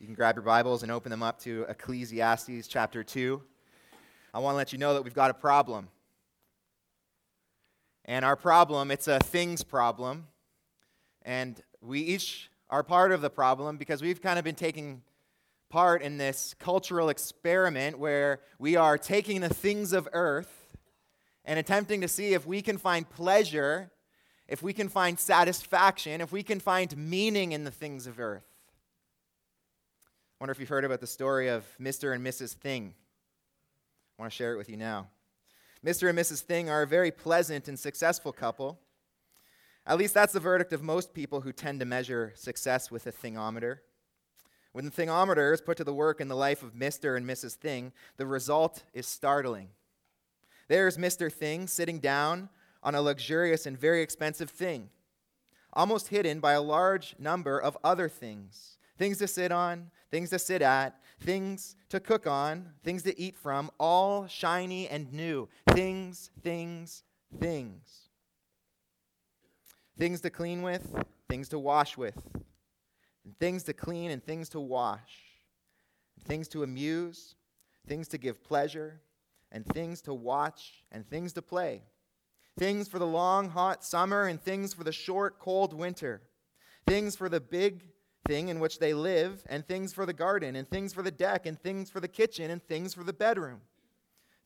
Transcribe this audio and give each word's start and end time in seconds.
You 0.00 0.06
can 0.06 0.14
grab 0.14 0.34
your 0.34 0.42
Bibles 0.42 0.82
and 0.82 0.90
open 0.90 1.10
them 1.10 1.22
up 1.22 1.38
to 1.40 1.66
Ecclesiastes 1.68 2.66
chapter 2.68 3.04
2. 3.04 3.42
I 4.32 4.38
want 4.38 4.54
to 4.54 4.56
let 4.56 4.72
you 4.72 4.78
know 4.78 4.94
that 4.94 5.02
we've 5.02 5.12
got 5.12 5.30
a 5.30 5.34
problem. 5.34 5.88
And 8.06 8.24
our 8.24 8.34
problem, 8.34 8.90
it's 8.90 9.08
a 9.08 9.18
things 9.18 9.62
problem. 9.62 10.28
And 11.20 11.60
we 11.82 12.00
each 12.00 12.50
are 12.70 12.82
part 12.82 13.12
of 13.12 13.20
the 13.20 13.28
problem 13.28 13.76
because 13.76 14.00
we've 14.00 14.22
kind 14.22 14.38
of 14.38 14.44
been 14.44 14.54
taking 14.54 15.02
part 15.68 16.00
in 16.00 16.16
this 16.16 16.54
cultural 16.58 17.10
experiment 17.10 17.98
where 17.98 18.40
we 18.58 18.76
are 18.76 18.96
taking 18.96 19.42
the 19.42 19.52
things 19.52 19.92
of 19.92 20.08
earth 20.14 20.70
and 21.44 21.58
attempting 21.58 22.00
to 22.00 22.08
see 22.08 22.32
if 22.32 22.46
we 22.46 22.62
can 22.62 22.78
find 22.78 23.06
pleasure, 23.10 23.90
if 24.48 24.62
we 24.62 24.72
can 24.72 24.88
find 24.88 25.18
satisfaction, 25.18 26.22
if 26.22 26.32
we 26.32 26.42
can 26.42 26.58
find 26.58 26.96
meaning 26.96 27.52
in 27.52 27.64
the 27.64 27.70
things 27.70 28.06
of 28.06 28.18
earth 28.18 28.49
wonder 30.40 30.52
if 30.52 30.58
you've 30.58 30.70
heard 30.70 30.86
about 30.86 31.00
the 31.00 31.06
story 31.06 31.48
of 31.48 31.66
Mr. 31.78 32.14
and 32.14 32.26
Mrs. 32.26 32.54
Thing. 32.54 32.94
I 34.18 34.22
want 34.22 34.32
to 34.32 34.36
share 34.36 34.54
it 34.54 34.56
with 34.56 34.70
you 34.70 34.78
now. 34.78 35.08
Mr. 35.84 36.08
and 36.08 36.18
Mrs. 36.18 36.40
Thing 36.40 36.70
are 36.70 36.80
a 36.80 36.86
very 36.86 37.10
pleasant 37.10 37.68
and 37.68 37.78
successful 37.78 38.32
couple. 38.32 38.80
At 39.86 39.98
least 39.98 40.14
that's 40.14 40.32
the 40.32 40.40
verdict 40.40 40.72
of 40.72 40.82
most 40.82 41.12
people 41.12 41.42
who 41.42 41.52
tend 41.52 41.80
to 41.80 41.86
measure 41.86 42.32
success 42.36 42.90
with 42.90 43.06
a 43.06 43.12
thingometer. 43.12 43.80
When 44.72 44.86
the 44.86 44.90
thingometer 44.90 45.52
is 45.52 45.60
put 45.60 45.76
to 45.76 45.84
the 45.84 45.92
work 45.92 46.22
in 46.22 46.28
the 46.28 46.36
life 46.36 46.62
of 46.62 46.72
Mr. 46.72 47.18
and 47.18 47.26
Mrs. 47.26 47.52
Thing, 47.56 47.92
the 48.16 48.26
result 48.26 48.82
is 48.94 49.06
startling. 49.06 49.68
There's 50.68 50.96
Mr. 50.96 51.30
Thing 51.30 51.66
sitting 51.66 51.98
down 51.98 52.48
on 52.82 52.94
a 52.94 53.02
luxurious 53.02 53.66
and 53.66 53.78
very 53.78 54.00
expensive 54.00 54.48
thing, 54.48 54.88
almost 55.74 56.08
hidden 56.08 56.40
by 56.40 56.52
a 56.52 56.62
large 56.62 57.14
number 57.18 57.58
of 57.58 57.76
other 57.84 58.08
things 58.08 58.78
things 59.00 59.16
to 59.16 59.26
sit 59.26 59.50
on, 59.50 59.90
things 60.10 60.28
to 60.28 60.38
sit 60.38 60.60
at, 60.60 61.00
things 61.20 61.74
to 61.88 61.98
cook 61.98 62.26
on, 62.26 62.68
things 62.84 63.02
to 63.02 63.18
eat 63.18 63.34
from, 63.34 63.70
all 63.80 64.26
shiny 64.26 64.86
and 64.88 65.10
new. 65.10 65.48
Things, 65.70 66.30
things, 66.42 67.02
things. 67.38 68.10
Things 69.98 70.20
to 70.20 70.28
clean 70.28 70.60
with, 70.60 70.86
things 71.30 71.48
to 71.48 71.58
wash 71.58 71.96
with, 71.96 72.20
and 73.24 73.34
things 73.38 73.62
to 73.64 73.72
clean 73.72 74.10
and 74.10 74.22
things 74.22 74.50
to 74.50 74.60
wash, 74.60 75.22
things 76.26 76.46
to 76.48 76.62
amuse, 76.62 77.36
things 77.88 78.06
to 78.08 78.18
give 78.18 78.44
pleasure, 78.44 79.00
and 79.50 79.64
things 79.64 80.02
to 80.02 80.12
watch 80.12 80.84
and 80.92 81.08
things 81.08 81.32
to 81.32 81.40
play. 81.40 81.84
Things 82.58 82.86
for 82.86 82.98
the 82.98 83.06
long, 83.06 83.48
hot 83.48 83.82
summer 83.82 84.26
and 84.26 84.38
things 84.38 84.74
for 84.74 84.84
the 84.84 84.92
short, 84.92 85.38
cold 85.38 85.72
winter. 85.72 86.20
Things 86.86 87.16
for 87.16 87.30
the 87.30 87.40
big 87.40 87.84
thing 88.26 88.48
in 88.48 88.60
which 88.60 88.78
they 88.78 88.94
live, 88.94 89.42
and 89.48 89.66
things 89.66 89.92
for 89.92 90.06
the 90.06 90.12
garden, 90.12 90.56
and 90.56 90.68
things 90.68 90.92
for 90.92 91.02
the 91.02 91.10
deck, 91.10 91.46
and 91.46 91.60
things 91.60 91.90
for 91.90 92.00
the 92.00 92.08
kitchen, 92.08 92.50
and 92.50 92.62
things 92.62 92.94
for 92.94 93.04
the 93.04 93.12
bedroom. 93.12 93.60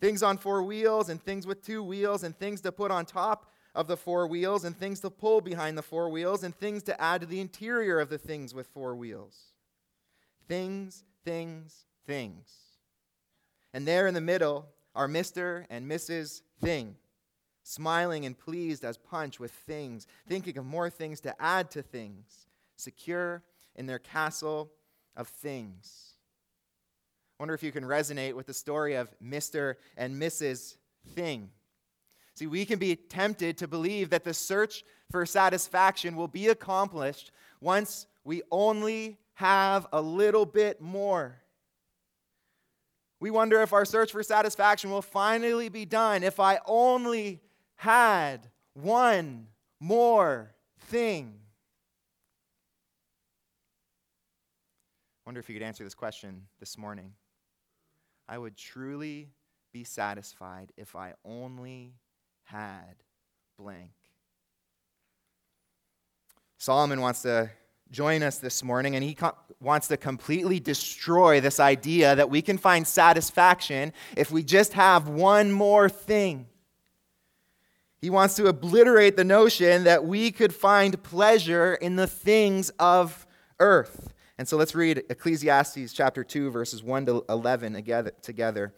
Things 0.01 0.23
on 0.23 0.39
four 0.39 0.63
wheels, 0.63 1.09
and 1.09 1.23
things 1.23 1.47
with 1.47 1.65
two 1.65 1.83
wheels, 1.83 2.25
and 2.25 2.37
things 2.37 2.61
to 2.63 2.73
put 2.73 2.91
on 2.91 3.05
top 3.05 3.51
of 3.75 3.87
the 3.87 3.97
four 3.97 4.27
wheels, 4.27 4.65
and 4.65 4.77
things 4.77 5.01
to 5.01 5.11
pull 5.11 5.41
behind 5.41 5.77
the 5.77 5.83
four 5.83 6.09
wheels, 6.09 6.45
and 6.45 6.55
things 6.55 6.83
to 6.85 7.01
add 7.01 7.21
to 7.21 7.27
the 7.27 7.41
interior 7.41 7.99
of 7.99 8.09
the 8.09 8.19
things 8.19 8.55
with 8.55 8.67
four 8.69 8.95
wheels. 8.95 9.53
Things, 10.47 11.05
things, 11.25 11.85
things. 12.07 12.53
And 13.73 13.87
there 13.87 14.07
in 14.07 14.15
the 14.15 14.21
middle 14.21 14.67
are 14.95 15.09
Mr. 15.09 15.67
and 15.69 15.91
Mrs. 15.91 16.43
Thing, 16.61 16.97
smiling 17.63 18.25
and 18.25 18.39
pleased 18.39 18.85
as 18.85 18.97
punch 18.97 19.41
with 19.41 19.51
things, 19.51 20.07
thinking 20.29 20.57
of 20.59 20.65
more 20.65 20.89
things 20.89 21.21
to 21.21 21.35
add 21.43 21.71
to 21.73 21.83
things, 21.83 22.47
secure 22.77 23.43
in 23.77 23.87
their 23.87 23.99
castle 23.99 24.71
of 25.17 25.29
things. 25.29 26.15
I 27.39 27.43
wonder 27.43 27.55
if 27.55 27.63
you 27.63 27.73
can 27.73 27.85
resonate 27.85 28.35
with 28.35 28.47
the 28.47 28.55
story 28.55 28.95
of 28.95 29.09
Mr. 29.23 29.75
and 29.97 30.21
Mrs. 30.21 30.77
Thing. 31.15 31.51
See, 32.35 32.47
we 32.47 32.65
can 32.65 32.79
be 32.79 32.97
tempted 32.97 33.59
to 33.59 33.69
believe 33.69 34.11
that 34.11 34.25
the 34.25 34.35
search 34.35 34.85
for 35.11 35.25
satisfaction 35.27 36.17
will 36.17 36.29
be 36.29 36.49
accomplished 36.49 37.31
once 37.61 38.07
we 38.25 38.43
only 38.51 39.19
have 39.35 39.87
a 39.93 40.01
little 40.01 40.47
bit 40.47 40.81
more. 40.81 41.41
We 43.21 43.31
wonder 43.31 43.63
if 43.63 43.73
our 43.73 43.85
search 43.85 44.13
for 44.13 44.23
satisfaction 44.23 44.91
will 44.91 45.03
finally 45.03 45.69
be 45.69 45.85
done 45.85 46.23
if 46.23 46.41
I 46.41 46.61
only 46.67 47.41
had 47.77 48.51
one 48.75 49.47
more 49.81 50.55
thing. 50.87 51.35
Wonder 55.27 55.41
if 55.41 55.49
you 55.49 55.55
could 55.55 55.63
answer 55.63 55.85
this 55.85 55.95
question 55.95 56.43
this 56.61 56.77
morning. 56.77 57.13
I 58.29 58.39
would 58.39 58.57
truly 58.57 59.31
be 59.73 59.85
satisfied 59.85 60.73
if 60.77 60.95
I 60.95 61.15
only 61.25 61.95
had 62.45 62.97
blank. 63.59 63.91
Solomon 66.59 67.01
wants 67.01 67.23
to 67.23 67.51
join 67.91 68.23
us 68.23 68.39
this 68.39 68.63
morning, 68.63 68.95
and 68.95 69.05
he 69.05 69.15
co- 69.15 69.37
wants 69.61 69.89
to 69.89 69.97
completely 69.97 70.61
destroy 70.61 71.41
this 71.41 71.61
idea 71.61 72.15
that 72.17 72.31
we 72.31 72.43
can 72.43 72.59
find 72.59 72.87
satisfaction 72.87 73.93
if 74.17 74.31
we 74.31 74.43
just 74.43 74.73
have 74.73 75.09
one 75.09 75.53
more 75.53 75.89
thing. 75.89 76.47
He 77.99 78.11
wants 78.11 78.37
to 78.37 78.47
obliterate 78.47 79.17
the 79.17 79.25
notion 79.25 79.85
that 79.85 80.05
we 80.05 80.31
could 80.31 80.55
find 80.55 81.03
pleasure 81.03 81.75
in 81.75 81.97
the 81.97 82.07
things 82.07 82.71
of 82.79 83.27
earth. 83.59 84.13
And 84.37 84.49
so 84.49 84.57
let's 84.57 84.75
read 84.75 85.05
Ecclesiastes 85.09 85.93
chapter 85.93 86.25
2, 86.25 86.51
verses 86.51 86.83
1 86.83 87.07
to 87.07 87.25
11 87.29 87.75
together. 88.21 88.75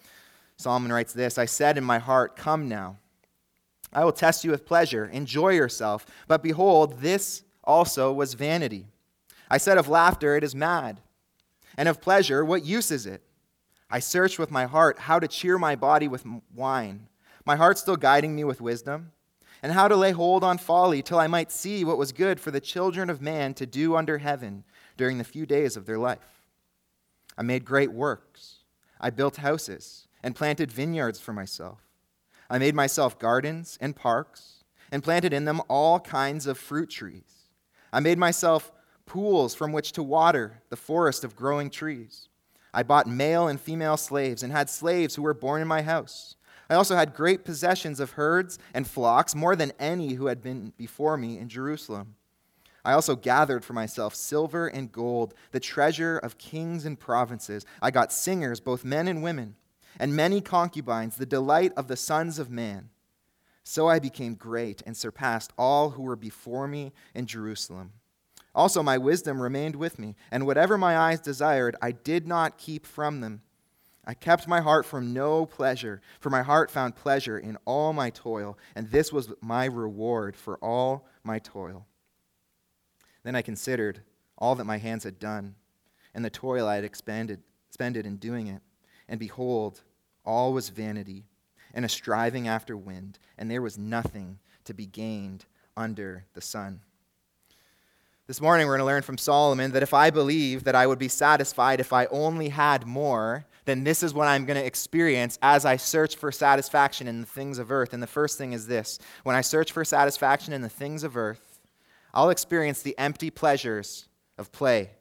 Solomon 0.57 0.93
writes 0.93 1.13
this 1.13 1.39
I 1.39 1.47
said 1.47 1.79
in 1.79 1.85
my 1.85 1.99
heart, 1.99 2.37
Come 2.37 2.69
now. 2.69 2.99
I 3.93 4.05
will 4.05 4.13
test 4.13 4.45
you 4.45 4.51
with 4.51 4.67
pleasure. 4.67 5.07
Enjoy 5.07 5.51
yourself. 5.51 6.05
But 6.29 6.43
behold, 6.43 7.01
this 7.01 7.43
also 7.65 8.13
was 8.13 8.35
vanity. 8.35 8.87
I 9.51 9.59
said 9.59 9.79
of 9.79 9.89
laughter, 9.89 10.37
It 10.37 10.45
is 10.45 10.55
mad. 10.55 11.01
And 11.79 11.89
of 11.89 12.01
pleasure, 12.01 12.45
what 12.45 12.65
use 12.65 12.91
is 12.91 13.07
it? 13.07 13.23
I 13.89 14.01
searched 14.01 14.39
with 14.39 14.51
my 14.51 14.67
heart 14.67 14.99
how 15.01 15.19
to 15.19 15.29
cheer 15.29 15.59
my 15.59 15.77
body 15.77 16.09
with 16.09 16.25
wine, 16.55 17.09
my 17.45 17.57
heart 17.57 17.79
still 17.79 17.97
guiding 17.97 18.35
me 18.35 18.45
with 18.45 18.61
wisdom, 18.61 19.13
and 19.63 19.73
how 19.73 19.87
to 19.87 19.97
lay 19.97 20.13
hold 20.13 20.43
on 20.43 20.59
folly 20.59 21.03
till 21.03 21.19
I 21.19 21.29
might 21.29 21.53
see 21.53 21.85
what 21.85 21.99
was 21.99 22.13
good 22.13 22.41
for 22.41 22.51
the 22.51 22.61
children 22.61 23.09
of 23.09 23.23
man 23.23 23.55
to 23.55 23.67
do 23.67 23.95
under 23.95 24.19
heaven 24.19 24.65
during 24.97 25.19
the 25.19 25.25
few 25.25 25.47
days 25.47 25.77
of 25.77 25.87
their 25.87 25.99
life. 25.99 26.43
I 27.37 27.43
made 27.43 27.65
great 27.65 27.93
works. 27.93 28.61
I 29.01 29.11
built 29.11 29.37
houses 29.37 30.09
and 30.23 30.35
planted 30.35 30.73
vineyards 30.73 31.21
for 31.21 31.33
myself. 31.33 31.81
I 32.49 32.59
made 32.59 32.75
myself 32.75 33.19
gardens 33.19 33.77
and 33.81 33.95
parks 33.95 34.65
and 34.91 35.03
planted 35.03 35.33
in 35.33 35.45
them 35.45 35.61
all 35.69 36.01
kinds 36.01 36.47
of 36.47 36.59
fruit 36.59 36.91
trees. 36.91 37.51
I 37.93 38.01
made 38.01 38.19
myself 38.19 38.73
pools 39.05 39.55
from 39.55 39.73
which 39.73 39.93
to 39.93 40.03
water 40.03 40.63
the 40.69 40.77
forest 40.77 41.25
of 41.25 41.37
growing 41.37 41.71
trees. 41.71 42.29
I 42.73 42.83
bought 42.83 43.07
male 43.07 43.49
and 43.49 43.61
female 43.61 43.97
slaves 43.97 44.43
and 44.43 44.53
had 44.53 44.69
slaves 44.69 45.15
who 45.15 45.23
were 45.23 45.35
born 45.35 45.63
in 45.63 45.69
my 45.69 45.83
house. 45.83 46.37
I 46.69 46.75
also 46.75 46.97
had 46.97 47.15
great 47.15 47.45
possessions 47.45 48.01
of 48.01 48.13
herds 48.13 48.59
and 48.75 48.87
flocks, 48.87 49.35
more 49.35 49.55
than 49.55 49.73
any 49.79 50.15
who 50.15 50.27
had 50.27 50.43
been 50.43 50.73
before 50.77 51.17
me 51.17 51.39
in 51.39 51.49
Jerusalem. 51.49 52.16
I 52.87 52.93
also 52.93 53.17
gathered 53.17 53.65
for 53.65 53.73
myself 53.73 54.15
silver 54.15 54.69
and 54.69 54.93
gold, 54.93 55.35
the 55.51 55.59
treasure 55.59 56.19
of 56.19 56.39
kings 56.39 56.87
and 56.87 56.97
provinces. 56.97 57.67
I 57.83 57.91
got 57.91 58.13
singers, 58.13 58.61
both 58.61 58.85
men 58.85 59.09
and 59.09 59.25
women, 59.25 59.57
and 59.99 60.15
many 60.15 60.41
concubines, 60.41 61.17
the 61.17 61.27
delight 61.27 61.73
of 61.77 61.89
the 61.89 61.97
sons 61.97 62.39
of 62.39 62.49
man. 62.49 62.91
So 63.65 63.89
I 63.89 63.99
became 63.99 64.37
great 64.37 64.85
and 64.87 64.97
surpassed 64.97 65.53
all 65.59 65.91
who 65.91 66.05
were 66.05 66.15
before 66.15 66.69
me 66.69 66.93
in 67.13 67.27
Jerusalem. 67.27 67.91
Also, 68.55 68.85
my 68.85 68.99
wisdom 68.99 69.43
remained 69.43 69.75
with 69.75 69.99
me, 69.99 70.15
and 70.31 70.47
whatever 70.47 70.79
my 70.79 70.97
eyes 70.97 71.19
desired, 71.19 71.75
I 71.83 71.91
did 71.91 72.25
not 72.25 72.57
keep 72.57 72.87
from 72.87 73.21
them. 73.21 73.43
I 74.05 74.15
kept 74.15 74.47
my 74.47 74.61
heart 74.61 74.87
from 74.87 75.13
no 75.13 75.45
pleasure, 75.45 76.01
for 76.21 76.31
my 76.31 76.43
heart 76.43 76.71
found 76.71 76.95
pleasure 76.95 77.37
in 77.37 77.59
all 77.65 77.93
my 77.93 78.11
toil, 78.11 78.57
and 78.77 78.89
this 78.93 79.13
was 79.13 79.33
my 79.41 79.65
reward 79.65 80.37
for 80.37 80.57
all 80.59 81.09
my 81.25 81.41
toil. 81.41 81.85
Then 83.27 83.35
I 83.35 83.43
considered 83.43 84.03
all 84.39 84.55
that 84.55 84.67
my 84.67 84.79
hands 84.79 85.03
had 85.03 85.19
done, 85.19 85.57
and 86.15 86.25
the 86.25 86.31
toil 86.31 86.69
I 86.69 86.77
had 86.77 86.85
expended, 86.85 87.43
in 87.81 88.19
doing 88.19 88.47
it. 88.47 88.63
And 89.09 89.19
behold, 89.19 89.81
all 90.25 90.53
was 90.53 90.69
vanity 90.69 91.25
and 91.75 91.85
a 91.85 91.89
striving 91.89 92.47
after 92.47 92.77
wind, 92.77 93.19
and 93.37 93.51
there 93.51 93.63
was 93.63 93.77
nothing 93.77 94.39
to 94.63 94.75
be 94.75 94.87
gained 94.87 95.45
under 95.77 96.25
the 96.35 96.41
sun. 96.41 96.83
This 98.29 98.41
morning, 98.41 98.69
we're 98.69 98.77
going 98.77 98.87
to 98.87 98.93
learn 98.93 99.03
from 99.03 99.19
Solomon 99.19 99.73
that 99.73 99.83
if 99.83 99.93
I 99.93 100.11
believe 100.11 100.63
that 100.63 100.77
I 100.77 100.87
would 100.87 101.01
be 101.01 101.09
satisfied 101.09 101.81
if 101.81 101.93
I 101.93 102.07
only 102.07 102.51
had 102.51 102.87
more, 102.87 103.45
then 103.65 103.83
this 103.83 104.05
is 104.05 104.15
what 104.15 104.29
I'm 104.29 104.45
going 104.45 104.57
to 104.57 104.65
experience 104.65 105.37
as 105.43 105.65
I 105.65 105.79
search 105.79 106.15
for 106.15 106.31
satisfaction 106.31 107.09
in 107.09 107.23
the 107.23 107.27
things 107.27 107.59
of 107.59 107.73
earth. 107.73 107.93
And 107.93 108.01
the 108.01 108.07
first 108.07 108.39
thing 108.39 108.53
is 108.53 108.69
this 108.69 109.01
when 109.25 109.35
I 109.35 109.41
search 109.41 109.73
for 109.73 109.85
satisfaction 109.85 110.53
in 110.53 110.63
the 110.63 110.69
things 110.69 111.03
of 111.03 111.17
earth, 111.17 111.46
I'll 112.17 112.31
experience 112.31 112.81
the 112.81 112.97
empty 112.97 113.29
pleasures 113.29 114.09
of 114.39 114.51
play. 114.51 114.93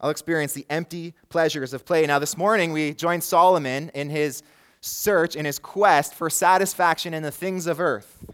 I'll 0.00 0.10
experience 0.10 0.52
the 0.52 0.64
empty 0.70 1.12
pleasures 1.28 1.74
of 1.74 1.84
play. 1.84 2.06
Now, 2.06 2.20
this 2.20 2.36
morning 2.36 2.72
we 2.72 2.94
joined 2.94 3.24
Solomon 3.24 3.90
in 3.94 4.08
his 4.08 4.44
search, 4.80 5.34
in 5.34 5.44
his 5.44 5.58
quest 5.58 6.14
for 6.14 6.30
satisfaction 6.30 7.14
in 7.14 7.24
the 7.24 7.32
things 7.32 7.66
of 7.66 7.80
earth. 7.80 8.30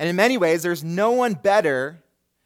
And 0.00 0.08
in 0.08 0.16
many 0.16 0.36
ways, 0.38 0.64
there's 0.64 0.82
no 0.82 1.12
one 1.12 1.34
better 1.34 2.02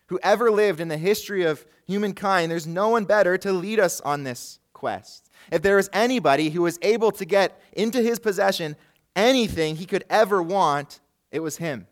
who 0.08 0.20
ever 0.22 0.50
lived 0.50 0.80
in 0.80 0.88
the 0.88 0.98
history 0.98 1.44
of 1.44 1.64
humankind. 1.86 2.50
There's 2.50 2.66
no 2.66 2.90
one 2.90 3.06
better 3.06 3.38
to 3.38 3.52
lead 3.54 3.80
us 3.80 4.02
on 4.02 4.24
this 4.24 4.58
quest. 4.74 5.30
If 5.50 5.62
there 5.62 5.78
is 5.78 5.88
anybody 5.94 6.50
who 6.50 6.60
was 6.60 6.78
able 6.82 7.10
to 7.12 7.24
get 7.24 7.58
into 7.72 8.02
his 8.02 8.18
possession 8.18 8.76
anything 9.16 9.76
he 9.76 9.86
could 9.86 10.04
ever 10.10 10.42
want, 10.42 11.00
it 11.32 11.40
was 11.40 11.56
him. 11.56 11.86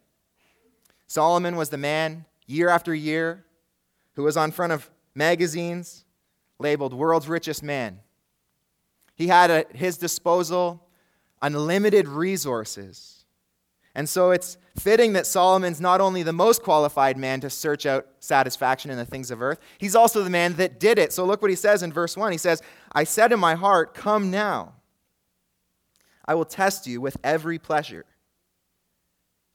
Solomon 1.09 1.57
was 1.57 1.71
the 1.71 1.79
man, 1.79 2.27
year 2.47 2.69
after 2.69 2.95
year, 2.95 3.45
who 4.15 4.23
was 4.23 4.37
on 4.37 4.53
front 4.53 4.73
of 4.73 4.89
magazines 5.15 6.05
labeled 6.59 6.93
world's 6.93 7.29
richest 7.29 7.63
man. 7.63 8.01
He 9.15 9.29
had 9.29 9.51
at 9.51 9.75
his 9.75 9.97
disposal 9.97 10.87
unlimited 11.41 12.07
resources. 12.07 13.25
And 13.95 14.09
so 14.09 14.31
it's 14.31 14.59
fitting 14.79 15.15
that 15.15 15.27
Solomon's 15.27 15.81
not 15.81 16.01
only 16.01 16.23
the 16.23 16.33
most 16.33 16.63
qualified 16.63 17.17
man 17.17 17.41
to 17.41 17.51
search 17.51 17.87
out 17.87 18.07
satisfaction 18.21 18.91
in 18.91 18.97
the 18.97 19.05
things 19.05 19.31
of 19.31 19.43
earth, 19.43 19.59
he's 19.79 19.97
also 19.97 20.23
the 20.23 20.31
man 20.31 20.55
that 20.55 20.79
did 20.79 20.99
it. 20.99 21.13
So 21.13 21.25
look 21.25 21.43
what 21.43 21.51
he 21.51 21.57
says 21.57 21.83
in 21.83 21.93
verse 21.93 22.17
1. 22.17 22.31
He 22.31 22.39
says, 22.39 22.63
I 22.93 23.05
said 23.05 23.33
in 23.33 23.41
my 23.41 23.55
heart, 23.55 23.95
Come 23.95 24.31
now. 24.31 24.75
I 26.27 26.35
will 26.35 26.45
test 26.45 26.87
you 26.87 27.01
with 27.01 27.17
every 27.25 27.59
pleasure. 27.59 28.05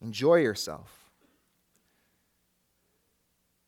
Enjoy 0.01 0.35
yourself. 0.37 1.02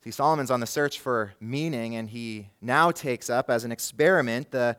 See, 0.05 0.11
Solomon's 0.11 0.51
on 0.51 0.59
the 0.59 0.67
search 0.67 0.99
for 0.99 1.33
meaning, 1.39 1.95
and 1.95 2.07
he 2.07 2.49
now 2.61 2.91
takes 2.91 3.27
up 3.27 3.49
as 3.49 3.63
an 3.63 3.71
experiment 3.71 4.51
the, 4.51 4.77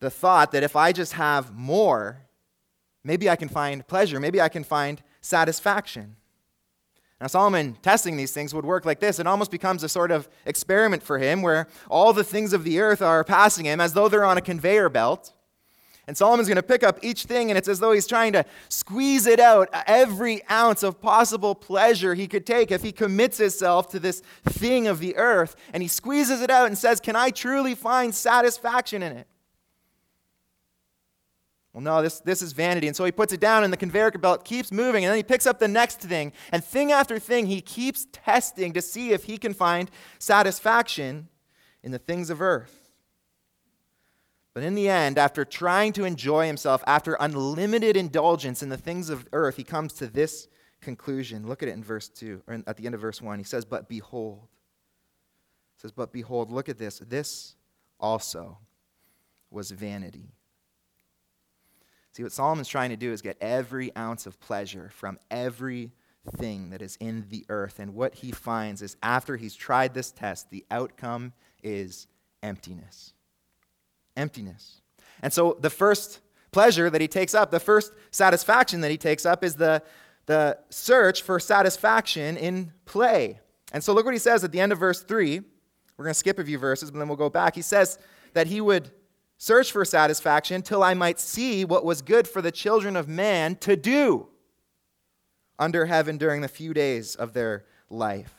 the 0.00 0.10
thought 0.10 0.50
that 0.50 0.64
if 0.64 0.74
I 0.74 0.90
just 0.90 1.12
have 1.12 1.54
more, 1.54 2.18
maybe 3.04 3.30
I 3.30 3.36
can 3.36 3.48
find 3.48 3.86
pleasure, 3.86 4.18
maybe 4.18 4.40
I 4.40 4.48
can 4.48 4.64
find 4.64 5.00
satisfaction. 5.20 6.16
Now, 7.20 7.28
Solomon 7.28 7.76
testing 7.80 8.16
these 8.16 8.32
things 8.32 8.52
would 8.52 8.66
work 8.66 8.84
like 8.84 8.98
this. 8.98 9.20
It 9.20 9.26
almost 9.28 9.52
becomes 9.52 9.84
a 9.84 9.88
sort 9.88 10.10
of 10.10 10.28
experiment 10.46 11.04
for 11.04 11.18
him 11.18 11.40
where 11.40 11.68
all 11.88 12.12
the 12.12 12.24
things 12.24 12.52
of 12.52 12.64
the 12.64 12.80
earth 12.80 13.00
are 13.00 13.22
passing 13.22 13.66
him 13.66 13.80
as 13.80 13.92
though 13.92 14.08
they're 14.08 14.24
on 14.24 14.36
a 14.36 14.42
conveyor 14.42 14.88
belt. 14.88 15.32
And 16.06 16.16
Solomon's 16.16 16.46
going 16.48 16.56
to 16.56 16.62
pick 16.62 16.84
up 16.84 17.00
each 17.02 17.24
thing, 17.24 17.50
and 17.50 17.58
it's 17.58 17.66
as 17.66 17.80
though 17.80 17.90
he's 17.90 18.06
trying 18.06 18.32
to 18.34 18.44
squeeze 18.68 19.26
it 19.26 19.40
out, 19.40 19.68
uh, 19.72 19.82
every 19.88 20.40
ounce 20.48 20.84
of 20.84 21.00
possible 21.00 21.54
pleasure 21.54 22.14
he 22.14 22.28
could 22.28 22.46
take 22.46 22.70
if 22.70 22.82
he 22.82 22.92
commits 22.92 23.38
himself 23.38 23.88
to 23.90 23.98
this 23.98 24.22
thing 24.44 24.86
of 24.86 25.00
the 25.00 25.16
earth. 25.16 25.56
And 25.72 25.82
he 25.82 25.88
squeezes 25.88 26.42
it 26.42 26.50
out 26.50 26.68
and 26.68 26.78
says, 26.78 27.00
Can 27.00 27.16
I 27.16 27.30
truly 27.30 27.74
find 27.74 28.14
satisfaction 28.14 29.02
in 29.02 29.16
it? 29.16 29.26
Well, 31.72 31.82
no, 31.82 32.00
this, 32.02 32.20
this 32.20 32.40
is 32.40 32.52
vanity. 32.52 32.86
And 32.86 32.94
so 32.94 33.04
he 33.04 33.12
puts 33.12 33.32
it 33.32 33.40
down, 33.40 33.64
and 33.64 33.72
the 33.72 33.76
conveyor 33.76 34.12
belt 34.12 34.44
keeps 34.44 34.70
moving, 34.70 35.04
and 35.04 35.10
then 35.10 35.18
he 35.18 35.24
picks 35.24 35.44
up 35.44 35.58
the 35.58 35.68
next 35.68 36.00
thing. 36.00 36.32
And 36.52 36.64
thing 36.64 36.92
after 36.92 37.18
thing, 37.18 37.46
he 37.46 37.60
keeps 37.60 38.06
testing 38.12 38.72
to 38.74 38.80
see 38.80 39.10
if 39.10 39.24
he 39.24 39.38
can 39.38 39.52
find 39.52 39.90
satisfaction 40.20 41.28
in 41.82 41.90
the 41.90 41.98
things 41.98 42.30
of 42.30 42.40
earth. 42.40 42.85
But 44.56 44.64
in 44.64 44.74
the 44.74 44.88
end, 44.88 45.18
after 45.18 45.44
trying 45.44 45.92
to 45.92 46.06
enjoy 46.06 46.46
himself, 46.46 46.82
after 46.86 47.14
unlimited 47.20 47.94
indulgence 47.94 48.62
in 48.62 48.70
the 48.70 48.78
things 48.78 49.10
of 49.10 49.28
earth, 49.34 49.58
he 49.58 49.64
comes 49.64 49.92
to 49.92 50.06
this 50.06 50.48
conclusion. 50.80 51.46
Look 51.46 51.62
at 51.62 51.68
it 51.68 51.72
in 51.72 51.84
verse 51.84 52.08
2, 52.08 52.42
or 52.46 52.62
at 52.66 52.78
the 52.78 52.86
end 52.86 52.94
of 52.94 53.02
verse 53.02 53.20
1. 53.20 53.36
He 53.36 53.44
says, 53.44 53.66
But 53.66 53.86
behold. 53.86 54.48
Says, 55.76 55.92
But 55.92 56.10
behold, 56.10 56.50
look 56.50 56.70
at 56.70 56.78
this. 56.78 57.00
This 57.00 57.54
also 58.00 58.56
was 59.50 59.72
vanity. 59.72 60.32
See, 62.12 62.22
what 62.22 62.32
Solomon's 62.32 62.68
trying 62.68 62.88
to 62.88 62.96
do 62.96 63.12
is 63.12 63.20
get 63.20 63.36
every 63.42 63.94
ounce 63.94 64.24
of 64.24 64.40
pleasure 64.40 64.88
from 64.94 65.18
everything 65.30 66.70
that 66.70 66.80
is 66.80 66.96
in 66.98 67.26
the 67.28 67.44
earth. 67.50 67.78
And 67.78 67.92
what 67.92 68.14
he 68.14 68.30
finds 68.30 68.80
is 68.80 68.96
after 69.02 69.36
he's 69.36 69.54
tried 69.54 69.92
this 69.92 70.12
test, 70.12 70.48
the 70.48 70.64
outcome 70.70 71.34
is 71.62 72.06
emptiness 72.42 73.12
emptiness. 74.16 74.80
And 75.22 75.32
so 75.32 75.56
the 75.60 75.70
first 75.70 76.20
pleasure 76.52 76.88
that 76.90 77.00
he 77.00 77.08
takes 77.08 77.34
up, 77.34 77.50
the 77.50 77.60
first 77.60 77.92
satisfaction 78.10 78.80
that 78.80 78.90
he 78.90 78.96
takes 78.96 79.26
up 79.26 79.44
is 79.44 79.56
the, 79.56 79.82
the 80.26 80.58
search 80.70 81.22
for 81.22 81.38
satisfaction 81.38 82.36
in 82.36 82.72
play. 82.84 83.40
And 83.72 83.82
so 83.82 83.92
look 83.92 84.04
what 84.04 84.14
he 84.14 84.18
says 84.18 84.44
at 84.44 84.52
the 84.52 84.60
end 84.60 84.72
of 84.72 84.78
verse 84.78 85.02
3. 85.02 85.40
We're 85.96 86.04
going 86.04 86.12
to 86.12 86.18
skip 86.18 86.38
a 86.38 86.44
few 86.44 86.58
verses, 86.58 86.90
but 86.90 86.98
then 86.98 87.08
we'll 87.08 87.16
go 87.16 87.30
back. 87.30 87.54
He 87.54 87.62
says 87.62 87.98
that 88.34 88.46
he 88.46 88.60
would 88.60 88.90
search 89.38 89.72
for 89.72 89.84
satisfaction 89.84 90.62
till 90.62 90.82
I 90.82 90.94
might 90.94 91.18
see 91.18 91.64
what 91.64 91.84
was 91.84 92.02
good 92.02 92.28
for 92.28 92.40
the 92.40 92.52
children 92.52 92.96
of 92.96 93.08
man 93.08 93.56
to 93.56 93.76
do 93.76 94.28
under 95.58 95.86
heaven 95.86 96.18
during 96.18 96.42
the 96.42 96.48
few 96.48 96.74
days 96.74 97.14
of 97.14 97.32
their 97.32 97.64
life. 97.90 98.34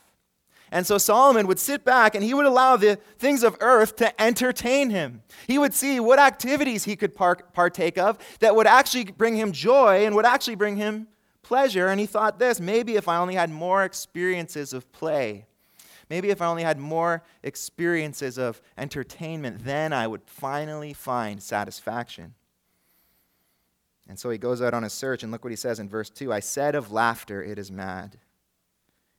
And 0.71 0.85
so 0.85 0.97
Solomon 0.97 1.47
would 1.47 1.59
sit 1.59 1.85
back 1.85 2.13
and 2.13 2.23
he 2.23 2.33
would 2.33 2.45
allow 2.45 2.75
the 2.75 2.97
things 3.17 3.43
of 3.43 3.55
earth 3.61 3.95
to 3.97 4.21
entertain 4.21 4.89
him. 4.89 5.23
He 5.47 5.57
would 5.57 5.73
see 5.73 5.99
what 5.99 6.19
activities 6.19 6.83
he 6.83 6.95
could 6.95 7.15
partake 7.15 7.97
of 7.97 8.17
that 8.39 8.55
would 8.55 8.67
actually 8.67 9.05
bring 9.05 9.35
him 9.35 9.51
joy 9.51 10.05
and 10.05 10.15
would 10.15 10.25
actually 10.25 10.55
bring 10.55 10.75
him 10.75 11.07
pleasure. 11.41 11.87
And 11.87 11.99
he 11.99 12.05
thought 12.05 12.39
this 12.39 12.59
maybe 12.59 12.95
if 12.95 13.07
I 13.07 13.17
only 13.17 13.35
had 13.35 13.49
more 13.49 13.83
experiences 13.85 14.73
of 14.73 14.91
play, 14.91 15.45
maybe 16.09 16.31
if 16.31 16.41
I 16.41 16.47
only 16.47 16.63
had 16.63 16.79
more 16.79 17.23
experiences 17.43 18.37
of 18.37 18.61
entertainment, 18.77 19.63
then 19.63 19.93
I 19.93 20.05
would 20.07 20.21
finally 20.25 20.91
find 20.91 21.41
satisfaction. 21.41 22.33
And 24.09 24.19
so 24.19 24.29
he 24.29 24.37
goes 24.37 24.61
out 24.61 24.73
on 24.73 24.85
a 24.85 24.89
search, 24.89 25.23
and 25.23 25.33
look 25.33 25.43
what 25.43 25.51
he 25.51 25.57
says 25.57 25.79
in 25.79 25.89
verse 25.89 26.09
2 26.09 26.31
I 26.31 26.39
said 26.39 26.75
of 26.75 26.93
laughter, 26.93 27.43
it 27.43 27.59
is 27.59 27.71
mad 27.71 28.17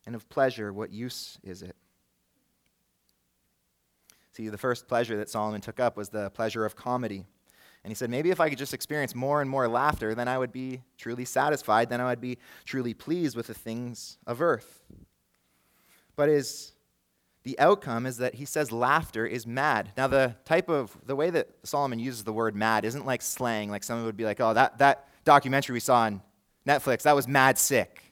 and 0.09 0.17
of 0.17 0.27
pleasure, 0.31 0.73
what 0.73 0.91
use 0.91 1.37
is 1.45 1.61
it? 1.61 1.77
See, 4.33 4.49
the 4.49 4.57
first 4.57 4.89
pleasure 4.89 5.19
that 5.19 5.29
Solomon 5.29 5.61
took 5.61 5.79
up 5.79 5.99
was 5.99 6.09
the 6.09 6.31
pleasure 6.31 6.65
of 6.65 6.75
comedy. 6.75 7.27
And 7.85 7.91
he 7.91 7.95
said, 7.95 8.09
maybe 8.09 8.31
if 8.31 8.41
I 8.41 8.49
could 8.49 8.57
just 8.57 8.73
experience 8.73 9.15
more 9.15 9.43
and 9.43 9.51
more 9.51 9.69
laughter, 9.69 10.15
then 10.15 10.27
I 10.27 10.39
would 10.39 10.51
be 10.51 10.81
truly 10.97 11.27
satisfied, 11.27 11.91
then 11.91 12.01
I 12.01 12.07
would 12.07 12.23
be 12.23 12.39
truly 12.65 12.95
pleased 12.95 13.37
with 13.37 13.49
the 13.49 13.55
things 13.55 14.17
of 14.27 14.41
earth. 14.41 14.83
But 16.17 16.31
is 16.31 16.73
the 17.43 17.59
outcome 17.59 18.07
is 18.07 18.17
that 18.17 18.37
he 18.37 18.47
says 18.47 18.73
laughter 18.73 19.27
is 19.27 19.47
mad. 19.47 19.93
Now, 19.95 20.07
the 20.07 20.37
type 20.47 20.71
of, 20.71 20.97
the 21.05 21.17
way 21.17 21.29
that 21.29 21.51
Solomon 21.65 21.99
uses 21.99 22.25
the 22.25 22.33
word 22.33 22.57
mad 22.57 22.87
isn't 22.87 23.05
like 23.05 23.21
slang, 23.21 23.71
like 23.71 23.85
someone 23.85 24.07
would 24.07 24.17
be 24.17 24.25
like, 24.25 24.41
oh, 24.41 24.55
that, 24.55 24.79
that 24.79 25.07
documentary 25.27 25.75
we 25.75 25.81
saw 25.81 25.97
on 26.05 26.23
Netflix, 26.67 27.03
that 27.03 27.15
was 27.15 27.29
mad 27.29 27.59
sick. 27.59 28.08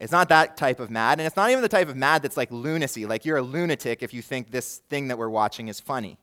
It's 0.00 0.12
not 0.12 0.30
that 0.30 0.56
type 0.56 0.80
of 0.80 0.90
mad, 0.90 1.20
and 1.20 1.26
it's 1.26 1.36
not 1.36 1.50
even 1.50 1.62
the 1.62 1.68
type 1.68 1.88
of 1.88 1.96
mad 1.96 2.22
that's 2.22 2.36
like 2.36 2.50
lunacy, 2.50 3.04
like 3.04 3.26
you're 3.26 3.36
a 3.36 3.42
lunatic 3.42 4.02
if 4.02 4.14
you 4.14 4.22
think 4.22 4.50
this 4.50 4.78
thing 4.88 5.08
that 5.08 5.18
we're 5.18 5.28
watching 5.28 5.68
is 5.68 5.78
funny. 5.78 6.16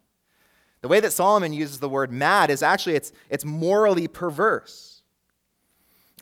The 0.81 0.88
way 0.88 1.00
that 1.00 1.13
Solomon 1.13 1.53
uses 1.53 1.79
the 1.79 1.89
word 1.89 2.12
mad 2.12 2.50
is 2.50 2.63
actually 2.63 2.96
it's, 2.96 3.12
it's 3.29 3.46
morally 3.46 4.07
perverse. 4.07 5.03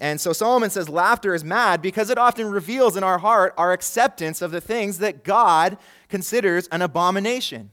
And 0.01 0.19
so 0.19 0.33
Solomon 0.33 0.69
says 0.69 0.89
laughter 0.89 1.33
is 1.33 1.45
mad 1.45 1.81
because 1.81 2.09
it 2.09 2.17
often 2.17 2.51
reveals 2.51 2.97
in 2.97 3.03
our 3.03 3.19
heart 3.19 3.53
our 3.57 3.71
acceptance 3.71 4.41
of 4.41 4.51
the 4.51 4.59
things 4.59 4.97
that 4.97 5.23
God 5.23 5.77
considers 6.09 6.67
an 6.67 6.81
abomination. 6.81 7.71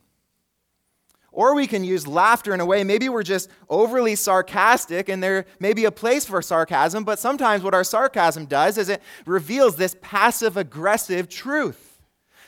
Or 1.32 1.54
we 1.54 1.66
can 1.66 1.82
use 1.82 2.06
laughter 2.06 2.52
in 2.52 2.60
a 2.60 2.66
way, 2.66 2.84
maybe 2.84 3.08
we're 3.08 3.22
just 3.22 3.48
overly 3.70 4.14
sarcastic 4.16 5.08
and 5.08 5.22
there 5.22 5.46
may 5.58 5.72
be 5.72 5.86
a 5.86 5.90
place 5.90 6.26
for 6.26 6.42
sarcasm, 6.42 7.04
but 7.04 7.18
sometimes 7.18 7.64
what 7.64 7.74
our 7.74 7.84
sarcasm 7.84 8.44
does 8.44 8.76
is 8.76 8.90
it 8.90 9.02
reveals 9.24 9.76
this 9.76 9.96
passive 10.02 10.58
aggressive 10.58 11.30
truth. 11.30 11.88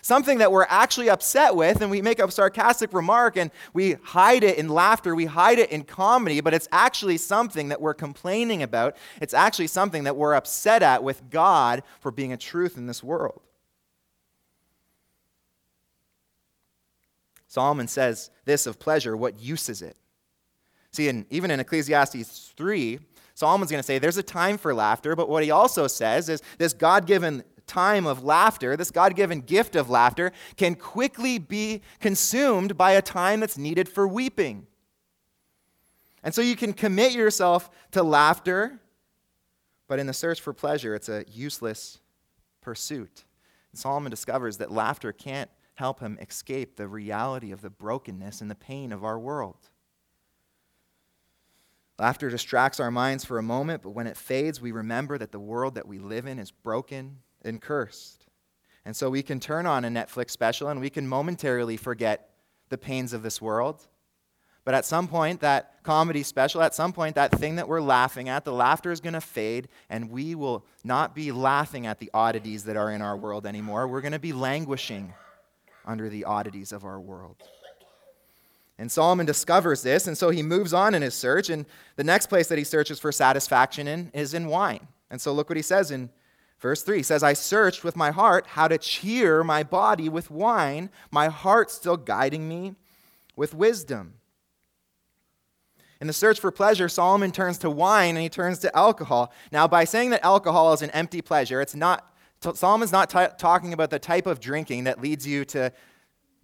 Something 0.03 0.37
that 0.37 0.53
we're 0.53 0.67
actually 0.69 1.09
upset 1.09 1.57
with, 1.57 1.81
and 1.81 1.91
we 1.91 2.03
make 2.03 2.19
a 2.19 2.31
sarcastic 2.31 2.93
remark 2.93 3.39
and 3.39 3.51
we 3.73 3.97
hide 4.03 4.45
it 4.45 4.59
in 4.59 4.69
laughter, 4.69 5.15
we 5.15 5.25
hide 5.25 5.59
it 5.59 5.71
in 5.71 5.83
comedy, 5.83 6.43
but 6.43 6.53
it's 6.53 6.69
actually 6.71 7.17
something 7.17 7.71
that 7.71 7.81
we're 7.81 7.95
complaining 7.95 8.63
about. 8.63 8.99
It's 9.23 9.33
actually 9.33 9.69
something 9.69 10.05
that 10.05 10.15
we're 10.15 10.35
upset 10.35 10.83
at 10.83 11.03
with 11.03 11.31
God 11.31 11.83
for 12.01 12.11
being 12.11 12.35
a 12.35 12.37
truth 12.37 12.77
in 12.77 12.87
this 12.87 13.03
world. 13.03 13.41
Solomon 17.55 17.87
says 17.87 18.31
this 18.47 18.67
of 18.67 18.81
pleasure 18.81 19.17
what 19.17 19.39
use 19.39 19.69
is 19.69 19.81
it? 19.81 19.97
See, 20.91 21.25
even 21.31 21.53
in 21.53 21.61
Ecclesiastes 21.61 22.53
3, 22.57 22.99
Solomon's 23.35 23.71
going 23.71 23.79
to 23.79 23.87
say 23.87 24.01
there's 24.01 24.17
a 24.17 24.25
time 24.25 24.59
for 24.59 24.75
laughter, 24.75 25.15
but 25.15 25.29
what 25.29 25.45
he 25.45 25.53
also 25.53 25.87
says 25.87 26.29
is 26.29 26.43
this 26.59 26.73
God 26.73 27.07
given 27.07 27.45
time 27.69 28.07
of 28.07 28.25
laughter, 28.25 28.77
this 28.77 28.91
God 28.91 29.15
given 29.15 29.41
gift 29.41 29.77
of 29.77 29.89
laughter, 29.89 30.33
can 30.57 30.75
quickly 30.75 31.39
be 31.39 31.81
consumed 32.01 32.77
by 32.77 32.91
a 32.91 33.01
time 33.01 33.39
that's 33.39 33.57
needed 33.57 33.89
for 33.89 34.09
weeping. 34.09 34.67
And 36.25 36.35
so 36.35 36.43
you 36.43 36.57
can 36.57 36.73
commit 36.73 37.13
yourself 37.13 37.71
to 37.93 38.03
laughter, 38.03 38.81
but 39.87 40.01
in 40.01 40.09
the 40.09 40.13
search 40.13 40.41
for 40.41 40.53
pleasure, 40.53 40.97
it's 40.97 41.09
a 41.09 41.25
useless 41.31 42.01
pursuit. 42.63 43.23
And 43.71 43.79
Solomon 43.79 44.11
discovers 44.11 44.57
that 44.57 44.73
laughter 44.73 45.13
can't 45.13 45.51
help 45.75 46.01
him 46.01 46.19
escape 46.21 46.77
the 46.77 46.89
reality 46.89 47.53
of 47.53 47.61
the 47.61 47.71
brokenness 47.71 48.41
and 48.41 48.51
the 48.51 48.55
pain 48.55 48.93
of 48.93 49.05
our 49.05 49.19
world. 49.19 49.71
Laughter 51.99 52.29
distracts 52.29 52.81
our 52.81 52.91
minds 52.91 53.25
for 53.25 53.39
a 53.39 53.43
moment, 53.43 53.83
but 53.83 53.91
when 53.91 54.07
it 54.07 54.17
fades, 54.17 54.61
we 54.61 54.73
remember 54.73 55.17
that 55.17 55.31
the 55.31 55.39
world 55.39 55.77
that 55.77 55.87
we 55.87 55.99
live 55.99 56.27
in 56.27 56.39
is 56.39 56.51
broken 56.51 57.19
and 57.43 57.61
cursed. 57.61 58.27
And 58.85 58.97
so 58.97 59.11
we 59.11 59.23
can 59.23 59.39
turn 59.39 59.67
on 59.67 59.85
a 59.85 59.89
Netflix 59.89 60.31
special 60.31 60.69
and 60.69 60.81
we 60.81 60.91
can 60.91 61.07
momentarily 61.07 61.77
forget 61.77 62.31
the 62.69 62.79
pains 62.79 63.13
of 63.13 63.23
this 63.23 63.41
world. 63.41 63.87
But 64.65 64.75
at 64.75 64.87
some 64.87 65.09
point, 65.09 65.41
that 65.41 65.83
comedy 65.83 66.23
special, 66.23 66.63
at 66.63 66.75
some 66.75 66.93
point, 66.93 67.17
that 67.17 67.33
thing 67.33 67.57
that 67.57 67.69
we're 67.69 67.83
laughing 67.83 68.31
at, 68.31 68.45
the 68.45 68.53
laughter 68.53 68.91
is 68.91 69.01
going 69.01 69.13
to 69.13 69.21
fade, 69.21 69.69
and 69.91 70.11
we 70.11 70.35
will 70.35 70.65
not 70.83 71.15
be 71.15 71.33
laughing 71.33 71.87
at 71.87 71.99
the 71.99 72.11
oddities 72.15 72.65
that 72.65 72.77
are 72.77 72.91
in 72.91 73.03
our 73.03 73.17
world 73.17 73.45
anymore. 73.45 73.87
We're 73.87 74.01
going 74.01 74.13
to 74.13 74.19
be 74.19 74.33
languishing 74.33 75.13
under 75.85 76.09
the 76.09 76.25
oddities 76.25 76.73
of 76.73 76.85
our 76.85 77.01
world. 77.01 77.37
And 78.79 78.91
Solomon 78.91 79.27
discovers 79.27 79.83
this, 79.83 80.07
and 80.07 80.19
so 80.19 80.31
he 80.31 80.43
moves 80.43 80.73
on 80.73 80.95
in 80.95 81.03
his 81.03 81.15
search. 81.15 81.49
And 81.49 81.65
the 81.97 82.05
next 82.05 82.27
place 82.27 82.49
that 82.49 82.59
he 82.59 82.65
searches 82.65 82.99
for 82.99 83.13
satisfaction 83.13 83.87
in 83.87 84.11
is 84.13 84.35
in 84.35 84.49
wine. 84.49 84.89
And 85.11 85.21
so 85.21 85.33
look 85.33 85.49
what 85.49 85.57
he 85.57 85.63
says 85.63 85.91
in 85.91 86.11
verse 86.59 86.83
3. 86.83 86.97
He 86.97 87.03
says, 87.03 87.23
I 87.23 87.35
searched 87.35 87.85
with 87.85 87.95
my 87.95 88.11
heart 88.11 88.49
how 88.49 88.67
to 88.67 88.79
cheer 88.79 89.45
my 89.45 89.63
body 89.63 90.09
with 90.09 90.31
wine, 90.31 90.91
my 91.11 91.29
heart 91.29 91.71
still 91.71 91.97
guiding 91.97 92.49
me 92.49 92.75
with 93.37 93.55
wisdom. 93.55 94.15
In 96.01 96.09
the 96.09 96.13
search 96.13 96.41
for 96.41 96.51
pleasure, 96.51 96.89
Solomon 96.89 97.31
turns 97.31 97.59
to 97.59 97.71
wine 97.71 98.17
and 98.17 98.23
he 98.23 98.29
turns 98.29 98.59
to 98.61 98.77
alcohol. 98.77 99.33
Now, 99.53 99.69
by 99.69 99.85
saying 99.85 100.11
that 100.11 100.25
alcohol 100.25 100.73
is 100.73 100.83
an 100.83 100.91
empty 100.91 101.23
pleasure, 101.23 101.61
it's 101.61 101.75
not, 101.75 102.14
Solomon's 102.53 102.93
not 102.93 103.11
t- 103.11 103.27
talking 103.39 103.73
about 103.73 103.91
the 103.91 103.99
type 103.99 104.27
of 104.27 104.41
drinking 104.41 104.85
that 104.85 105.01
leads 105.01 105.27
you 105.27 105.45
to 105.47 105.73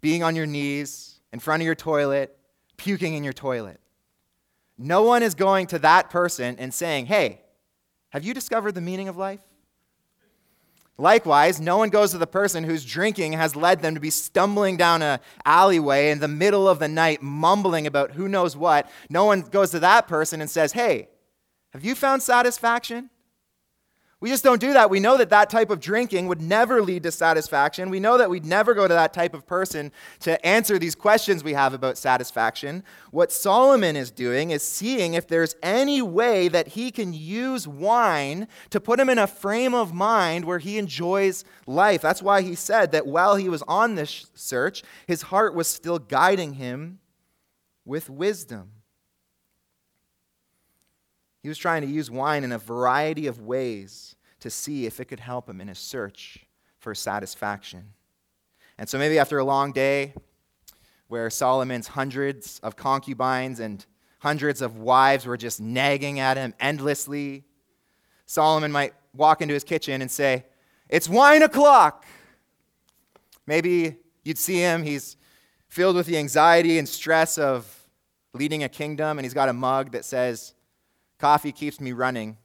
being 0.01 0.23
on 0.23 0.35
your 0.35 0.47
knees 0.47 1.21
in 1.33 1.39
front 1.39 1.63
of 1.63 1.67
your 1.67 1.75
toilet, 1.75 2.37
puking 2.77 3.15
in 3.15 3.25
your 3.25 3.33
toilet. 3.33 3.81
No 4.79 5.03
one 5.03 5.23
is 5.23 5.35
going 5.35 5.67
to 5.69 5.79
that 5.81 6.11
person 6.11 6.57
and 6.59 6.73
saying, 6.73 7.07
Hey, 7.07 7.43
have 8.11 8.25
you 8.25 8.35
discovered 8.35 8.73
the 8.73 8.81
meaning 8.81 9.09
of 9.09 9.17
life? 9.17 9.41
Likewise, 10.97 11.61
no 11.61 11.79
one 11.79 11.89
goes 11.89 12.11
to 12.11 12.19
the 12.19 12.27
person 12.27 12.63
whose 12.63 12.85
drinking 12.85 13.33
has 13.33 13.57
led 13.57 13.81
them 13.81 13.95
to 13.95 14.01
be 14.01 14.11
stumbling 14.11 14.77
down 14.77 15.01
an 15.01 15.19
alleyway 15.47 16.11
in 16.11 16.19
the 16.19 16.29
middle 16.29 16.69
of 16.69 16.79
the 16.79 16.89
night, 16.89 17.23
mumbling 17.23 17.87
about 17.87 18.11
who 18.11 18.29
knows 18.29 18.55
what. 18.55 18.91
No 19.09 19.25
one 19.25 19.41
goes 19.41 19.71
to 19.71 19.81
that 19.81 20.09
person 20.09 20.43
and 20.43 20.51
says, 20.51 20.73
Hey, 20.73 21.09
have 21.73 21.85
you 21.85 21.95
found 21.95 22.23
satisfaction? 22.23 23.11
We 24.21 24.29
just 24.29 24.45
don't 24.45 24.61
do 24.61 24.75
that. 24.75 24.91
We 24.91 25.01
know 25.01 25.17
that 25.17 25.31
that 25.31 25.49
type 25.49 25.71
of 25.71 25.81
drinking 25.81 26.27
would 26.29 26.43
never 26.43 26.83
lead 26.83 27.05
to 27.05 27.11
satisfaction. 27.11 27.89
We 27.89 28.01
know 28.01 28.19
that 28.19 28.29
we'd 28.29 28.45
never 28.45 28.75
go 28.75 28.87
to 28.87 28.93
that 28.93 29.15
type 29.15 29.33
of 29.33 29.47
person 29.47 29.93
to 30.21 30.45
answer 30.47 30.79
these 30.79 30.95
questions 30.95 31.43
we 31.43 31.55
have 31.55 31.73
about 31.73 31.97
satisfaction. 31.97 32.85
What 33.13 33.33
Solomon 33.33 33.97
is 33.97 34.11
doing 34.11 34.51
is 34.51 34.63
seeing 34.63 35.15
if 35.15 35.27
there's 35.27 35.57
any 35.63 36.03
way 36.03 36.49
that 36.49 36.69
he 36.69 36.91
can 36.91 37.15
use 37.15 37.67
wine 37.67 38.47
to 38.69 38.79
put 38.79 39.01
him 39.01 39.09
in 39.09 39.19
a 39.19 39.27
frame 39.27 39.73
of 39.73 39.95
mind 39.95 40.45
where 40.45 40.59
he 40.59 40.77
enjoys 40.77 41.43
life. 41.67 42.03
That's 42.03 42.23
why 42.23 42.43
he 42.43 42.55
said 42.55 42.93
that 42.93 43.07
while 43.07 43.37
he 43.37 43.49
was 43.49 43.63
on 43.63 43.95
this 43.95 44.27
search, 44.35 44.83
his 45.07 45.23
heart 45.23 45.55
was 45.55 45.67
still 45.67 45.99
guiding 45.99 46.55
him 46.55 46.99
with 47.87 48.11
wisdom. 48.11 48.73
He 51.43 51.49
was 51.49 51.59
trying 51.59 51.83
to 51.83 51.89
use 51.89 52.11
wine 52.11 52.45
in 52.45 52.53
a 52.53 52.59
variety 52.59 53.27
of 53.27 53.41
ways 53.41 54.15
to 54.41 54.51
see 54.51 54.87
if 54.87 55.01
it 55.01 55.07
could 55.07 55.21
help 55.21 55.49
him 55.49 55.61
in 55.61 55.69
his 55.69 55.79
search 55.79 56.47
for 56.79 56.95
satisfaction. 56.95 57.93
And 58.79 58.89
so 58.89 58.99
maybe 58.99 59.19
after 59.19 59.39
a 59.39 59.45
long 59.45 59.73
day 59.73 60.15
where 61.09 61.29
Solomon's 61.29 61.89
hundreds 61.89 62.59
of 62.63 62.77
concubines 62.77 63.61
and 63.61 63.85
hundreds 64.21 64.63
of 64.63 64.79
wives 64.79 65.27
were 65.27 65.37
just 65.37 65.61
nagging 65.61 66.21
at 66.21 66.37
him 66.37 66.55
endlessly, 66.61 67.45
Solomon 68.27 68.71
might 68.71 68.95
walk 69.15 69.43
into 69.43 69.55
his 69.55 69.65
kitchen 69.65 70.03
and 70.03 70.11
say, 70.11 70.45
It's 70.89 71.09
wine 71.09 71.43
o'clock. 71.43 72.07
Maybe 73.47 73.97
you'd 74.25 74.39
see 74.39 74.61
him, 74.61 74.83
he's 74.83 75.17
filled 75.69 75.97
with 75.97 76.07
the 76.07 76.17
anxiety 76.17 76.79
and 76.79 76.89
stress 76.89 77.39
of 77.39 77.89
leading 78.33 78.63
a 78.63 78.69
kingdom, 78.69 79.19
and 79.19 79.25
he's 79.25 79.35
got 79.35 79.49
a 79.49 79.53
mug 79.53 79.93
that 79.93 80.05
says, 80.05 80.55
Coffee 81.21 81.53
keeps 81.53 81.81
me 81.81 81.93
running 81.93 82.39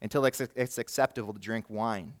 until 0.00 0.24
it's, 0.24 0.40
acceptable 0.78 1.34
to 1.34 1.38
drink 1.38 1.66
wine. 1.68 2.14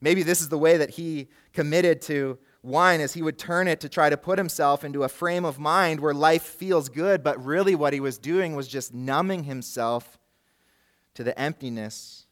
Maybe 0.00 0.24
this 0.24 0.40
is 0.40 0.48
the 0.48 0.58
way 0.58 0.76
that 0.76 0.90
he 0.90 1.28
committed 1.52 2.02
to 2.02 2.38
wine 2.62 3.00
as 3.00 3.14
he 3.14 3.22
would 3.22 3.38
turn 3.38 3.68
it 3.68 3.80
to 3.80 3.88
try 3.88 4.10
to 4.10 4.16
put 4.16 4.38
himself 4.38 4.82
into 4.82 5.04
a 5.04 5.08
frame 5.08 5.44
of 5.44 5.60
mind 5.60 6.00
where 6.00 6.12
life 6.12 6.42
feels 6.42 6.88
good, 6.88 7.22
but 7.22 7.42
really 7.42 7.76
what 7.76 7.92
he 7.92 8.00
was 8.00 8.18
doing 8.18 8.56
was 8.56 8.66
just 8.66 8.92
numbing 8.92 9.44
himself 9.44 10.18
to 11.14 11.22
the 11.22 11.38
emptiness 11.38 12.26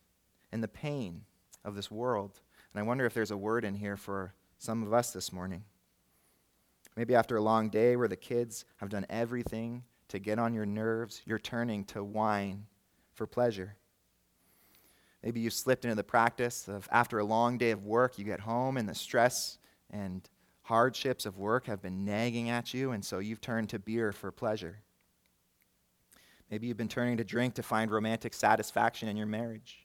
and 0.50 0.60
the 0.62 0.68
pain 0.68 1.22
of 1.64 1.76
this 1.76 1.88
world. 1.88 2.40
And 2.72 2.80
I 2.80 2.82
wonder 2.82 3.06
if 3.06 3.14
there's 3.14 3.30
a 3.30 3.36
word 3.36 3.64
in 3.64 3.74
here 3.74 3.96
for 3.96 4.34
some 4.58 4.82
of 4.82 4.92
us 4.92 5.12
this 5.12 5.32
morning. 5.32 5.62
Maybe 6.96 7.14
after 7.14 7.36
a 7.36 7.40
long 7.40 7.70
day 7.70 7.94
where 7.94 8.08
the 8.08 8.16
kids 8.16 8.64
have 8.78 8.88
done 8.88 9.06
everything 9.08 9.84
to 10.14 10.20
get 10.20 10.38
on 10.38 10.54
your 10.54 10.64
nerves, 10.64 11.22
you're 11.24 11.40
turning 11.40 11.84
to 11.84 12.04
wine 12.04 12.66
for 13.14 13.26
pleasure. 13.26 13.74
Maybe 15.24 15.40
you 15.40 15.50
slipped 15.50 15.84
into 15.84 15.96
the 15.96 16.04
practice 16.04 16.68
of 16.68 16.88
after 16.92 17.18
a 17.18 17.24
long 17.24 17.58
day 17.58 17.72
of 17.72 17.84
work, 17.84 18.16
you 18.16 18.24
get 18.24 18.38
home 18.38 18.76
and 18.76 18.88
the 18.88 18.94
stress 18.94 19.58
and 19.90 20.28
hardships 20.62 21.26
of 21.26 21.36
work 21.36 21.66
have 21.66 21.82
been 21.82 22.04
nagging 22.04 22.48
at 22.48 22.72
you, 22.72 22.92
and 22.92 23.04
so 23.04 23.18
you've 23.18 23.40
turned 23.40 23.70
to 23.70 23.80
beer 23.80 24.12
for 24.12 24.30
pleasure. 24.30 24.78
Maybe 26.48 26.68
you've 26.68 26.76
been 26.76 26.86
turning 26.86 27.16
to 27.16 27.24
drink 27.24 27.54
to 27.54 27.64
find 27.64 27.90
romantic 27.90 28.34
satisfaction 28.34 29.08
in 29.08 29.16
your 29.16 29.26
marriage. 29.26 29.83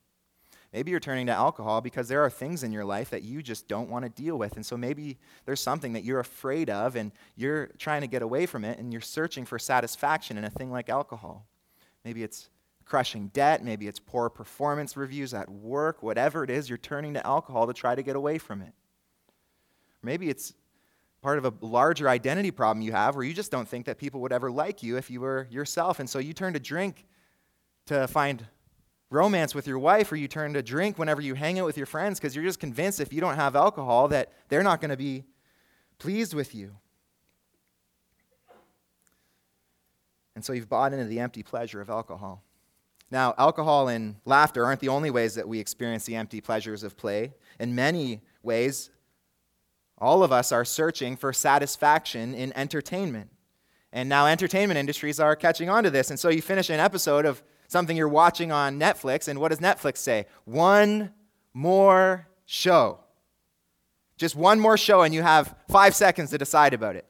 Maybe 0.72 0.92
you're 0.92 1.00
turning 1.00 1.26
to 1.28 1.34
alcohol 1.34 1.82
because 1.82 2.08
there 2.08 2.24
are 2.24 2.30
things 2.30 2.64
in 2.64 2.72
your 2.72 2.86
life 2.86 3.10
that 3.10 3.24
you 3.24 3.42
just 3.42 3.68
don't 3.68 3.90
want 3.90 4.06
to 4.06 4.10
deal 4.10 4.38
with. 4.38 4.56
And 4.56 4.66
so 4.66 4.78
maybe 4.78 5.18
there's 5.46 5.60
something 5.60 5.94
that 5.94 6.04
you're 6.04 6.20
afraid 6.20 6.70
of 6.70 6.96
and 6.96 7.12
you're 7.36 7.68
trying 7.80 8.02
to 8.02 8.08
get 8.08 8.22
away 8.22 8.46
from 8.46 8.64
it 8.64 8.78
and 8.78 8.92
you're 8.92 9.02
searching 9.02 9.46
for 9.46 9.58
satisfaction 9.58 10.38
in 10.38 10.44
a 10.44 10.50
thing 10.50 10.72
like 10.72 10.90
alcohol. 10.90 11.48
Maybe 12.06 12.24
it's 12.24 12.50
crushing 12.86 13.28
debt, 13.30 13.64
maybe 13.64 13.88
it's 13.88 14.00
poor 14.00 14.30
performance 14.30 14.96
reviews 14.96 15.34
at 15.34 15.50
work, 15.50 16.02
whatever 16.02 16.44
it 16.44 16.50
is, 16.50 16.70
you're 16.70 16.78
turning 16.78 17.14
to 17.14 17.26
alcohol 17.26 17.68
to 17.68 17.74
try 17.74 17.96
to 17.96 18.02
get 18.02 18.16
away 18.16 18.38
from 18.38 18.62
it. 18.62 18.74
Maybe 20.02 20.30
it's 20.30 20.54
part 21.22 21.38
of 21.38 21.46
a 21.46 21.54
larger 21.62 22.08
identity 22.10 22.52
problem 22.52 22.82
you 22.82 22.92
have 22.92 23.16
where 23.16 23.26
you 23.26 23.34
just 23.34 23.52
don't 23.52 23.68
think 23.68 23.86
that 23.86 23.98
people 23.98 24.22
would 24.22 24.32
ever 24.32 24.50
like 24.50 24.82
you 24.82 24.98
if 24.98 25.10
you 25.10 25.22
were 25.22 25.48
yourself. 25.50 26.00
And 26.00 26.10
so 26.10 26.20
you 26.20 26.34
turn 26.34 26.54
to 26.54 26.60
drink 26.60 27.06
to 27.88 28.08
find 28.08 28.46
romance 29.10 29.56
with 29.56 29.68
your 29.68 29.80
wife 29.80 30.12
or 30.12 30.16
you 30.16 30.28
turn 30.28 30.54
to 30.54 30.62
drink 30.62 31.00
whenever 31.00 31.22
you 31.22 31.34
hang 31.34 31.60
out 31.60 31.66
with 31.66 31.78
your 31.78 31.86
friends 31.86 32.20
because 32.20 32.36
you're 32.36 32.46
just 32.46 32.60
convinced 32.60 33.00
if 33.00 33.12
you 33.12 33.20
don't 33.20 33.36
have 33.36 33.56
alcohol 33.56 34.08
that 34.10 34.32
they're 34.50 34.64
not 34.64 34.82
going 34.82 34.92
to 34.92 34.98
be 34.98 35.24
pleased 35.98 36.34
with 36.34 36.54
you. 36.54 36.76
And 40.36 40.46
so 40.46 40.54
you've 40.54 40.70
bought 40.70 40.94
into 40.94 41.06
the 41.06 41.20
empty 41.20 41.44
pleasure 41.44 41.82
of 41.82 41.90
alcohol. 41.90 42.44
Now, 43.12 43.34
alcohol 43.38 43.88
and 43.88 44.16
laughter 44.26 44.64
aren't 44.64 44.80
the 44.80 44.90
only 44.90 45.10
ways 45.10 45.36
that 45.36 45.48
we 45.48 45.60
experience 45.60 46.06
the 46.06 46.16
empty 46.16 46.42
pleasures 46.42 46.84
of 46.84 46.96
play. 46.96 47.34
In 47.60 47.74
many 47.74 48.22
ways, 48.44 48.92
all 49.98 50.24
of 50.24 50.32
us 50.32 50.52
are 50.52 50.64
searching 50.64 51.18
for 51.18 51.34
satisfaction 51.34 52.36
in 52.36 52.56
entertainment. 52.56 53.32
And 53.92 54.08
now 54.08 54.28
entertainment 54.28 54.78
industries 54.78 55.20
are 55.20 55.36
catching 55.36 55.70
on 55.70 55.84
to 55.84 55.90
this. 55.90 56.12
And 56.12 56.20
so 56.20 56.30
you 56.30 56.42
finish 56.42 56.70
an 56.70 56.80
episode 56.80 57.26
of 57.26 57.44
something 57.70 57.96
you're 57.96 58.10
watching 58.10 58.52
on 58.52 58.80
Netflix, 58.80 59.28
and 59.28 59.40
what 59.40 59.50
does 59.50 59.60
Netflix 59.60 59.98
say? 59.98 60.26
One 60.44 61.14
more 61.54 62.28
show. 62.46 63.00
Just 64.18 64.36
one 64.36 64.60
more 64.60 64.76
show, 64.76 65.04
and 65.04 65.14
you 65.14 65.22
have 65.22 65.56
five 65.70 65.96
seconds 65.96 66.32
to 66.32 66.38
decide 66.38 66.74
about 66.74 66.96
it. 66.96 67.06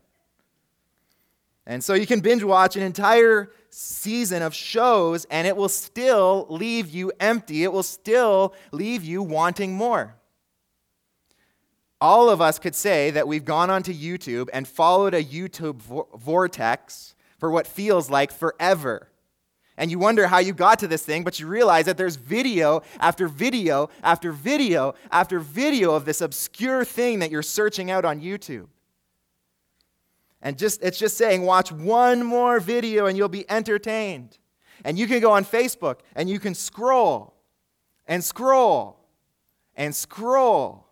And 1.66 1.84
so 1.84 1.94
you 1.94 2.06
can 2.06 2.20
binge 2.20 2.44
watch 2.44 2.76
an 2.76 2.84
entire 2.84 3.52
season 3.70 4.42
of 4.42 4.54
shows, 4.54 5.26
and 5.26 5.48
it 5.48 5.56
will 5.56 5.70
still 5.70 6.46
leave 6.50 6.90
you 6.90 7.14
empty. 7.22 7.64
It 7.64 7.72
will 7.72 7.82
still 7.82 8.54
leave 8.72 9.04
you 9.04 9.24
wanting 9.24 9.74
more. 9.74 10.16
All 12.02 12.30
of 12.30 12.42
us 12.42 12.60
could 12.60 12.76
say 12.76 13.12
that 13.12 13.28
we've 13.28 13.46
gone 13.46 13.70
onto 13.70 13.94
YouTube 13.94 14.50
and 14.52 14.68
followed 14.68 15.14
a 15.14 15.24
YouTube 15.24 15.82
vortex 16.20 17.16
for 17.38 17.50
what 17.50 17.66
feels 17.66 18.10
like 18.10 18.32
forever 18.32 19.09
and 19.80 19.90
you 19.90 19.98
wonder 19.98 20.28
how 20.28 20.40
you 20.40 20.52
got 20.52 20.78
to 20.80 20.90
this 20.90 21.04
thing, 21.04 21.24
but 21.24 21.40
you 21.40 21.48
realize 21.48 21.86
that 21.86 21.96
there's 21.96 22.18
video 22.18 22.84
after 23.00 23.30
video 23.30 23.90
after 24.04 24.34
video 24.34 24.94
after 25.10 25.40
video 25.40 25.94
of 25.94 26.04
this 26.04 26.20
obscure 26.20 26.84
thing 26.84 27.20
that 27.20 27.32
you're 27.32 27.42
searching 27.42 27.90
out 27.90 28.04
on 28.04 28.20
YouTube. 28.20 28.68
And 30.42 30.58
just 30.58 30.84
it's 30.84 31.00
just 31.00 31.18
saying 31.18 31.44
watch 31.44 31.72
one 31.72 32.24
more 32.24 32.60
video 32.60 33.06
and 33.06 33.18
you'll 33.18 33.30
be 33.30 33.50
entertained. 33.50 34.38
And 34.84 35.00
you 35.00 35.08
can 35.08 35.22
go 35.22 35.32
on 35.32 35.46
Facebook 35.46 36.00
and 36.14 36.30
you 36.30 36.40
can 36.40 36.56
scroll 36.56 37.34
and 38.06 38.22
scroll 38.22 39.00
and 39.78 39.96
scroll 39.96 40.88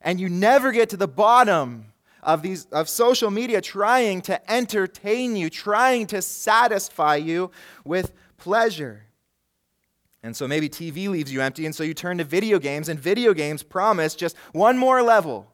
and 0.00 0.18
you 0.18 0.30
never 0.30 0.72
get 0.72 0.88
to 0.90 0.96
the 0.96 1.08
bottom 1.08 1.92
of 2.22 2.40
these 2.40 2.64
of 2.66 2.88
social 2.88 3.30
media 3.30 3.60
trying 3.60 4.22
to 4.22 4.50
entertain 4.50 5.36
you, 5.36 5.50
trying 5.50 6.06
to 6.06 6.22
satisfy 6.22 7.16
you 7.16 7.50
with 7.84 8.12
pleasure. 8.40 9.04
And 10.22 10.36
so 10.36 10.46
maybe 10.46 10.68
TV 10.68 11.08
leaves 11.08 11.32
you 11.32 11.40
empty, 11.40 11.64
and 11.64 11.74
so 11.74 11.82
you 11.82 11.94
turn 11.94 12.18
to 12.18 12.24
video 12.24 12.58
games, 12.58 12.88
and 12.88 12.98
video 12.98 13.32
games 13.32 13.62
promise 13.62 14.14
just 14.14 14.36
one 14.52 14.76
more 14.76 15.02
level. 15.02 15.46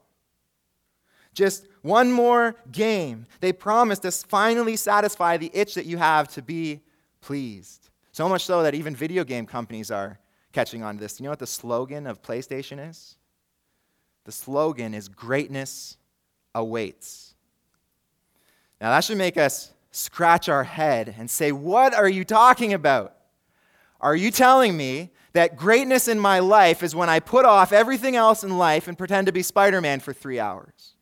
Just 1.34 1.68
one 1.82 2.10
more 2.10 2.56
game. 2.72 3.26
They 3.40 3.52
promise 3.52 3.98
to 4.00 4.10
finally 4.10 4.74
satisfy 4.76 5.36
the 5.36 5.50
itch 5.52 5.74
that 5.74 5.86
you 5.86 5.98
have 5.98 6.28
to 6.28 6.42
be 6.42 6.80
pleased. 7.20 7.90
So 8.12 8.28
much 8.28 8.44
so 8.44 8.62
that 8.62 8.74
even 8.74 8.96
video 8.96 9.22
game 9.22 9.46
companies 9.46 9.90
are 9.90 10.18
catching 10.52 10.82
on 10.82 10.94
to 10.94 11.00
this. 11.00 11.20
You 11.20 11.24
know 11.24 11.30
what 11.30 11.38
the 11.38 11.46
slogan 11.46 12.06
of 12.06 12.22
PlayStation 12.22 12.88
is? 12.88 13.16
The 14.24 14.32
slogan 14.32 14.94
is 14.94 15.08
greatness 15.08 15.98
awaits. 16.54 17.34
Now, 18.80 18.90
that 18.90 19.04
should 19.04 19.18
make 19.18 19.36
us 19.36 19.72
scratch 19.96 20.48
our 20.48 20.64
head 20.64 21.14
and 21.18 21.30
say, 21.30 21.52
What 21.52 21.94
are 21.94 22.08
you 22.08 22.24
talking 22.24 22.72
about? 22.72 23.14
Are 24.00 24.14
you 24.14 24.30
telling 24.30 24.76
me 24.76 25.10
that 25.32 25.56
greatness 25.56 26.06
in 26.06 26.18
my 26.18 26.38
life 26.38 26.82
is 26.82 26.94
when 26.94 27.08
I 27.08 27.18
put 27.18 27.44
off 27.44 27.72
everything 27.72 28.14
else 28.14 28.44
in 28.44 28.58
life 28.58 28.88
and 28.88 28.98
pretend 28.98 29.26
to 29.26 29.32
be 29.32 29.42
Spider 29.42 29.80
Man 29.80 30.00
for 30.00 30.12
three 30.12 30.38
hours? 30.38 30.94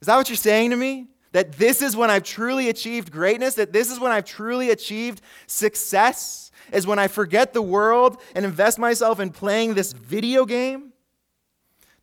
Is 0.00 0.06
that 0.06 0.16
what 0.16 0.28
you're 0.28 0.36
saying 0.36 0.70
to 0.70 0.76
me? 0.76 1.08
That 1.32 1.52
this 1.54 1.82
is 1.82 1.96
when 1.96 2.10
I've 2.10 2.22
truly 2.22 2.68
achieved 2.68 3.10
greatness? 3.10 3.54
That 3.54 3.72
this 3.72 3.90
is 3.90 3.98
when 3.98 4.12
I've 4.12 4.24
truly 4.24 4.70
achieved 4.70 5.20
success? 5.48 6.52
Is 6.72 6.86
when 6.86 6.98
I 6.98 7.08
forget 7.08 7.52
the 7.52 7.62
world 7.62 8.20
and 8.34 8.44
invest 8.44 8.78
myself 8.78 9.18
in 9.18 9.30
playing 9.30 9.74
this 9.74 9.92
video 9.92 10.44
game? 10.44 10.92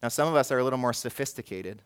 Now, 0.04 0.10
some 0.10 0.28
of 0.28 0.36
us 0.36 0.52
are 0.52 0.60
a 0.60 0.64
little 0.64 0.80
more 0.80 0.94
sophisticated. 0.94 1.82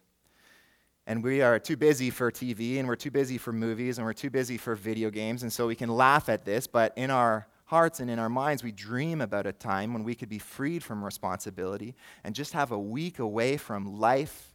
And 1.08 1.24
we 1.24 1.42
are 1.42 1.60
too 1.60 1.78
busy 1.78 2.10
for 2.10 2.32
TV, 2.32 2.80
and 2.80 2.88
we're 2.88 2.96
too 2.96 3.12
busy 3.12 3.38
for 3.38 3.52
movies, 3.52 3.98
and 3.98 4.06
we're 4.06 4.14
too 4.14 4.32
busy 4.32 4.58
for 4.58 4.74
video 4.74 5.12
games. 5.12 5.44
And 5.44 5.54
so 5.54 5.68
we 5.68 5.76
can 5.76 5.90
laugh 5.90 6.30
at 6.30 6.46
this, 6.46 6.66
but 6.66 6.94
in 6.96 7.12
our 7.12 7.48
hearts 7.66 8.00
and 8.00 8.10
in 8.10 8.18
our 8.18 8.30
minds, 8.30 8.64
we 8.64 8.72
dream 8.72 9.22
about 9.22 9.46
a 9.46 9.52
time 9.52 9.94
when 9.94 10.04
we 10.04 10.16
could 10.16 10.30
be 10.30 10.40
freed 10.40 10.84
from 10.84 11.06
responsibility 11.06 11.96
and 12.24 12.34
just 12.34 12.54
have 12.54 12.72
a 12.72 12.80
week 12.80 13.20
away 13.20 13.58
from 13.58 14.00
life 14.00 14.54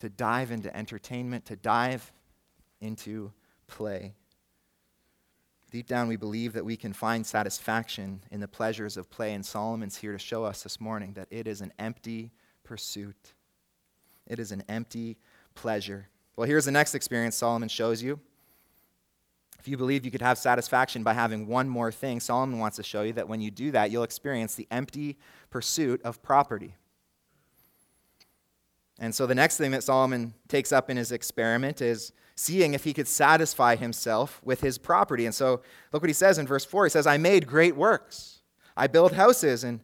to 0.00 0.08
dive 0.08 0.52
into 0.52 0.74
entertainment, 0.76 1.44
to 1.46 1.56
dive 1.56 2.12
into 2.80 3.32
play. 3.66 4.14
Deep 5.70 5.86
down, 5.86 6.08
we 6.08 6.16
believe 6.16 6.54
that 6.54 6.64
we 6.64 6.76
can 6.76 6.92
find 6.92 7.26
satisfaction 7.26 8.22
in 8.30 8.40
the 8.40 8.48
pleasures 8.48 8.96
of 8.96 9.10
play, 9.10 9.34
and 9.34 9.44
Solomon's 9.44 9.96
here 9.96 10.12
to 10.12 10.18
show 10.18 10.44
us 10.44 10.62
this 10.62 10.80
morning 10.80 11.12
that 11.14 11.28
it 11.30 11.46
is 11.46 11.60
an 11.60 11.72
empty 11.78 12.30
pursuit. 12.64 13.34
It 14.26 14.38
is 14.38 14.52
an 14.52 14.62
empty 14.68 15.18
pleasure. 15.58 16.08
Well, 16.36 16.46
here's 16.46 16.64
the 16.64 16.70
next 16.70 16.94
experience 16.94 17.36
Solomon 17.36 17.68
shows 17.68 18.02
you. 18.02 18.20
If 19.58 19.66
you 19.66 19.76
believe 19.76 20.04
you 20.04 20.10
could 20.12 20.22
have 20.22 20.38
satisfaction 20.38 21.02
by 21.02 21.14
having 21.14 21.48
one 21.48 21.68
more 21.68 21.90
thing, 21.90 22.20
Solomon 22.20 22.60
wants 22.60 22.76
to 22.76 22.84
show 22.84 23.02
you 23.02 23.12
that 23.14 23.28
when 23.28 23.40
you 23.40 23.50
do 23.50 23.72
that, 23.72 23.90
you'll 23.90 24.04
experience 24.04 24.54
the 24.54 24.68
empty 24.70 25.18
pursuit 25.50 26.00
of 26.02 26.22
property. 26.22 26.74
And 29.00 29.12
so 29.12 29.26
the 29.26 29.34
next 29.34 29.56
thing 29.56 29.72
that 29.72 29.82
Solomon 29.82 30.34
takes 30.46 30.70
up 30.70 30.90
in 30.90 30.96
his 30.96 31.10
experiment 31.10 31.82
is 31.82 32.12
seeing 32.36 32.74
if 32.74 32.84
he 32.84 32.94
could 32.94 33.08
satisfy 33.08 33.74
himself 33.74 34.40
with 34.44 34.60
his 34.60 34.78
property. 34.78 35.26
And 35.26 35.34
so 35.34 35.62
look 35.92 36.02
what 36.02 36.08
he 36.08 36.14
says 36.14 36.38
in 36.38 36.46
verse 36.46 36.64
4. 36.64 36.86
He 36.86 36.90
says, 36.90 37.06
I 37.06 37.16
made 37.16 37.48
great 37.48 37.76
works. 37.76 38.42
I 38.76 38.86
built 38.86 39.12
houses 39.12 39.64
and 39.64 39.80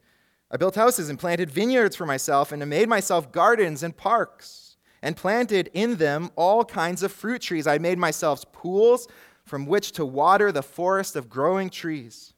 I 0.54 0.56
built 0.56 0.76
houses 0.76 1.08
and 1.08 1.18
planted 1.18 1.50
vineyards 1.50 1.96
for 1.96 2.06
myself, 2.06 2.52
and 2.52 2.62
I 2.62 2.66
made 2.66 2.88
myself 2.88 3.32
gardens 3.32 3.82
and 3.82 3.96
parks, 3.96 4.63
and 5.04 5.18
planted 5.18 5.70
in 5.74 5.96
them 5.96 6.30
all 6.34 6.64
kinds 6.64 7.02
of 7.02 7.12
fruit 7.12 7.42
trees. 7.42 7.66
I 7.66 7.76
made 7.76 7.98
myself 7.98 8.50
pools 8.52 9.06
from 9.44 9.66
which 9.66 9.92
to 9.92 10.04
water 10.04 10.50
the 10.50 10.62
forest 10.62 11.14
of 11.14 11.28
growing 11.28 11.68
trees. 11.68 12.32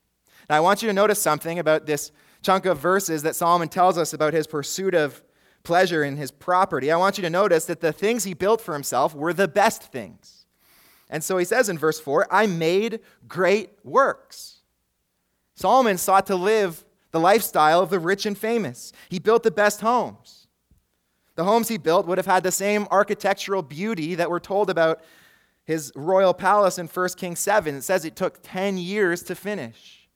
Now, 0.50 0.56
I 0.56 0.60
want 0.60 0.82
you 0.82 0.88
to 0.88 0.92
notice 0.92 1.22
something 1.22 1.60
about 1.60 1.86
this 1.86 2.10
chunk 2.42 2.66
of 2.66 2.78
verses 2.78 3.22
that 3.22 3.36
Solomon 3.36 3.68
tells 3.68 3.96
us 3.96 4.12
about 4.12 4.34
his 4.34 4.48
pursuit 4.48 4.96
of 4.96 5.22
pleasure 5.62 6.02
in 6.02 6.16
his 6.16 6.32
property. 6.32 6.90
I 6.90 6.96
want 6.96 7.16
you 7.16 7.22
to 7.22 7.30
notice 7.30 7.66
that 7.66 7.80
the 7.80 7.92
things 7.92 8.24
he 8.24 8.34
built 8.34 8.60
for 8.60 8.74
himself 8.74 9.14
were 9.14 9.32
the 9.32 9.48
best 9.48 9.84
things. 9.92 10.44
And 11.08 11.22
so 11.22 11.38
he 11.38 11.44
says 11.44 11.68
in 11.68 11.78
verse 11.78 12.00
4 12.00 12.26
I 12.32 12.48
made 12.48 12.98
great 13.28 13.70
works. 13.84 14.62
Solomon 15.54 15.98
sought 15.98 16.26
to 16.26 16.36
live 16.36 16.84
the 17.12 17.20
lifestyle 17.20 17.80
of 17.80 17.90
the 17.90 18.00
rich 18.00 18.26
and 18.26 18.36
famous. 18.36 18.92
He 19.08 19.20
built 19.20 19.44
the 19.44 19.52
best 19.52 19.82
homes. 19.82 20.45
The 21.36 21.44
homes 21.44 21.68
he 21.68 21.78
built 21.78 22.06
would 22.06 22.18
have 22.18 22.26
had 22.26 22.42
the 22.42 22.50
same 22.50 22.86
architectural 22.90 23.62
beauty 23.62 24.14
that 24.16 24.30
we're 24.30 24.40
told 24.40 24.68
about 24.68 25.02
his 25.64 25.92
royal 25.94 26.32
palace 26.32 26.78
in 26.78 26.86
1 26.86 27.08
Kings 27.16 27.40
7. 27.40 27.76
It 27.76 27.82
says 27.82 28.04
it 28.04 28.16
took 28.16 28.40
10 28.42 28.78
years 28.78 29.22
to 29.24 29.34
finish. 29.34 30.08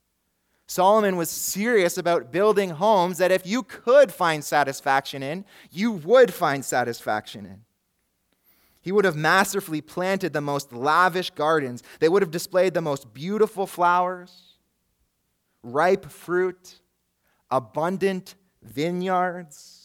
Solomon 0.67 1.17
was 1.17 1.29
serious 1.29 1.99
about 1.99 2.31
building 2.31 2.71
homes 2.71 3.19
that 3.19 3.33
if 3.33 3.47
you 3.47 3.65
could 3.65 4.13
find 4.13 4.45
satisfaction 4.45 5.23
in, 5.23 5.45
you 5.71 5.91
would 5.91 6.33
find 6.33 6.65
satisfaction 6.65 7.45
in. 7.45 7.63
He 8.81 8.93
would 8.93 9.05
have 9.05 9.17
masterfully 9.17 9.81
planted 9.81 10.33
the 10.33 10.41
most 10.41 10.73
lavish 10.73 11.31
gardens. 11.31 11.83
They 11.99 12.09
would 12.09 12.23
have 12.23 12.31
displayed 12.31 12.73
the 12.73 12.81
most 12.81 13.13
beautiful 13.13 13.67
flowers, 13.67 14.59
ripe 15.63 16.09
fruit, 16.09 16.81
abundant 17.51 18.37
vineyards. 18.63 19.80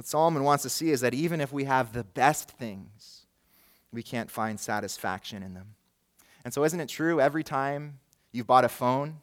What 0.00 0.06
Solomon 0.06 0.44
wants 0.44 0.62
to 0.62 0.70
see 0.70 0.92
is 0.92 1.02
that 1.02 1.12
even 1.12 1.42
if 1.42 1.52
we 1.52 1.64
have 1.64 1.92
the 1.92 2.04
best 2.04 2.52
things, 2.52 3.26
we 3.92 4.02
can't 4.02 4.30
find 4.30 4.58
satisfaction 4.58 5.42
in 5.42 5.52
them. 5.52 5.74
And 6.42 6.54
so, 6.54 6.64
isn't 6.64 6.80
it 6.80 6.88
true 6.88 7.20
every 7.20 7.44
time 7.44 7.98
you've 8.32 8.46
bought 8.46 8.64
a 8.64 8.70
phone, 8.70 9.18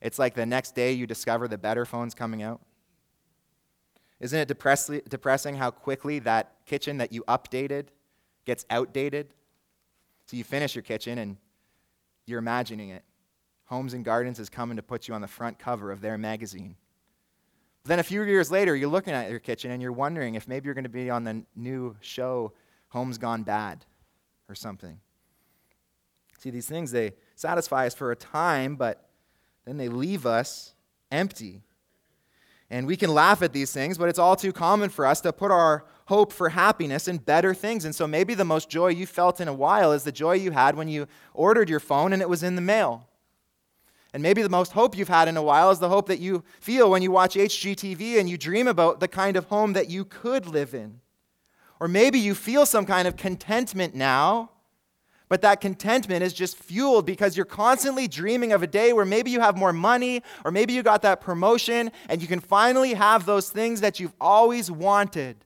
it's 0.00 0.18
like 0.18 0.34
the 0.34 0.44
next 0.44 0.74
day 0.74 0.90
you 0.90 1.06
discover 1.06 1.46
the 1.46 1.56
better 1.56 1.84
phone's 1.84 2.16
coming 2.16 2.42
out? 2.42 2.60
Isn't 4.18 4.40
it 4.40 4.48
depress- 4.48 4.90
depressing 5.08 5.54
how 5.54 5.70
quickly 5.70 6.18
that 6.18 6.54
kitchen 6.66 6.96
that 6.96 7.12
you 7.12 7.22
updated 7.28 7.84
gets 8.44 8.66
outdated? 8.70 9.28
So 10.26 10.36
you 10.36 10.42
finish 10.42 10.74
your 10.74 10.82
kitchen 10.82 11.18
and 11.18 11.36
you're 12.26 12.40
imagining 12.40 12.88
it. 12.88 13.04
Homes 13.66 13.94
and 13.94 14.04
Gardens 14.04 14.40
is 14.40 14.48
coming 14.48 14.78
to 14.78 14.82
put 14.82 15.06
you 15.06 15.14
on 15.14 15.20
the 15.20 15.28
front 15.28 15.60
cover 15.60 15.92
of 15.92 16.00
their 16.00 16.18
magazine. 16.18 16.74
Then 17.86 18.00
a 18.00 18.02
few 18.02 18.22
years 18.22 18.50
later, 18.50 18.74
you're 18.74 18.88
looking 18.88 19.14
at 19.14 19.30
your 19.30 19.38
kitchen 19.38 19.70
and 19.70 19.80
you're 19.80 19.92
wondering 19.92 20.34
if 20.34 20.48
maybe 20.48 20.64
you're 20.66 20.74
going 20.74 20.84
to 20.84 20.90
be 20.90 21.08
on 21.08 21.22
the 21.24 21.44
new 21.54 21.96
show, 22.00 22.52
Homes 22.88 23.16
Gone 23.16 23.44
Bad, 23.44 23.84
or 24.48 24.56
something. 24.56 24.98
See, 26.38 26.50
these 26.50 26.66
things, 26.66 26.90
they 26.90 27.14
satisfy 27.36 27.86
us 27.86 27.94
for 27.94 28.10
a 28.10 28.16
time, 28.16 28.76
but 28.76 29.08
then 29.64 29.76
they 29.76 29.88
leave 29.88 30.26
us 30.26 30.74
empty. 31.12 31.62
And 32.68 32.86
we 32.86 32.96
can 32.96 33.10
laugh 33.10 33.42
at 33.42 33.52
these 33.52 33.72
things, 33.72 33.96
but 33.96 34.08
it's 34.08 34.18
all 34.18 34.34
too 34.34 34.52
common 34.52 34.90
for 34.90 35.06
us 35.06 35.20
to 35.20 35.32
put 35.32 35.52
our 35.52 35.84
hope 36.06 36.32
for 36.32 36.48
happiness 36.48 37.06
in 37.06 37.18
better 37.18 37.54
things. 37.54 37.84
And 37.84 37.94
so 37.94 38.06
maybe 38.06 38.34
the 38.34 38.44
most 38.44 38.68
joy 38.68 38.88
you 38.88 39.06
felt 39.06 39.40
in 39.40 39.46
a 39.46 39.54
while 39.54 39.92
is 39.92 40.02
the 40.02 40.12
joy 40.12 40.32
you 40.32 40.50
had 40.50 40.76
when 40.76 40.88
you 40.88 41.06
ordered 41.34 41.70
your 41.70 41.80
phone 41.80 42.12
and 42.12 42.20
it 42.20 42.28
was 42.28 42.42
in 42.42 42.56
the 42.56 42.60
mail. 42.60 43.08
And 44.16 44.22
maybe 44.22 44.40
the 44.40 44.48
most 44.48 44.72
hope 44.72 44.96
you've 44.96 45.08
had 45.08 45.28
in 45.28 45.36
a 45.36 45.42
while 45.42 45.70
is 45.70 45.78
the 45.78 45.90
hope 45.90 46.06
that 46.06 46.20
you 46.20 46.42
feel 46.58 46.90
when 46.90 47.02
you 47.02 47.10
watch 47.10 47.34
HGTV 47.34 48.18
and 48.18 48.30
you 48.30 48.38
dream 48.38 48.66
about 48.66 48.98
the 48.98 49.08
kind 49.08 49.36
of 49.36 49.44
home 49.44 49.74
that 49.74 49.90
you 49.90 50.06
could 50.06 50.46
live 50.46 50.72
in. 50.72 51.00
Or 51.80 51.86
maybe 51.86 52.18
you 52.18 52.34
feel 52.34 52.64
some 52.64 52.86
kind 52.86 53.06
of 53.06 53.18
contentment 53.18 53.94
now, 53.94 54.52
but 55.28 55.42
that 55.42 55.60
contentment 55.60 56.22
is 56.22 56.32
just 56.32 56.56
fueled 56.56 57.04
because 57.04 57.36
you're 57.36 57.44
constantly 57.44 58.08
dreaming 58.08 58.52
of 58.52 58.62
a 58.62 58.66
day 58.66 58.94
where 58.94 59.04
maybe 59.04 59.30
you 59.30 59.40
have 59.40 59.54
more 59.54 59.74
money, 59.74 60.22
or 60.46 60.50
maybe 60.50 60.72
you 60.72 60.82
got 60.82 61.02
that 61.02 61.20
promotion, 61.20 61.92
and 62.08 62.22
you 62.22 62.26
can 62.26 62.40
finally 62.40 62.94
have 62.94 63.26
those 63.26 63.50
things 63.50 63.82
that 63.82 64.00
you've 64.00 64.14
always 64.18 64.70
wanted. 64.70 65.36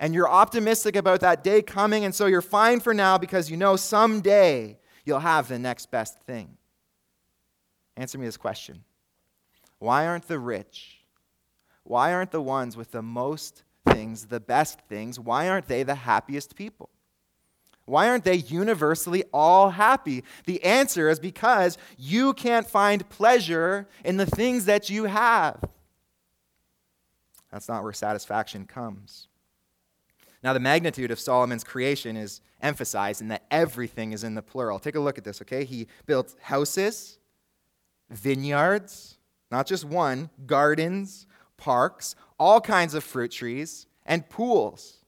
And 0.00 0.14
you're 0.14 0.28
optimistic 0.28 0.96
about 0.96 1.20
that 1.20 1.44
day 1.44 1.62
coming, 1.62 2.04
and 2.04 2.12
so 2.12 2.26
you're 2.26 2.42
fine 2.42 2.80
for 2.80 2.92
now 2.92 3.18
because 3.18 3.52
you 3.52 3.56
know 3.56 3.76
someday 3.76 4.78
you'll 5.06 5.20
have 5.20 5.48
the 5.48 5.58
next 5.58 5.90
best 5.90 6.18
thing. 6.18 6.58
Answer 7.96 8.18
me 8.18 8.26
this 8.26 8.36
question 8.36 8.84
Why 9.78 10.06
aren't 10.06 10.28
the 10.28 10.38
rich, 10.38 10.98
why 11.84 12.12
aren't 12.12 12.32
the 12.32 12.42
ones 12.42 12.76
with 12.76 12.90
the 12.90 13.02
most 13.02 13.62
things, 13.88 14.26
the 14.26 14.40
best 14.40 14.80
things, 14.88 15.18
why 15.18 15.48
aren't 15.48 15.68
they 15.68 15.82
the 15.82 15.94
happiest 15.94 16.54
people? 16.56 16.90
Why 17.86 18.08
aren't 18.08 18.24
they 18.24 18.34
universally 18.34 19.22
all 19.32 19.70
happy? 19.70 20.24
The 20.44 20.62
answer 20.64 21.08
is 21.08 21.20
because 21.20 21.78
you 21.96 22.32
can't 22.34 22.68
find 22.68 23.08
pleasure 23.08 23.88
in 24.04 24.16
the 24.16 24.26
things 24.26 24.64
that 24.64 24.90
you 24.90 25.04
have. 25.04 25.62
That's 27.52 27.68
not 27.68 27.84
where 27.84 27.92
satisfaction 27.92 28.66
comes. 28.66 29.28
Now, 30.46 30.52
the 30.52 30.60
magnitude 30.60 31.10
of 31.10 31.18
Solomon's 31.18 31.64
creation 31.64 32.16
is 32.16 32.40
emphasized 32.62 33.20
in 33.20 33.26
that 33.28 33.42
everything 33.50 34.12
is 34.12 34.22
in 34.22 34.36
the 34.36 34.42
plural. 34.42 34.78
Take 34.78 34.94
a 34.94 35.00
look 35.00 35.18
at 35.18 35.24
this, 35.24 35.42
okay? 35.42 35.64
He 35.64 35.88
built 36.06 36.36
houses, 36.40 37.18
vineyards, 38.10 39.18
not 39.50 39.66
just 39.66 39.84
one, 39.84 40.30
gardens, 40.46 41.26
parks, 41.56 42.14
all 42.38 42.60
kinds 42.60 42.94
of 42.94 43.02
fruit 43.02 43.32
trees, 43.32 43.88
and 44.04 44.28
pools. 44.28 44.98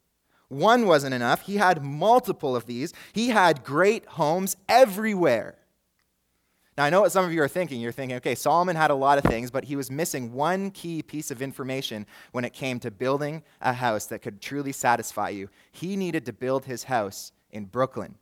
One 0.49 0.87
wasn't 0.87 1.15
enough. 1.15 1.43
He 1.43 1.59
had 1.59 1.85
multiple 1.85 2.57
of 2.57 2.67
these. 2.67 2.93
He 3.13 3.29
had 3.29 3.63
great 3.63 4.07
homes 4.07 4.57
everywhere. 4.69 5.55
Now, 6.79 6.85
I 6.85 6.91
know 6.91 7.01
what 7.01 7.11
some 7.11 7.25
of 7.25 7.33
you 7.33 7.43
are 7.43 7.49
thinking. 7.49 7.81
You're 7.81 7.91
thinking, 7.91 8.19
okay, 8.19 8.37
Solomon 8.37 8.77
had 8.77 8.93
a 8.93 8.95
lot 8.95 9.19
of 9.19 9.25
things, 9.25 9.51
but 9.51 9.65
he 9.65 9.75
was 9.75 9.91
missing 9.91 10.33
one 10.33 10.71
key 10.71 11.03
piece 11.03 11.33
of 11.33 11.43
information 11.43 12.07
when 12.31 12.45
it 12.45 12.53
came 12.53 12.79
to 12.79 12.93
building 12.93 13.43
a 13.61 13.73
house 13.73 14.07
that 14.07 14.23
could 14.23 14.41
truly 14.41 14.71
satisfy 14.71 15.31
you. 15.31 15.49
He 15.73 15.97
needed 15.97 16.25
to 16.27 16.33
build 16.33 16.67
his 16.67 16.85
house 16.85 17.33
in 17.51 17.65
Brooklyn. 17.65 18.15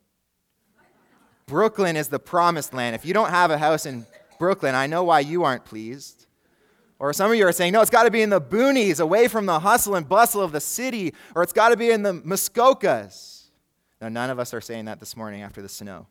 Brooklyn 1.45 1.97
is 1.97 2.09
the 2.09 2.19
promised 2.19 2.73
land. 2.73 2.97
If 2.97 3.05
you 3.05 3.13
don't 3.13 3.29
have 3.29 3.51
a 3.51 3.59
house 3.59 3.85
in 3.85 4.07
Brooklyn, 4.39 4.75
I 4.75 4.87
know 4.87 5.05
why 5.05 5.21
you 5.21 5.45
aren't 5.45 5.67
pleased. 5.67 6.25
Or 6.99 7.13
some 7.13 7.31
of 7.31 7.37
you 7.37 7.47
are 7.47 7.53
saying, 7.53 7.75
no, 7.75 7.83
it's 7.83 7.91
got 7.91 8.05
to 8.05 8.11
be 8.11 8.23
in 8.23 8.31
the 8.31 8.41
boonies, 8.41 9.01
away 9.01 9.29
from 9.29 9.45
the 9.45 9.61
hustle 9.61 9.97
and 9.97 10.09
bustle 10.09 10.41
of 10.41 10.53
the 10.53 10.63
city, 10.63 11.13
or 11.35 11.43
it's 11.43 11.53
got 11.53 11.69
to 11.69 11.77
be 11.77 11.91
in 11.91 12.03
the 12.03 12.15
Muskokas. 12.15 13.49
Now, 14.01 14.09
none 14.09 14.31
of 14.31 14.39
us 14.39 14.55
are 14.55 14.63
saying 14.63 14.87
that 14.87 14.99
this 14.99 15.15
morning 15.15 15.43
after 15.43 15.61
the 15.61 15.69
snow. 15.69 16.07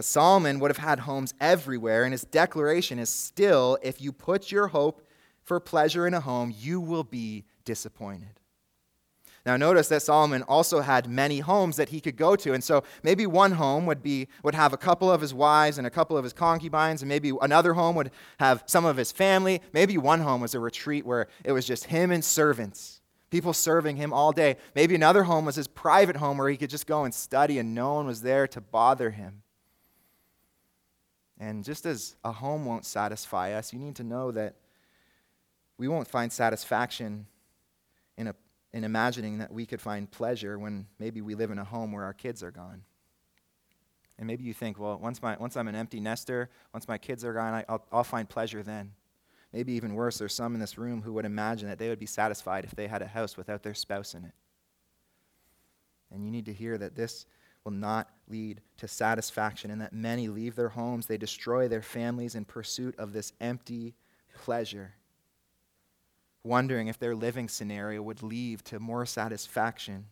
But 0.00 0.06
Solomon 0.06 0.60
would 0.60 0.70
have 0.70 0.78
had 0.78 1.00
homes 1.00 1.34
everywhere, 1.42 2.04
and 2.04 2.12
his 2.12 2.24
declaration 2.24 2.98
is 2.98 3.10
still 3.10 3.76
if 3.82 4.00
you 4.00 4.12
put 4.12 4.50
your 4.50 4.68
hope 4.68 5.06
for 5.42 5.60
pleasure 5.60 6.06
in 6.06 6.14
a 6.14 6.20
home, 6.20 6.54
you 6.58 6.80
will 6.80 7.04
be 7.04 7.44
disappointed. 7.66 8.40
Now 9.44 9.58
notice 9.58 9.88
that 9.88 10.00
Solomon 10.00 10.42
also 10.44 10.80
had 10.80 11.06
many 11.06 11.40
homes 11.40 11.76
that 11.76 11.90
he 11.90 12.00
could 12.00 12.16
go 12.16 12.34
to. 12.34 12.54
And 12.54 12.64
so 12.64 12.82
maybe 13.02 13.26
one 13.26 13.52
home 13.52 13.84
would 13.84 14.02
be 14.02 14.28
would 14.42 14.54
have 14.54 14.72
a 14.72 14.78
couple 14.78 15.12
of 15.12 15.20
his 15.20 15.34
wives 15.34 15.76
and 15.76 15.86
a 15.86 15.90
couple 15.90 16.16
of 16.16 16.24
his 16.24 16.32
concubines 16.32 17.02
and 17.02 17.08
maybe 17.10 17.34
another 17.42 17.74
home 17.74 17.94
would 17.96 18.10
have 18.38 18.64
some 18.64 18.86
of 18.86 18.96
his 18.96 19.12
family. 19.12 19.60
Maybe 19.74 19.98
one 19.98 20.20
home 20.20 20.40
was 20.40 20.54
a 20.54 20.60
retreat 20.60 21.04
where 21.04 21.26
it 21.44 21.52
was 21.52 21.66
just 21.66 21.84
him 21.84 22.10
and 22.10 22.24
servants. 22.24 23.02
People 23.28 23.52
serving 23.52 23.96
him 23.96 24.14
all 24.14 24.32
day. 24.32 24.56
Maybe 24.74 24.94
another 24.94 25.24
home 25.24 25.44
was 25.44 25.56
his 25.56 25.68
private 25.68 26.16
home 26.16 26.38
where 26.38 26.48
he 26.48 26.56
could 26.56 26.70
just 26.70 26.86
go 26.86 27.04
and 27.04 27.12
study 27.12 27.58
and 27.58 27.74
no 27.74 27.92
one 27.92 28.06
was 28.06 28.22
there 28.22 28.48
to 28.48 28.62
bother 28.62 29.10
him. 29.10 29.42
And 31.40 31.64
just 31.64 31.86
as 31.86 32.16
a 32.22 32.30
home 32.30 32.66
won't 32.66 32.84
satisfy 32.84 33.54
us, 33.54 33.72
you 33.72 33.78
need 33.78 33.96
to 33.96 34.04
know 34.04 34.30
that 34.30 34.56
we 35.78 35.88
won't 35.88 36.06
find 36.06 36.30
satisfaction 36.30 37.26
in, 38.18 38.26
a, 38.26 38.34
in 38.74 38.84
imagining 38.84 39.38
that 39.38 39.50
we 39.50 39.64
could 39.64 39.80
find 39.80 40.10
pleasure 40.10 40.58
when 40.58 40.86
maybe 40.98 41.22
we 41.22 41.34
live 41.34 41.50
in 41.50 41.58
a 41.58 41.64
home 41.64 41.92
where 41.92 42.04
our 42.04 42.12
kids 42.12 42.42
are 42.42 42.50
gone. 42.50 42.82
And 44.18 44.26
maybe 44.26 44.44
you 44.44 44.52
think, 44.52 44.78
well, 44.78 44.98
once, 44.98 45.22
my, 45.22 45.34
once 45.38 45.56
I'm 45.56 45.66
an 45.66 45.74
empty 45.74 45.98
nester, 45.98 46.50
once 46.74 46.86
my 46.86 46.98
kids 46.98 47.24
are 47.24 47.32
gone, 47.32 47.54
I, 47.54 47.64
will 47.72 47.82
I'll 47.90 48.04
find 48.04 48.28
pleasure 48.28 48.62
then. 48.62 48.92
Maybe 49.50 49.72
even 49.72 49.94
worse, 49.94 50.18
there's 50.18 50.34
some 50.34 50.52
in 50.52 50.60
this 50.60 50.76
room 50.76 51.00
who 51.00 51.14
would 51.14 51.24
imagine 51.24 51.68
that 51.70 51.78
they 51.78 51.88
would 51.88 51.98
be 51.98 52.04
satisfied 52.04 52.66
if 52.66 52.72
they 52.72 52.86
had 52.86 53.00
a 53.00 53.06
house 53.06 53.38
without 53.38 53.62
their 53.62 53.72
spouse 53.72 54.12
in 54.12 54.26
it. 54.26 54.34
And 56.12 56.22
you 56.22 56.30
need 56.30 56.44
to 56.44 56.52
hear 56.52 56.76
that 56.76 56.94
this 56.94 57.24
will 57.64 57.72
not 57.72 58.08
lead 58.28 58.60
to 58.78 58.88
satisfaction, 58.88 59.70
and 59.70 59.80
that 59.80 59.92
many 59.92 60.28
leave 60.28 60.56
their 60.56 60.70
homes, 60.70 61.06
they 61.06 61.18
destroy 61.18 61.68
their 61.68 61.82
families 61.82 62.34
in 62.34 62.44
pursuit 62.44 62.94
of 62.98 63.12
this 63.12 63.32
empty 63.40 63.94
pleasure, 64.34 64.94
wondering 66.42 66.88
if 66.88 66.98
their 66.98 67.14
living 67.14 67.48
scenario 67.48 68.00
would 68.02 68.22
lead 68.22 68.64
to 68.64 68.80
more 68.80 69.04
satisfaction. 69.04 70.06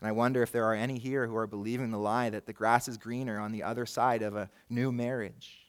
And 0.00 0.08
I 0.08 0.12
wonder 0.12 0.42
if 0.42 0.52
there 0.52 0.66
are 0.66 0.74
any 0.74 0.98
here 0.98 1.26
who 1.26 1.36
are 1.36 1.46
believing 1.46 1.90
the 1.90 1.98
lie 1.98 2.30
that 2.30 2.46
the 2.46 2.52
grass 2.52 2.88
is 2.88 2.96
greener 2.96 3.40
on 3.40 3.52
the 3.52 3.62
other 3.62 3.86
side 3.86 4.22
of 4.22 4.36
a 4.36 4.50
new 4.68 4.92
marriage. 4.92 5.66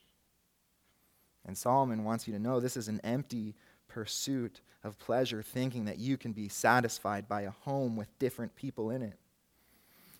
And 1.44 1.56
Solomon 1.56 2.04
wants 2.04 2.26
you 2.26 2.34
to 2.34 2.40
know 2.40 2.60
this 2.60 2.76
is 2.76 2.88
an 2.88 3.00
empty 3.02 3.54
pursuit 3.88 4.60
of 4.84 4.98
pleasure, 4.98 5.42
thinking 5.42 5.86
that 5.86 5.98
you 5.98 6.16
can 6.16 6.32
be 6.32 6.48
satisfied 6.48 7.28
by 7.28 7.42
a 7.42 7.50
home 7.50 7.96
with 7.96 8.18
different 8.18 8.54
people 8.54 8.90
in 8.90 9.02
it. 9.02 9.18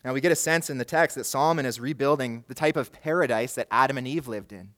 Now, 0.07 0.13
we 0.13 0.21
get 0.21 0.31
a 0.31 0.37
sense 0.37 0.71
in 0.71 0.79
the 0.79 0.85
text 0.85 1.17
that 1.17 1.25
Solomon 1.25 1.67
is 1.67 1.81
rebuilding 1.81 2.45
the 2.47 2.55
type 2.55 2.77
of 2.77 2.93
paradise 2.93 3.57
that 3.57 3.67
Adam 3.73 3.99
and 3.99 4.07
Eve 4.07 4.29
lived 4.29 4.53
in. 4.53 4.69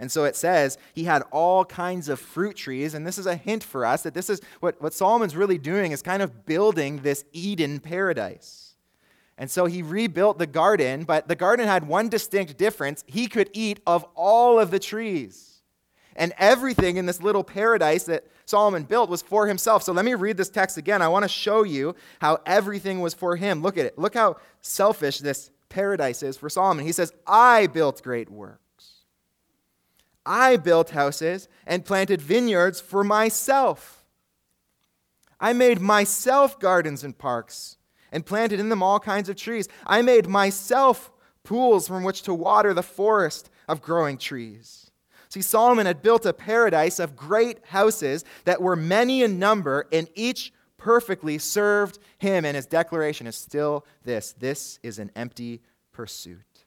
And 0.00 0.10
so 0.10 0.24
it 0.24 0.34
says 0.34 0.76
he 0.92 1.04
had 1.04 1.22
all 1.30 1.64
kinds 1.64 2.08
of 2.08 2.18
fruit 2.18 2.56
trees. 2.56 2.92
And 2.92 3.06
this 3.06 3.16
is 3.16 3.26
a 3.26 3.36
hint 3.36 3.62
for 3.62 3.86
us 3.86 4.02
that 4.02 4.12
this 4.12 4.28
is 4.28 4.40
what, 4.58 4.82
what 4.82 4.92
Solomon's 4.92 5.36
really 5.36 5.56
doing 5.56 5.92
is 5.92 6.02
kind 6.02 6.20
of 6.20 6.44
building 6.46 7.02
this 7.02 7.24
Eden 7.32 7.78
paradise. 7.78 8.74
And 9.38 9.48
so 9.48 9.66
he 9.66 9.82
rebuilt 9.82 10.38
the 10.38 10.48
garden, 10.48 11.04
but 11.04 11.28
the 11.28 11.36
garden 11.36 11.68
had 11.68 11.86
one 11.86 12.08
distinct 12.08 12.58
difference. 12.58 13.04
He 13.06 13.28
could 13.28 13.50
eat 13.52 13.78
of 13.86 14.04
all 14.16 14.58
of 14.58 14.72
the 14.72 14.80
trees. 14.80 15.51
And 16.16 16.32
everything 16.38 16.96
in 16.96 17.06
this 17.06 17.22
little 17.22 17.44
paradise 17.44 18.04
that 18.04 18.26
Solomon 18.44 18.82
built 18.84 19.08
was 19.08 19.22
for 19.22 19.46
himself. 19.46 19.82
So 19.82 19.92
let 19.92 20.04
me 20.04 20.14
read 20.14 20.36
this 20.36 20.50
text 20.50 20.76
again. 20.76 21.02
I 21.02 21.08
want 21.08 21.24
to 21.24 21.28
show 21.28 21.62
you 21.62 21.94
how 22.20 22.38
everything 22.44 23.00
was 23.00 23.14
for 23.14 23.36
him. 23.36 23.62
Look 23.62 23.78
at 23.78 23.86
it. 23.86 23.98
Look 23.98 24.14
how 24.14 24.36
selfish 24.60 25.18
this 25.18 25.50
paradise 25.68 26.22
is 26.22 26.36
for 26.36 26.50
Solomon. 26.50 26.84
He 26.84 26.92
says, 26.92 27.12
I 27.26 27.66
built 27.66 28.02
great 28.02 28.30
works. 28.30 28.58
I 30.24 30.56
built 30.56 30.90
houses 30.90 31.48
and 31.66 31.84
planted 31.84 32.20
vineyards 32.20 32.80
for 32.80 33.02
myself. 33.02 34.04
I 35.40 35.52
made 35.52 35.80
myself 35.80 36.60
gardens 36.60 37.02
and 37.02 37.18
parks 37.18 37.76
and 38.12 38.24
planted 38.24 38.60
in 38.60 38.68
them 38.68 38.82
all 38.82 39.00
kinds 39.00 39.28
of 39.28 39.34
trees. 39.34 39.66
I 39.84 40.02
made 40.02 40.28
myself 40.28 41.10
pools 41.42 41.88
from 41.88 42.04
which 42.04 42.22
to 42.22 42.34
water 42.34 42.72
the 42.72 42.82
forest 42.82 43.50
of 43.66 43.82
growing 43.82 44.18
trees. 44.18 44.91
See, 45.32 45.40
Solomon 45.40 45.86
had 45.86 46.02
built 46.02 46.26
a 46.26 46.34
paradise 46.34 46.98
of 46.98 47.16
great 47.16 47.64
houses 47.64 48.22
that 48.44 48.60
were 48.60 48.76
many 48.76 49.22
in 49.22 49.38
number, 49.38 49.88
and 49.90 50.06
each 50.14 50.52
perfectly 50.76 51.38
served 51.38 51.98
him. 52.18 52.44
And 52.44 52.54
his 52.54 52.66
declaration 52.66 53.26
is 53.26 53.34
still 53.34 53.86
this 54.04 54.34
this 54.34 54.78
is 54.82 54.98
an 54.98 55.10
empty 55.16 55.62
pursuit. 55.90 56.66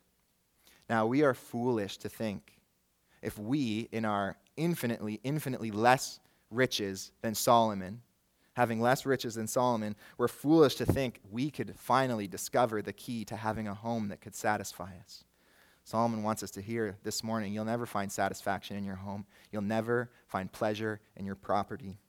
Now, 0.89 1.05
we 1.05 1.21
are 1.21 1.35
foolish 1.35 1.97
to 1.97 2.09
think 2.09 2.53
if 3.21 3.37
we, 3.37 3.87
in 3.91 4.03
our 4.03 4.35
infinitely, 4.57 5.19
infinitely 5.23 5.69
less 5.69 6.19
riches 6.49 7.11
than 7.21 7.35
Solomon, 7.35 8.01
having 8.55 8.81
less 8.81 9.05
riches 9.05 9.35
than 9.35 9.45
Solomon, 9.45 9.95
we're 10.17 10.27
foolish 10.27 10.73
to 10.77 10.87
think 10.87 11.19
we 11.29 11.51
could 11.51 11.75
finally 11.77 12.27
discover 12.27 12.81
the 12.81 12.93
key 12.93 13.25
to 13.25 13.35
having 13.35 13.67
a 13.67 13.75
home 13.75 14.07
that 14.07 14.21
could 14.21 14.33
satisfy 14.33 14.89
us. 15.03 15.23
Solomon 15.85 16.23
wants 16.23 16.41
us 16.41 16.51
to 16.51 16.61
hear 16.61 16.97
this 17.03 17.23
morning 17.23 17.53
you'll 17.53 17.63
never 17.63 17.85
find 17.85 18.11
satisfaction 18.11 18.75
in 18.75 18.83
your 18.83 18.95
home, 18.95 19.25
you'll 19.51 19.61
never 19.61 20.09
find 20.27 20.51
pleasure 20.51 20.99
in 21.15 21.25
your 21.25 21.35
property. 21.35 21.99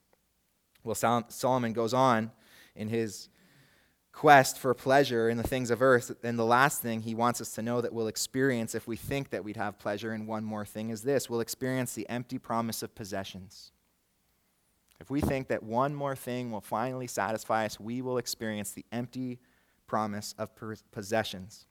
Well, 0.83 0.95
Solomon 1.29 1.73
goes 1.73 1.93
on 1.93 2.33
in 2.75 2.89
his 2.89 3.29
quest 4.13 4.59
for 4.59 4.73
pleasure 4.73 5.29
in 5.29 5.37
the 5.37 5.43
things 5.43 5.71
of 5.71 5.83
earth. 5.83 6.11
And 6.23 6.39
the 6.39 6.45
last 6.45 6.81
thing 6.81 7.03
he 7.03 7.15
wants 7.15 7.41
us 7.43 7.53
to 7.53 7.63
know 7.63 7.83
that 7.83 7.93
we'll 7.93 8.09
experience 8.09 8.75
if 8.75 8.89
we 8.89 8.97
think 8.97 9.29
that 9.29 9.45
we'd 9.45 9.59
have 9.59 9.79
pleasure 9.79 10.15
in 10.15 10.27
one 10.27 10.43
more 10.43 10.65
thing 10.65 10.89
is 10.89 11.03
this 11.03 11.29
we'll 11.29 11.41
experience 11.41 11.93
the 11.93 12.09
empty 12.09 12.39
promise 12.39 12.83
of 12.83 12.95
possessions. 12.95 13.73
If 15.01 15.11
we 15.11 15.21
think 15.21 15.49
that 15.49 15.63
one 15.63 15.95
more 15.95 16.17
thing 16.17 16.51
will 16.51 16.63
finally 16.63 17.07
satisfy 17.07 17.67
us, 17.67 17.79
we 17.79 18.01
will 18.01 18.17
experience 18.17 18.71
the 18.71 18.87
empty 18.91 19.39
promise 19.87 20.35
of 20.39 20.51
possessions. 20.93 21.67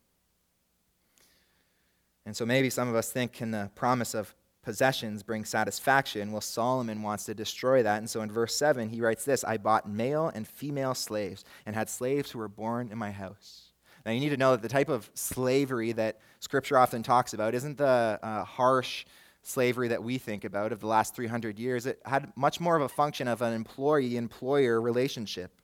And 2.26 2.36
so 2.36 2.46
maybe 2.46 2.70
some 2.70 2.88
of 2.88 2.96
us 2.96 3.12
think, 3.12 3.34
can 3.34 3.52
the 3.52 3.70
promise 3.76 4.14
of 4.14 4.34
possessions 4.64 5.22
bring 5.22 5.46
satisfaction? 5.46 6.32
Well, 6.32 6.42
Solomon 6.42 7.04
wants 7.04 7.26
to 7.26 7.36
destroy 7.36 7.84
that. 7.84 8.00
And 8.00 8.10
so 8.10 8.22
in 8.22 8.32
verse 8.32 8.56
7, 8.56 8.90
he 8.90 9.02
writes 9.02 9.24
this 9.24 9.44
I 9.44 9.58
bought 9.58 9.88
male 9.88 10.32
and 10.34 10.48
female 10.48 10.96
slaves 10.96 11.46
and 11.66 11.76
had 11.76 11.90
slaves 11.90 12.32
who 12.32 12.40
were 12.40 12.48
born 12.48 12.90
in 12.92 12.98
my 12.98 13.12
house. 13.12 13.72
Now, 14.06 14.12
you 14.12 14.20
need 14.20 14.30
to 14.30 14.38
know 14.38 14.52
that 14.52 14.62
the 14.62 14.70
type 14.70 14.90
of 14.90 15.10
slavery 15.16 15.92
that 15.94 16.20
Scripture 16.40 16.78
often 16.78 17.02
talks 17.02 17.34
about 17.34 17.56
isn't 17.56 17.78
the 17.78 18.20
uh, 18.22 18.44
harsh 18.44 19.06
slavery 19.42 19.88
that 19.88 20.04
we 20.04 20.18
think 20.18 20.44
about 20.44 20.72
of 20.72 20.80
the 20.80 20.88
last 20.88 21.16
300 21.16 21.60
years. 21.60 21.86
It 21.86 22.00
had 22.06 22.32
much 22.36 22.60
more 22.60 22.76
of 22.76 22.82
a 22.82 22.90
function 22.90 23.28
of 23.28 23.42
an 23.42 23.54
employee 23.54 24.18
employer 24.18 24.82
relationship. 24.82 25.60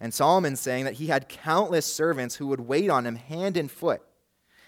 And 0.00 0.12
Solomon's 0.12 0.60
saying 0.60 0.84
that 0.84 0.94
he 0.94 1.06
had 1.06 1.28
countless 1.28 1.86
servants 1.86 2.34
who 2.36 2.46
would 2.48 2.60
wait 2.60 2.90
on 2.90 3.06
him 3.06 3.16
hand 3.16 3.56
and 3.56 3.70
foot 3.70 4.02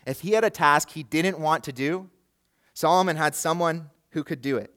if 0.07 0.21
he 0.21 0.33
had 0.33 0.45
a 0.45 0.51
task 0.51 0.91
he 0.91 1.03
didn't 1.03 1.39
want 1.39 1.65
to 1.65 1.73
do, 1.73 2.09
Solomon 2.73 3.17
had 3.17 3.35
someone 3.35 3.91
who 4.11 4.23
could 4.23 4.41
do 4.41 4.57
it. 4.57 4.73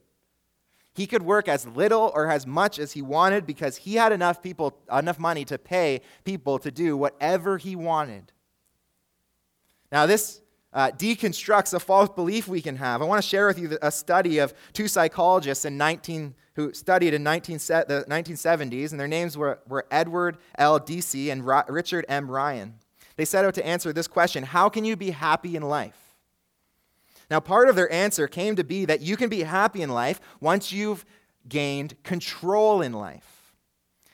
He 0.93 1.05
could 1.05 1.21
work 1.21 1.47
as 1.47 1.65
little 1.67 2.11
or 2.13 2.29
as 2.29 2.45
much 2.45 2.79
as 2.79 2.93
he 2.93 3.01
wanted 3.01 3.45
because 3.45 3.77
he 3.77 3.95
had 3.95 4.11
enough 4.11 4.41
people, 4.41 4.77
enough 4.91 5.19
money 5.19 5.45
to 5.45 5.57
pay 5.57 6.01
people 6.25 6.59
to 6.59 6.71
do 6.71 6.97
whatever 6.97 7.57
he 7.57 7.75
wanted. 7.75 8.33
Now, 9.91 10.05
this 10.05 10.41
uh, 10.73 10.91
deconstructs 10.91 11.73
a 11.73 11.79
false 11.79 12.09
belief 12.09 12.47
we 12.47 12.61
can 12.61 12.75
have. 12.75 13.01
I 13.01 13.05
want 13.05 13.21
to 13.23 13.27
share 13.27 13.47
with 13.47 13.57
you 13.57 13.77
a 13.81 13.91
study 13.91 14.39
of 14.39 14.53
two 14.73 14.87
psychologists 14.87 15.65
in 15.65 15.77
19, 15.77 16.35
who 16.55 16.73
studied 16.73 17.13
in 17.13 17.23
19, 17.23 17.57
the 17.57 18.05
1970s, 18.07 18.91
and 18.91 18.99
their 18.99 19.07
names 19.07 19.37
were, 19.37 19.59
were 19.67 19.85
Edward 19.89 20.37
L. 20.57 20.79
Deci 20.79 21.31
and 21.31 21.45
Richard 21.45 22.05
M. 22.09 22.29
Ryan. 22.29 22.75
They 23.19 23.25
set 23.25 23.43
out 23.43 23.53
to 23.55 23.65
answer 23.67 23.91
this 23.91 24.07
question 24.07 24.43
How 24.43 24.69
can 24.69 24.85
you 24.85 24.95
be 24.95 25.09
happy 25.09 25.57
in 25.57 25.63
life? 25.63 26.15
Now, 27.29 27.41
part 27.41 27.67
of 27.67 27.75
their 27.75 27.91
answer 27.91 28.29
came 28.29 28.55
to 28.55 28.63
be 28.63 28.85
that 28.85 29.01
you 29.01 29.17
can 29.17 29.27
be 29.27 29.41
happy 29.41 29.81
in 29.81 29.89
life 29.89 30.21
once 30.39 30.71
you've 30.71 31.03
gained 31.45 32.01
control 32.03 32.81
in 32.81 32.93
life. 32.93 33.51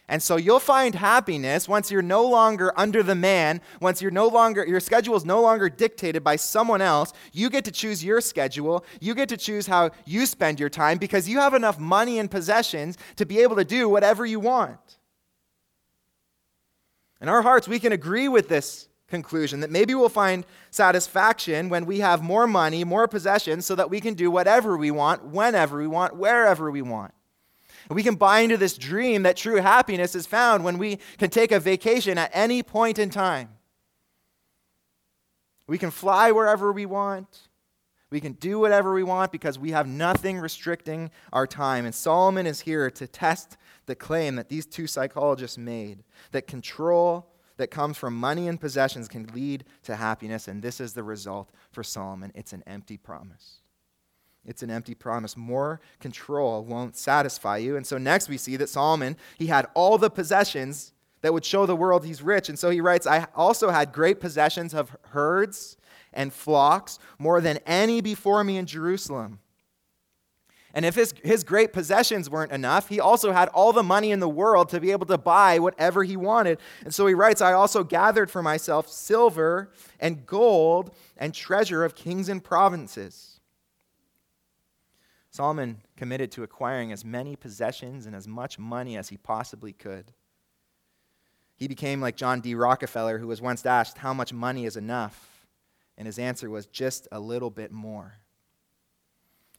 And 0.09 0.23
so 0.23 0.37
you'll 0.37 0.59
find 0.59 0.95
happiness 0.95 1.69
once 1.69 1.91
you're 1.91 2.01
no 2.01 2.25
longer 2.25 2.73
under 2.75 3.03
the 3.03 3.13
man, 3.13 3.61
once 3.79 4.01
you're 4.01 4.09
no 4.09 4.27
longer 4.27 4.65
your 4.65 4.79
schedule 4.79 5.15
is 5.15 5.23
no 5.23 5.39
longer 5.39 5.69
dictated 5.69 6.23
by 6.23 6.35
someone 6.35 6.81
else. 6.81 7.13
You 7.31 7.51
get 7.51 7.63
to 7.65 7.71
choose 7.71 8.03
your 8.03 8.21
schedule. 8.21 8.83
You 8.99 9.13
get 9.13 9.29
to 9.29 9.37
choose 9.37 9.67
how 9.67 9.91
you 10.05 10.25
spend 10.25 10.59
your 10.59 10.69
time 10.69 10.97
because 10.97 11.29
you 11.29 11.37
have 11.41 11.53
enough 11.53 11.77
money 11.77 12.17
and 12.17 12.29
possessions 12.29 12.97
to 13.17 13.27
be 13.27 13.43
able 13.43 13.57
to 13.57 13.65
do 13.65 13.87
whatever 13.87 14.25
you 14.25 14.39
want. 14.39 14.97
In 17.21 17.29
our 17.29 17.43
hearts, 17.43 17.67
we 17.67 17.79
can 17.79 17.91
agree 17.91 18.27
with 18.27 18.49
this 18.49 18.89
conclusion 19.07 19.59
that 19.59 19.71
maybe 19.71 19.93
we'll 19.93 20.09
find 20.09 20.45
satisfaction 20.71 21.69
when 21.69 21.85
we 21.85 21.99
have 21.99 22.23
more 22.23 22.47
money, 22.47 22.83
more 22.83 23.07
possessions, 23.07 23.65
so 23.65 23.75
that 23.75 23.89
we 23.89 24.01
can 24.01 24.13
do 24.13 24.31
whatever 24.31 24.77
we 24.77 24.91
want, 24.91 25.23
whenever 25.25 25.77
we 25.77 25.87
want, 25.87 26.15
wherever 26.15 26.71
we 26.71 26.81
want. 26.81 27.13
We 27.89 28.01
can 28.01 28.15
buy 28.15 28.39
into 28.39 28.57
this 28.57 28.77
dream 28.77 29.23
that 29.23 29.37
true 29.37 29.57
happiness 29.57 30.15
is 30.15 30.25
found 30.25 30.63
when 30.63 30.77
we 30.77 30.99
can 31.17 31.29
take 31.29 31.51
a 31.51 31.59
vacation 31.59 32.17
at 32.17 32.31
any 32.33 32.63
point 32.63 32.97
in 32.97 33.11
time. 33.11 33.49
We 35.67 35.77
can 35.77 35.91
fly 35.91 36.31
wherever 36.31 36.71
we 36.71 36.85
want. 36.85 37.47
We 38.09 38.19
can 38.19 38.33
do 38.33 38.59
whatever 38.59 38.93
we 38.93 39.03
want 39.03 39.31
because 39.31 39.59
we 39.59 39.71
have 39.71 39.87
nothing 39.87 40.39
restricting 40.39 41.11
our 41.33 41.45
time. 41.45 41.85
And 41.85 41.93
Solomon 41.93 42.47
is 42.47 42.61
here 42.61 42.89
to 42.91 43.07
test 43.07 43.57
the 43.87 43.95
claim 43.95 44.35
that 44.35 44.49
these 44.49 44.65
two 44.65 44.87
psychologists 44.87 45.57
made 45.57 46.03
that 46.31 46.47
control 46.47 47.27
that 47.57 47.71
comes 47.71 47.97
from 47.97 48.15
money 48.15 48.47
and 48.47 48.59
possessions 48.59 49.07
can 49.07 49.27
lead 49.27 49.65
to 49.83 49.95
happiness. 49.95 50.47
And 50.47 50.61
this 50.61 50.79
is 50.79 50.93
the 50.93 51.03
result 51.03 51.51
for 51.71 51.83
Solomon 51.83 52.31
it's 52.35 52.53
an 52.53 52.63
empty 52.67 52.97
promise. 52.97 53.59
It's 54.45 54.61
an 54.61 54.69
empty 54.69 54.93
promise. 54.93 55.35
More 55.35 55.81
control 55.99 56.63
won't 56.63 56.95
satisfy 56.95 57.57
you. 57.57 57.75
And 57.77 57.85
so 57.85 57.97
next 57.97 58.29
we 58.29 58.37
see 58.37 58.55
that 58.57 58.69
Solomon, 58.69 59.17
he 59.37 59.47
had 59.47 59.67
all 59.73 59.97
the 59.97 60.09
possessions 60.09 60.93
that 61.21 61.33
would 61.33 61.43
show 61.43 61.65
the 61.65 61.75
world 61.75 62.05
he's 62.05 62.21
rich. 62.21 62.49
And 62.49 62.59
so 62.59 62.69
he 62.69 62.81
writes, 62.81 63.07
I 63.07 63.27
also 63.35 63.71
had 63.71 63.91
great 63.91 64.19
possessions 64.19 64.75
of 64.75 64.95
herds 65.09 65.77
and 66.13 66.31
flocks, 66.31 66.99
more 67.17 67.41
than 67.41 67.57
any 67.65 67.99
before 68.01 68.43
me 68.43 68.57
in 68.57 68.65
Jerusalem. 68.65 69.39
And 70.75 70.83
if 70.83 70.93
his, 70.93 71.13
his 71.23 71.45
great 71.45 71.71
possessions 71.71 72.29
weren't 72.29 72.51
enough, 72.51 72.89
he 72.89 72.99
also 72.99 73.31
had 73.31 73.47
all 73.49 73.71
the 73.71 73.81
money 73.81 74.11
in 74.11 74.19
the 74.19 74.27
world 74.27 74.67
to 74.69 74.81
be 74.81 74.91
able 74.91 75.05
to 75.05 75.17
buy 75.17 75.57
whatever 75.57 76.03
he 76.03 76.17
wanted. 76.17 76.59
And 76.83 76.93
so 76.93 77.07
he 77.07 77.13
writes, 77.13 77.41
I 77.41 77.53
also 77.53 77.85
gathered 77.85 78.29
for 78.29 78.43
myself 78.43 78.89
silver 78.89 79.71
and 80.01 80.25
gold 80.25 80.93
and 81.15 81.33
treasure 81.33 81.85
of 81.85 81.95
kings 81.95 82.27
and 82.27 82.43
provinces. 82.43 83.39
Solomon 85.31 85.81
committed 85.95 86.29
to 86.33 86.43
acquiring 86.43 86.91
as 86.91 87.05
many 87.05 87.37
possessions 87.37 88.05
and 88.05 88.13
as 88.13 88.27
much 88.27 88.59
money 88.59 88.97
as 88.97 89.07
he 89.07 89.15
possibly 89.15 89.71
could. 89.71 90.11
He 91.55 91.69
became 91.69 92.01
like 92.01 92.17
John 92.17 92.41
D. 92.41 92.53
Rockefeller, 92.53 93.17
who 93.19 93.27
was 93.27 93.41
once 93.41 93.65
asked, 93.65 93.99
How 93.99 94.13
much 94.13 94.33
money 94.33 94.65
is 94.65 94.75
enough? 94.75 95.47
And 95.97 96.05
his 96.05 96.19
answer 96.19 96.49
was, 96.49 96.65
Just 96.65 97.07
a 97.13 97.19
little 97.21 97.49
bit 97.49 97.71
more. 97.71 98.17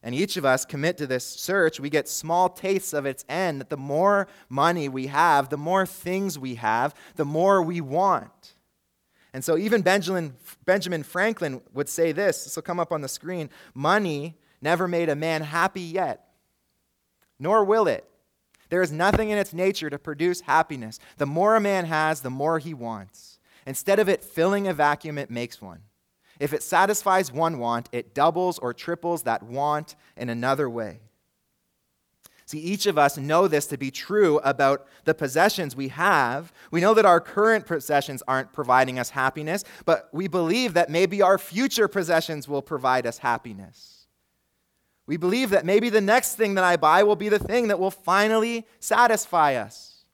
And 0.03 0.15
each 0.15 0.37
of 0.37 0.45
us 0.45 0.65
commit 0.65 0.97
to 0.99 1.07
this 1.07 1.25
search, 1.25 1.81
we 1.81 1.91
get 1.91 2.09
small 2.09 2.49
tastes 2.49 2.93
of 2.93 3.07
its 3.07 3.25
end 3.29 3.61
that 3.61 3.71
the 3.71 3.77
more 3.77 4.29
money 4.49 4.89
we 4.89 5.09
have, 5.09 5.49
the 5.49 5.57
more 5.57 5.87
things 5.87 6.39
we 6.39 6.57
have, 6.57 6.95
the 7.17 7.25
more 7.25 7.63
we 7.63 7.81
want. 7.81 8.55
And 9.33 9.45
so 9.45 9.59
even 9.59 9.83
Benjamin, 9.83 10.35
Benjamin 10.65 11.03
Franklin 11.03 11.61
would 11.75 11.89
say 11.89 12.13
this 12.13 12.45
this 12.45 12.57
will 12.57 12.63
come 12.63 12.81
up 12.81 12.93
on 12.93 13.03
the 13.03 13.09
screen 13.09 13.51
money 13.75 14.37
never 14.63 14.89
made 14.89 15.09
a 15.09 15.17
man 15.17 15.43
happy 15.43 15.83
yet, 15.83 16.29
nor 17.39 17.65
will 17.65 17.87
it. 17.87 18.09
There 18.69 18.83
is 18.83 18.91
nothing 18.91 19.31
in 19.31 19.39
its 19.39 19.53
nature 19.53 19.91
to 19.91 19.99
produce 19.99 20.41
happiness. 20.41 20.99
The 21.19 21.27
more 21.27 21.55
a 21.57 21.61
man 21.61 21.85
has, 21.85 22.21
the 22.21 22.31
more 22.31 22.59
he 22.59 22.75
wants. 22.75 23.39
Instead 23.67 23.99
of 23.99 24.09
it 24.09 24.25
filling 24.25 24.67
a 24.67 24.73
vacuum, 24.75 25.19
it 25.19 25.31
makes 25.31 25.61
one. 25.61 25.81
If 26.39 26.53
it 26.53 26.63
satisfies 26.63 27.33
one 27.33 27.59
want, 27.59 27.89
it 27.93 28.15
doubles 28.15 28.59
or 28.59 28.75
triples 28.75 29.23
that 29.23 29.43
want 29.43 29.97
in 30.17 30.29
another 30.29 30.69
way. 30.69 31.01
See, 32.49 32.61
each 32.61 32.87
of 32.87 32.97
us 32.97 33.19
know 33.19 33.49
this 33.49 33.67
to 33.67 33.77
be 33.77 33.91
true 33.91 34.39
about 34.45 34.87
the 35.05 35.15
possessions 35.15 35.75
we 35.75 35.89
have. 35.89 36.53
We 36.71 36.81
know 36.81 36.95
that 36.95 37.05
our 37.05 37.21
current 37.21 37.67
possessions 37.67 38.23
aren't 38.29 38.53
providing 38.53 39.01
us 39.01 39.11
happiness, 39.11 39.65
but 39.85 40.09
we 40.13 40.29
believe 40.29 40.75
that 40.75 40.89
maybe 40.89 41.23
our 41.23 41.39
future 41.39 41.89
possessions 41.89 42.47
will 42.47 42.63
provide 42.63 43.05
us 43.05 43.19
happiness. 43.19 44.07
We 45.07 45.17
believe 45.17 45.51
that 45.51 45.65
maybe 45.67 45.89
the 45.89 46.01
next 46.01 46.37
thing 46.37 46.55
that 46.55 46.65
I 46.65 46.77
buy 46.77 47.03
will 47.03 47.17
be 47.17 47.29
the 47.29 47.39
thing 47.41 47.69
that 47.69 47.81
will 47.81 47.91
finally 47.91 48.65
satisfy 48.79 49.55
us. 49.55 50.05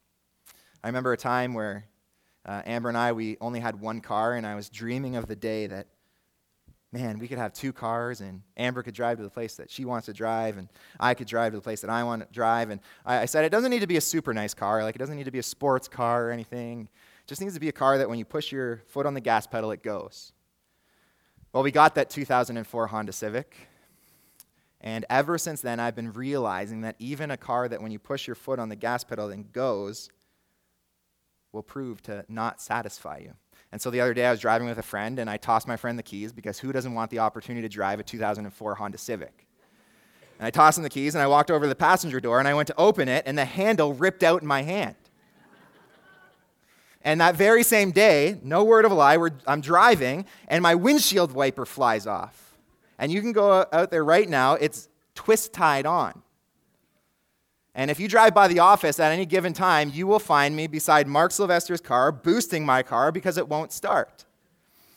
I 0.82 0.88
remember 0.88 1.12
a 1.12 1.18
time 1.18 1.52
where 1.52 1.84
uh, 2.46 2.62
Amber 2.64 2.88
and 2.88 2.98
I, 2.98 3.12
we 3.12 3.36
only 3.40 3.60
had 3.60 3.80
one 3.80 4.00
car, 4.00 4.34
and 4.34 4.46
I 4.46 4.54
was 4.54 4.68
dreaming 4.68 5.16
of 5.16 5.26
the 5.26 5.36
day 5.36 5.66
that, 5.66 5.86
man, 6.92 7.18
we 7.18 7.26
could 7.26 7.38
have 7.38 7.52
two 7.52 7.72
cars, 7.72 8.20
and 8.20 8.42
Amber 8.56 8.82
could 8.82 8.94
drive 8.94 9.16
to 9.16 9.22
the 9.22 9.30
place 9.30 9.56
that 9.56 9.70
she 9.70 9.84
wants 9.84 10.06
to 10.06 10.12
drive, 10.12 10.58
and 10.58 10.68
I 11.00 11.14
could 11.14 11.26
drive 11.26 11.52
to 11.52 11.58
the 11.58 11.62
place 11.62 11.80
that 11.80 11.90
I 11.90 12.04
want 12.04 12.22
to 12.22 12.32
drive. 12.32 12.70
And 12.70 12.80
I, 13.04 13.20
I 13.20 13.24
said, 13.24 13.44
it 13.44 13.50
doesn't 13.50 13.70
need 13.70 13.80
to 13.80 13.86
be 13.86 13.96
a 13.96 14.02
super 14.02 14.34
nice 14.34 14.54
car. 14.54 14.82
Like, 14.82 14.94
it 14.94 14.98
doesn't 14.98 15.16
need 15.16 15.24
to 15.24 15.30
be 15.30 15.38
a 15.38 15.42
sports 15.42 15.88
car 15.88 16.28
or 16.28 16.30
anything. 16.30 16.82
It 17.22 17.26
just 17.26 17.40
needs 17.40 17.54
to 17.54 17.60
be 17.60 17.68
a 17.68 17.72
car 17.72 17.98
that 17.98 18.08
when 18.08 18.18
you 18.18 18.24
push 18.24 18.52
your 18.52 18.82
foot 18.88 19.06
on 19.06 19.14
the 19.14 19.20
gas 19.20 19.46
pedal, 19.46 19.70
it 19.70 19.82
goes. 19.82 20.32
Well, 21.52 21.62
we 21.62 21.70
got 21.70 21.94
that 21.94 22.10
2004 22.10 22.86
Honda 22.86 23.12
Civic 23.12 23.68
and 24.82 25.04
ever 25.08 25.38
since 25.38 25.60
then, 25.60 25.78
I've 25.78 25.94
been 25.94 26.12
realizing 26.12 26.80
that 26.80 26.96
even 26.98 27.30
a 27.30 27.36
car 27.36 27.68
that 27.68 27.80
when 27.80 27.92
you 27.92 28.00
push 28.00 28.26
your 28.26 28.34
foot 28.34 28.58
on 28.58 28.68
the 28.68 28.76
gas 28.76 29.04
pedal 29.04 29.30
and 29.30 29.50
goes 29.52 30.10
will 31.52 31.62
prove 31.62 32.02
to 32.02 32.24
not 32.28 32.60
satisfy 32.60 33.18
you. 33.18 33.34
And 33.72 33.80
so 33.80 33.90
the 33.90 34.00
other 34.00 34.12
day, 34.12 34.26
I 34.26 34.30
was 34.30 34.40
driving 34.40 34.68
with 34.68 34.78
a 34.78 34.82
friend, 34.82 35.18
and 35.18 35.30
I 35.30 35.38
tossed 35.38 35.66
my 35.66 35.78
friend 35.78 35.98
the 35.98 36.02
keys 36.02 36.30
because 36.32 36.58
who 36.58 36.72
doesn't 36.72 36.92
want 36.92 37.10
the 37.10 37.20
opportunity 37.20 37.66
to 37.66 37.72
drive 37.72 37.98
a 37.98 38.02
2004 38.02 38.74
Honda 38.74 38.98
Civic? 38.98 39.46
And 40.38 40.46
I 40.46 40.50
tossed 40.50 40.76
him 40.76 40.84
the 40.84 40.90
keys, 40.90 41.14
and 41.14 41.22
I 41.22 41.26
walked 41.26 41.50
over 41.50 41.64
to 41.64 41.68
the 41.68 41.74
passenger 41.74 42.20
door, 42.20 42.38
and 42.38 42.46
I 42.46 42.52
went 42.52 42.66
to 42.68 42.74
open 42.76 43.08
it, 43.08 43.22
and 43.26 43.38
the 43.38 43.46
handle 43.46 43.94
ripped 43.94 44.22
out 44.22 44.42
in 44.42 44.46
my 44.46 44.62
hand. 44.62 44.96
And 47.04 47.20
that 47.20 47.34
very 47.34 47.62
same 47.62 47.90
day, 47.90 48.38
no 48.42 48.62
word 48.62 48.84
of 48.84 48.92
a 48.92 48.94
lie, 48.94 49.18
I'm 49.46 49.60
driving, 49.60 50.26
and 50.48 50.62
my 50.62 50.74
windshield 50.74 51.32
wiper 51.32 51.64
flies 51.64 52.06
off. 52.06 52.56
And 52.98 53.10
you 53.10 53.20
can 53.20 53.32
go 53.32 53.66
out 53.72 53.90
there 53.90 54.04
right 54.04 54.28
now, 54.28 54.54
it's 54.54 54.88
twist 55.14 55.52
tied 55.52 55.86
on. 55.86 56.22
And 57.74 57.90
if 57.90 57.98
you 57.98 58.06
drive 58.06 58.34
by 58.34 58.48
the 58.48 58.58
office 58.58 59.00
at 59.00 59.12
any 59.12 59.24
given 59.24 59.52
time, 59.52 59.90
you 59.94 60.06
will 60.06 60.18
find 60.18 60.54
me 60.54 60.66
beside 60.66 61.06
Mark 61.06 61.32
Sylvester's 61.32 61.80
car, 61.80 62.12
boosting 62.12 62.66
my 62.66 62.82
car 62.82 63.10
because 63.10 63.38
it 63.38 63.48
won't 63.48 63.72
start. 63.72 64.24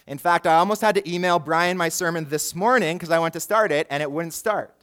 In 0.08 0.18
fact, 0.18 0.46
I 0.46 0.56
almost 0.56 0.82
had 0.82 0.96
to 0.96 1.10
email 1.12 1.40
Brian 1.40 1.78
my 1.78 1.90
sermon 1.90 2.28
this 2.30 2.54
morning 2.54 2.98
because 2.98 3.10
I 3.10 3.20
went 3.20 3.34
to 3.34 3.40
start 3.40 3.72
it 3.72 3.88
and 3.90 4.04
it 4.04 4.12
wouldn't 4.12 4.34
start. 4.34 4.76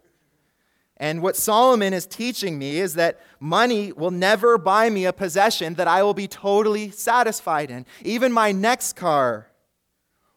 And 0.96 1.20
what 1.20 1.36
Solomon 1.36 1.92
is 1.92 2.06
teaching 2.06 2.58
me 2.58 2.78
is 2.78 2.94
that 2.94 3.20
money 3.40 3.92
will 3.92 4.10
never 4.10 4.56
buy 4.56 4.88
me 4.88 5.04
a 5.04 5.12
possession 5.12 5.74
that 5.74 5.88
I 5.88 6.02
will 6.02 6.14
be 6.14 6.28
totally 6.28 6.90
satisfied 6.90 7.70
in. 7.70 7.86
Even 8.04 8.32
my 8.32 8.52
next 8.52 8.94
car 8.94 9.48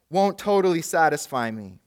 won't 0.10 0.38
totally 0.38 0.82
satisfy 0.82 1.52
me. 1.52 1.80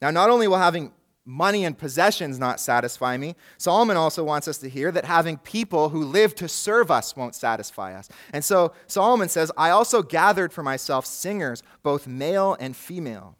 Now, 0.00 0.10
not 0.10 0.30
only 0.30 0.48
will 0.48 0.58
having 0.58 0.92
money 1.24 1.64
and 1.64 1.78
possessions 1.78 2.38
not 2.38 2.58
satisfy 2.58 3.16
me, 3.16 3.36
Solomon 3.58 3.96
also 3.96 4.24
wants 4.24 4.48
us 4.48 4.58
to 4.58 4.68
hear 4.68 4.90
that 4.90 5.04
having 5.04 5.38
people 5.38 5.88
who 5.88 6.04
live 6.04 6.34
to 6.36 6.48
serve 6.48 6.90
us 6.90 7.16
won't 7.16 7.34
satisfy 7.34 7.94
us. 7.94 8.08
And 8.32 8.44
so 8.44 8.72
Solomon 8.86 9.28
says, 9.28 9.52
I 9.56 9.70
also 9.70 10.02
gathered 10.02 10.52
for 10.52 10.62
myself 10.62 11.06
singers, 11.06 11.62
both 11.82 12.06
male 12.06 12.56
and 12.58 12.76
female. 12.76 13.36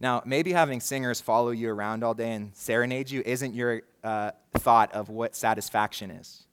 Now, 0.00 0.22
maybe 0.24 0.52
having 0.52 0.80
singers 0.80 1.20
follow 1.20 1.50
you 1.50 1.70
around 1.70 2.04
all 2.04 2.14
day 2.14 2.32
and 2.32 2.54
serenade 2.54 3.10
you 3.10 3.22
isn't 3.26 3.54
your 3.54 3.82
uh, 4.04 4.30
thought 4.54 4.92
of 4.92 5.08
what 5.08 5.34
satisfaction 5.34 6.12
is. 6.12 6.44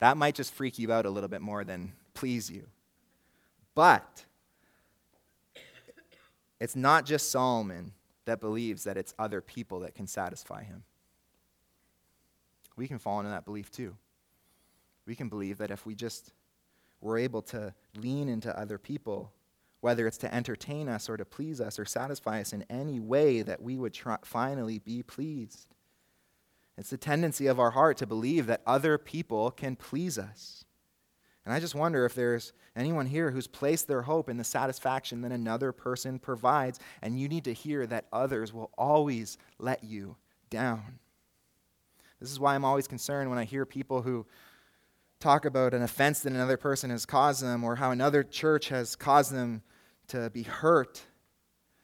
That 0.00 0.18
might 0.18 0.34
just 0.34 0.52
freak 0.52 0.78
you 0.78 0.92
out 0.92 1.06
a 1.06 1.10
little 1.10 1.30
bit 1.30 1.40
more 1.40 1.64
than 1.64 1.92
please 2.12 2.50
you. 2.50 2.66
But 3.74 4.24
it's 6.60 6.76
not 6.76 7.06
just 7.06 7.30
Solomon 7.30 7.92
that 8.26 8.40
believes 8.40 8.84
that 8.84 8.96
it's 8.96 9.14
other 9.18 9.40
people 9.40 9.80
that 9.80 9.94
can 9.94 10.06
satisfy 10.06 10.62
him. 10.62 10.84
We 12.76 12.86
can 12.86 12.98
fall 12.98 13.18
into 13.20 13.30
that 13.30 13.46
belief 13.46 13.70
too. 13.70 13.96
We 15.06 15.14
can 15.14 15.28
believe 15.28 15.58
that 15.58 15.70
if 15.70 15.86
we 15.86 15.94
just 15.94 16.32
were 17.00 17.16
able 17.16 17.40
to 17.42 17.72
lean 17.96 18.28
into 18.28 18.56
other 18.58 18.76
people, 18.76 19.32
whether 19.80 20.06
it's 20.06 20.18
to 20.18 20.34
entertain 20.34 20.88
us 20.88 21.08
or 21.08 21.16
to 21.16 21.24
please 21.24 21.60
us 21.60 21.78
or 21.78 21.84
satisfy 21.84 22.40
us 22.40 22.52
in 22.52 22.64
any 22.68 23.00
way, 23.00 23.40
that 23.42 23.62
we 23.62 23.76
would 23.76 23.96
finally 24.22 24.78
be 24.78 25.02
pleased. 25.02 25.74
It's 26.76 26.90
the 26.90 26.98
tendency 26.98 27.46
of 27.46 27.58
our 27.58 27.70
heart 27.70 27.96
to 27.98 28.06
believe 28.06 28.46
that 28.46 28.60
other 28.66 28.98
people 28.98 29.50
can 29.50 29.76
please 29.76 30.18
us. 30.18 30.65
And 31.46 31.54
I 31.54 31.60
just 31.60 31.76
wonder 31.76 32.04
if 32.04 32.14
there's 32.14 32.52
anyone 32.74 33.06
here 33.06 33.30
who's 33.30 33.46
placed 33.46 33.86
their 33.86 34.02
hope 34.02 34.28
in 34.28 34.36
the 34.36 34.44
satisfaction 34.44 35.20
that 35.22 35.30
another 35.30 35.70
person 35.70 36.18
provides, 36.18 36.80
and 37.00 37.20
you 37.20 37.28
need 37.28 37.44
to 37.44 37.52
hear 37.52 37.86
that 37.86 38.06
others 38.12 38.52
will 38.52 38.72
always 38.76 39.38
let 39.60 39.84
you 39.84 40.16
down. 40.50 40.98
This 42.20 42.32
is 42.32 42.40
why 42.40 42.56
I'm 42.56 42.64
always 42.64 42.88
concerned 42.88 43.30
when 43.30 43.38
I 43.38 43.44
hear 43.44 43.64
people 43.64 44.02
who 44.02 44.26
talk 45.20 45.44
about 45.44 45.72
an 45.72 45.82
offense 45.82 46.20
that 46.20 46.32
another 46.32 46.56
person 46.56 46.90
has 46.90 47.06
caused 47.06 47.44
them 47.44 47.62
or 47.62 47.76
how 47.76 47.92
another 47.92 48.24
church 48.24 48.68
has 48.70 48.96
caused 48.96 49.32
them 49.32 49.62
to 50.08 50.30
be 50.30 50.42
hurt. 50.42 51.02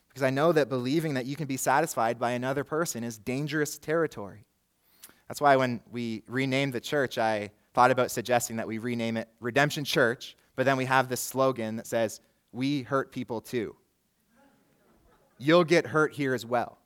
Because 0.09 0.25
I 0.25 0.31
know 0.31 0.51
that 0.53 0.69
believing 0.69 1.15
that 1.15 1.25
you 1.27 1.37
can 1.37 1.47
be 1.47 1.57
satisfied 1.57 2.19
by 2.19 2.33
another 2.33 2.65
person 2.65 3.05
is 3.05 3.17
dangerous 3.17 3.79
territory. 3.79 4.45
That's 5.29 5.41
why 5.41 5.55
when 5.55 5.81
we 5.91 6.25
renamed 6.27 6.73
the 6.73 6.81
church, 6.81 7.17
I 7.17 7.53
thought 7.75 7.91
about 7.91 8.11
suggesting 8.11 8.57
that 8.57 8.67
we 8.67 8.79
rename 8.79 9.17
it 9.17 9.29
Redemption 9.41 9.85
Church, 9.85 10.37
but 10.57 10.67
then 10.67 10.77
we 10.77 10.85
have 10.85 11.09
this 11.09 11.21
slogan 11.21 11.77
that 11.77 11.87
says, 11.87 12.21
We 12.53 12.83
hurt 12.83 13.13
people 13.13 13.41
too. 13.41 13.77
You'll 15.39 15.65
get 15.65 15.87
hurt 15.87 16.13
here 16.13 16.35
as 16.35 16.47
well. 16.47 16.79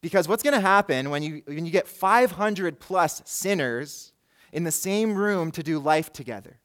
Because 0.00 0.28
what's 0.28 0.42
going 0.42 0.54
to 0.54 0.60
happen 0.60 1.08
when 1.08 1.22
you, 1.22 1.42
when 1.46 1.64
you 1.64 1.70
get 1.70 1.88
500 1.88 2.78
plus 2.78 3.22
sinners 3.24 4.12
in 4.52 4.64
the 4.64 4.70
same 4.70 5.14
room 5.14 5.50
to 5.52 5.62
do 5.62 5.78
life 5.78 6.12
together? 6.12 6.58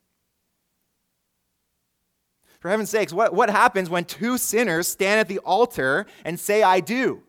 For 2.59 2.69
heaven's 2.69 2.89
sakes, 2.89 3.13
what, 3.13 3.33
what 3.33 3.49
happens 3.49 3.89
when 3.89 4.03
two 4.03 4.37
sinners 4.37 4.87
stand 4.87 5.21
at 5.21 5.29
the 5.29 5.39
altar 5.39 6.05
and 6.25 6.37
say, 6.37 6.63
I 6.63 6.81
do? 6.81 7.23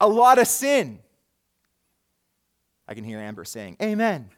A 0.00 0.08
lot 0.08 0.38
of 0.38 0.46
sin. 0.46 1.00
I 2.90 2.94
can 2.94 3.04
hear 3.04 3.20
Amber 3.20 3.44
saying, 3.44 3.76
Amen. 3.80 4.28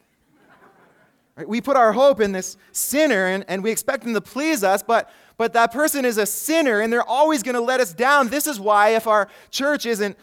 right? 1.37 1.49
We 1.49 1.63
put 1.63 1.79
our 1.79 1.95
hope 1.95 2.21
in 2.21 2.33
this 2.33 2.59
sinner 2.71 3.27
and, 3.27 3.47
and 3.49 3.65
we 3.65 3.71
expect 3.71 4.05
him 4.05 4.13
to 4.13 4.21
please 4.21 4.63
us, 4.63 4.83
but, 4.83 5.11
but 5.39 5.55
that 5.55 5.73
person 5.73 6.05
is 6.05 6.19
a 6.19 6.27
sinner 6.27 6.81
and 6.81 6.93
they're 6.93 7.03
always 7.03 7.43
going 7.43 7.55
to 7.55 7.63
let 7.63 7.81
us 7.81 7.95
down. 7.95 8.29
This 8.29 8.47
is 8.47 8.61
why, 8.61 8.91
if 8.91 9.07
our 9.07 9.29
church 9.51 9.87
isn't 9.87 10.19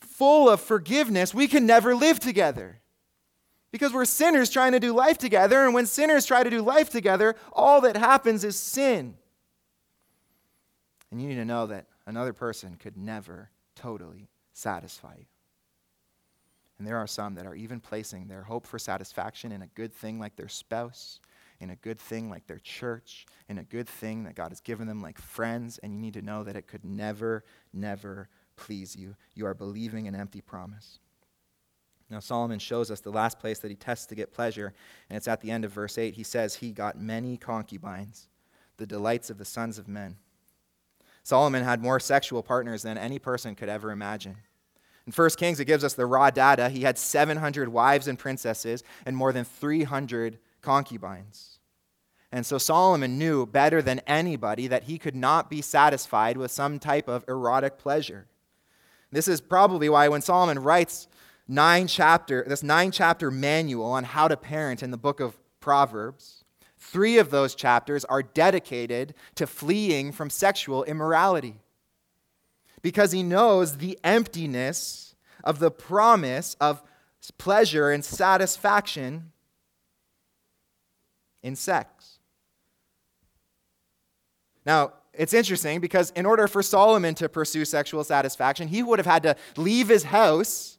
full 0.00 0.50
of 0.50 0.60
forgiveness, 0.60 1.32
we 1.32 1.46
can 1.46 1.66
never 1.66 1.94
live 1.94 2.18
together. 2.18 2.80
Because 3.70 3.92
we're 3.92 4.06
sinners 4.06 4.50
trying 4.50 4.72
to 4.72 4.80
do 4.80 4.92
life 4.92 5.18
together, 5.18 5.64
and 5.64 5.74
when 5.74 5.86
sinners 5.86 6.26
try 6.26 6.42
to 6.42 6.50
do 6.50 6.62
life 6.62 6.90
together, 6.90 7.36
all 7.52 7.80
that 7.82 7.96
happens 7.96 8.42
is 8.42 8.56
sin. 8.58 9.14
And 11.10 11.20
you 11.20 11.28
need 11.28 11.34
to 11.36 11.44
know 11.44 11.66
that 11.66 11.86
another 12.06 12.32
person 12.32 12.76
could 12.76 12.96
never 12.96 13.50
totally 13.74 14.28
satisfy 14.52 15.14
you. 15.18 15.26
And 16.78 16.86
there 16.86 16.96
are 16.96 17.06
some 17.06 17.34
that 17.34 17.46
are 17.46 17.54
even 17.54 17.80
placing 17.80 18.28
their 18.28 18.42
hope 18.42 18.66
for 18.66 18.78
satisfaction 18.78 19.52
in 19.52 19.62
a 19.62 19.66
good 19.68 19.94
thing 19.94 20.18
like 20.18 20.36
their 20.36 20.48
spouse, 20.48 21.20
in 21.60 21.70
a 21.70 21.76
good 21.76 21.98
thing 21.98 22.28
like 22.28 22.46
their 22.46 22.58
church, 22.58 23.26
in 23.48 23.58
a 23.58 23.64
good 23.64 23.88
thing 23.88 24.24
that 24.24 24.34
God 24.34 24.50
has 24.50 24.60
given 24.60 24.86
them 24.86 25.00
like 25.00 25.18
friends, 25.18 25.78
and 25.82 25.94
you 25.94 25.98
need 25.98 26.14
to 26.14 26.22
know 26.22 26.44
that 26.44 26.56
it 26.56 26.66
could 26.66 26.84
never, 26.84 27.44
never 27.72 28.28
please 28.56 28.94
you. 28.94 29.16
You 29.34 29.46
are 29.46 29.54
believing 29.54 30.06
an 30.06 30.14
empty 30.14 30.40
promise. 30.42 30.98
Now, 32.10 32.20
Solomon 32.20 32.58
shows 32.58 32.90
us 32.90 33.00
the 33.00 33.10
last 33.10 33.38
place 33.38 33.58
that 33.60 33.70
he 33.70 33.76
tests 33.76 34.06
to 34.06 34.14
get 34.14 34.32
pleasure, 34.32 34.74
and 35.10 35.16
it's 35.16 35.26
at 35.26 35.40
the 35.40 35.50
end 35.50 35.64
of 35.64 35.72
verse 35.72 35.98
8. 35.98 36.14
He 36.14 36.22
says, 36.22 36.56
He 36.56 36.70
got 36.72 37.00
many 37.00 37.36
concubines, 37.36 38.28
the 38.76 38.86
delights 38.86 39.28
of 39.28 39.38
the 39.38 39.44
sons 39.44 39.78
of 39.78 39.88
men. 39.88 40.16
Solomon 41.24 41.64
had 41.64 41.82
more 41.82 41.98
sexual 41.98 42.42
partners 42.42 42.82
than 42.82 42.96
any 42.96 43.18
person 43.18 43.56
could 43.56 43.68
ever 43.68 43.90
imagine. 43.90 44.36
In 45.06 45.12
1 45.12 45.30
Kings, 45.30 45.60
it 45.60 45.66
gives 45.66 45.84
us 45.84 45.94
the 45.94 46.06
raw 46.06 46.30
data. 46.30 46.68
He 46.68 46.82
had 46.82 46.98
700 46.98 47.68
wives 47.68 48.08
and 48.08 48.18
princesses 48.18 48.82
and 49.04 49.16
more 49.16 49.32
than 49.32 49.44
300 49.44 50.38
concubines. 50.62 51.60
And 52.32 52.44
so 52.44 52.58
Solomon 52.58 53.18
knew 53.18 53.46
better 53.46 53.80
than 53.80 54.00
anybody 54.00 54.66
that 54.66 54.84
he 54.84 54.98
could 54.98 55.14
not 55.14 55.48
be 55.48 55.62
satisfied 55.62 56.36
with 56.36 56.50
some 56.50 56.78
type 56.78 57.08
of 57.08 57.24
erotic 57.28 57.78
pleasure. 57.78 58.26
This 59.12 59.28
is 59.28 59.40
probably 59.40 59.88
why 59.88 60.08
when 60.08 60.22
Solomon 60.22 60.58
writes 60.58 61.06
nine 61.46 61.86
chapter, 61.86 62.44
this 62.46 62.64
nine 62.64 62.90
chapter 62.90 63.30
manual 63.30 63.86
on 63.86 64.04
how 64.04 64.26
to 64.26 64.36
parent 64.36 64.82
in 64.82 64.90
the 64.90 64.96
book 64.96 65.20
of 65.20 65.38
Proverbs. 65.60 66.44
Three 66.76 67.18
of 67.18 67.30
those 67.30 67.54
chapters 67.54 68.04
are 68.04 68.22
dedicated 68.22 69.14
to 69.36 69.46
fleeing 69.46 70.12
from 70.12 70.28
sexual 70.28 70.84
immorality. 70.84 71.60
Because 72.82 73.12
he 73.12 73.22
knows 73.22 73.78
the 73.78 73.98
emptiness 74.04 75.14
of 75.42 75.58
the 75.58 75.70
promise 75.70 76.56
of 76.60 76.82
pleasure 77.38 77.90
and 77.90 78.04
satisfaction 78.04 79.32
in 81.42 81.56
sex. 81.56 82.18
Now, 84.64 84.92
it's 85.12 85.32
interesting 85.32 85.80
because 85.80 86.10
in 86.10 86.26
order 86.26 86.46
for 86.46 86.62
Solomon 86.62 87.14
to 87.16 87.28
pursue 87.28 87.64
sexual 87.64 88.04
satisfaction, 88.04 88.68
he 88.68 88.82
would 88.82 88.98
have 88.98 89.06
had 89.06 89.22
to 89.22 89.36
leave 89.56 89.88
his 89.88 90.04
house 90.04 90.76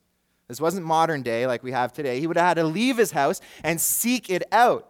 this 0.48 0.62
wasn't 0.62 0.86
modern 0.86 1.24
day 1.24 1.46
like 1.46 1.62
we 1.62 1.72
have 1.72 1.92
today. 1.92 2.20
He 2.20 2.28
would 2.28 2.38
have 2.38 2.48
had 2.48 2.54
to 2.56 2.64
leave 2.64 2.98
his 2.98 3.12
house 3.12 3.42
and 3.64 3.80
seek 3.82 4.30
it 4.30 4.44
out. 4.52 4.90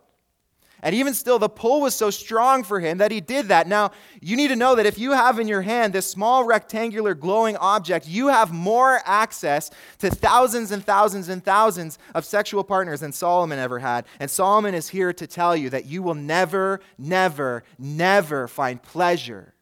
And 0.83 0.93
even 0.93 1.13
still, 1.15 1.39
the 1.39 1.49
pull 1.49 1.81
was 1.81 1.95
so 1.95 2.11
strong 2.11 2.63
for 2.63 2.79
him 2.79 2.99
that 2.99 3.11
he 3.11 3.19
did 3.19 3.47
that. 3.47 3.67
Now, 3.67 3.91
you 4.21 4.35
need 4.35 4.49
to 4.49 4.55
know 4.55 4.75
that 4.75 4.85
if 4.85 4.99
you 4.99 5.11
have 5.11 5.39
in 5.39 5.47
your 5.47 5.63
hand 5.63 5.91
this 5.91 6.09
small 6.09 6.43
rectangular 6.43 7.15
glowing 7.15 7.57
object, 7.57 8.07
you 8.07 8.27
have 8.27 8.51
more 8.51 9.01
access 9.05 9.71
to 9.99 10.09
thousands 10.09 10.71
and 10.71 10.85
thousands 10.85 11.29
and 11.29 11.43
thousands 11.43 11.97
of 12.13 12.25
sexual 12.25 12.63
partners 12.63 12.99
than 12.99 13.11
Solomon 13.11 13.57
ever 13.57 13.79
had. 13.79 14.05
And 14.19 14.29
Solomon 14.29 14.75
is 14.75 14.89
here 14.89 15.13
to 15.13 15.25
tell 15.25 15.55
you 15.55 15.71
that 15.71 15.85
you 15.85 16.03
will 16.03 16.15
never, 16.15 16.79
never, 16.97 17.63
never 17.79 18.47
find 18.47 18.81
pleasure 18.81 19.55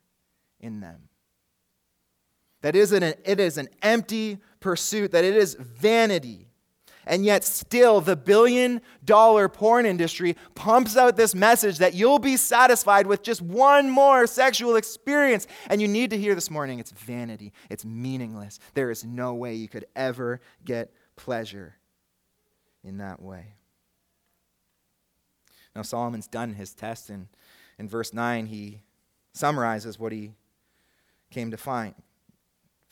in 0.60 0.82
them. 0.82 1.10
That 2.62 2.76
is 2.76 2.92
an, 2.92 3.04
it 3.04 3.40
is 3.40 3.58
an 3.58 3.70
empty 3.82 4.40
pursuit, 4.60 5.12
that 5.12 5.24
it 5.24 5.36
is 5.36 5.54
vanity. 5.54 6.45
And 7.06 7.26
yet, 7.26 7.44
still, 7.44 8.02
the 8.02 8.16
billion 8.16 8.82
dollar 9.04 9.48
porn 9.48 9.86
industry 9.86 10.36
pumps 10.56 10.98
out 10.98 11.16
this 11.16 11.36
message 11.36 11.78
that 11.78 11.94
you'll 11.94 12.20
be 12.20 12.38
satisfied 12.38 13.08
with 13.08 13.22
just 13.22 13.42
one 13.42 13.90
more 13.90 14.26
sexual 14.28 14.76
experience. 14.76 15.48
And 15.70 15.82
you 15.82 15.88
need 15.88 16.10
to 16.10 16.18
hear 16.18 16.36
this 16.36 16.50
morning 16.50 16.80
it's 16.80 16.92
vanity, 16.92 17.54
it's 17.70 17.86
meaningless. 17.86 18.60
There 18.74 18.90
is 18.90 19.04
no 19.04 19.34
way 19.34 19.54
you 19.56 19.68
could 19.68 19.86
ever 19.96 20.42
get 20.64 20.92
pleasure 21.16 21.76
in 22.84 22.98
that 22.98 23.22
way. 23.22 23.56
Now, 25.76 25.82
Solomon's 25.82 26.28
done 26.28 26.54
his 26.54 26.74
test, 26.74 27.10
and 27.10 27.28
in 27.78 27.90
verse 27.90 28.14
9, 28.14 28.46
he 28.46 28.82
summarizes 29.34 30.00
what 30.00 30.14
he 30.14 30.32
came 31.30 31.52
to 31.52 31.58
find 31.58 31.94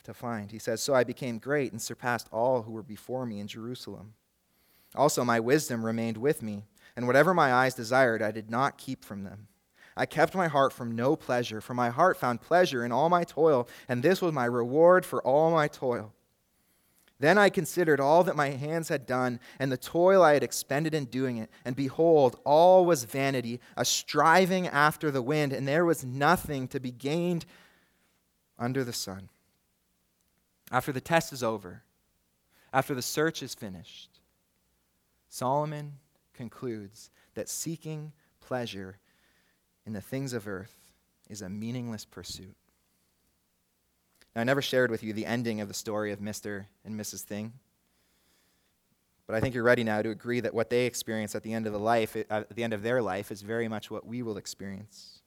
to 0.04 0.14
find. 0.14 0.50
He 0.50 0.58
says, 0.58 0.82
So 0.82 0.94
I 0.94 1.04
became 1.04 1.38
great 1.38 1.72
and 1.72 1.82
surpassed 1.82 2.28
all 2.32 2.62
who 2.62 2.72
were 2.72 2.82
before 2.82 3.26
me 3.26 3.40
in 3.40 3.46
Jerusalem. 3.46 4.14
Also, 4.94 5.24
my 5.24 5.40
wisdom 5.40 5.84
remained 5.84 6.16
with 6.16 6.42
me, 6.42 6.64
and 6.96 7.06
whatever 7.06 7.34
my 7.34 7.52
eyes 7.52 7.74
desired, 7.74 8.22
I 8.22 8.30
did 8.30 8.48
not 8.48 8.78
keep 8.78 9.04
from 9.04 9.24
them. 9.24 9.48
I 9.96 10.06
kept 10.06 10.34
my 10.34 10.48
heart 10.48 10.72
from 10.72 10.96
no 10.96 11.16
pleasure, 11.16 11.60
for 11.60 11.74
my 11.74 11.90
heart 11.90 12.16
found 12.16 12.40
pleasure 12.40 12.84
in 12.84 12.92
all 12.92 13.08
my 13.08 13.24
toil, 13.24 13.68
and 13.88 14.02
this 14.02 14.20
was 14.20 14.32
my 14.32 14.44
reward 14.44 15.04
for 15.06 15.22
all 15.22 15.50
my 15.50 15.68
toil. 15.68 16.12
Then 17.20 17.38
I 17.38 17.48
considered 17.48 18.00
all 18.00 18.24
that 18.24 18.36
my 18.36 18.50
hands 18.50 18.88
had 18.88 19.06
done, 19.06 19.38
and 19.58 19.70
the 19.70 19.76
toil 19.76 20.22
I 20.22 20.34
had 20.34 20.42
expended 20.42 20.94
in 20.94 21.04
doing 21.06 21.36
it, 21.36 21.48
and 21.64 21.76
behold, 21.76 22.40
all 22.44 22.84
was 22.84 23.04
vanity, 23.04 23.60
a 23.76 23.84
striving 23.84 24.66
after 24.66 25.10
the 25.10 25.22
wind, 25.22 25.52
and 25.52 25.66
there 25.66 25.84
was 25.84 26.04
nothing 26.04 26.66
to 26.68 26.80
be 26.80 26.90
gained 26.90 27.46
under 28.58 28.82
the 28.82 28.92
sun. 28.92 29.28
After 30.74 30.90
the 30.90 31.00
test 31.00 31.32
is 31.32 31.44
over, 31.44 31.84
after 32.72 32.96
the 32.96 33.00
search 33.00 33.44
is 33.44 33.54
finished, 33.54 34.18
Solomon 35.28 35.98
concludes 36.32 37.10
that 37.34 37.48
seeking 37.48 38.10
pleasure 38.40 38.98
in 39.86 39.92
the 39.92 40.00
things 40.00 40.32
of 40.32 40.48
earth 40.48 40.74
is 41.30 41.42
a 41.42 41.48
meaningless 41.48 42.04
pursuit. 42.04 42.56
Now, 44.34 44.40
I 44.40 44.44
never 44.44 44.60
shared 44.60 44.90
with 44.90 45.04
you 45.04 45.12
the 45.12 45.26
ending 45.26 45.60
of 45.60 45.68
the 45.68 45.74
story 45.74 46.10
of 46.10 46.18
Mr. 46.18 46.66
and 46.84 46.98
Mrs. 46.98 47.20
Thing, 47.20 47.52
but 49.28 49.36
I 49.36 49.40
think 49.40 49.54
you're 49.54 49.62
ready 49.62 49.84
now 49.84 50.02
to 50.02 50.10
agree 50.10 50.40
that 50.40 50.54
what 50.54 50.70
they 50.70 50.86
experience 50.86 51.36
at 51.36 51.44
the 51.44 51.52
end 51.52 51.68
of 51.68 51.72
the 51.72 51.78
life, 51.78 52.16
at 52.28 52.52
the 52.52 52.64
end 52.64 52.72
of 52.72 52.82
their 52.82 53.00
life, 53.00 53.30
is 53.30 53.42
very 53.42 53.68
much 53.68 53.92
what 53.92 54.08
we 54.08 54.24
will 54.24 54.38
experience. 54.38 55.20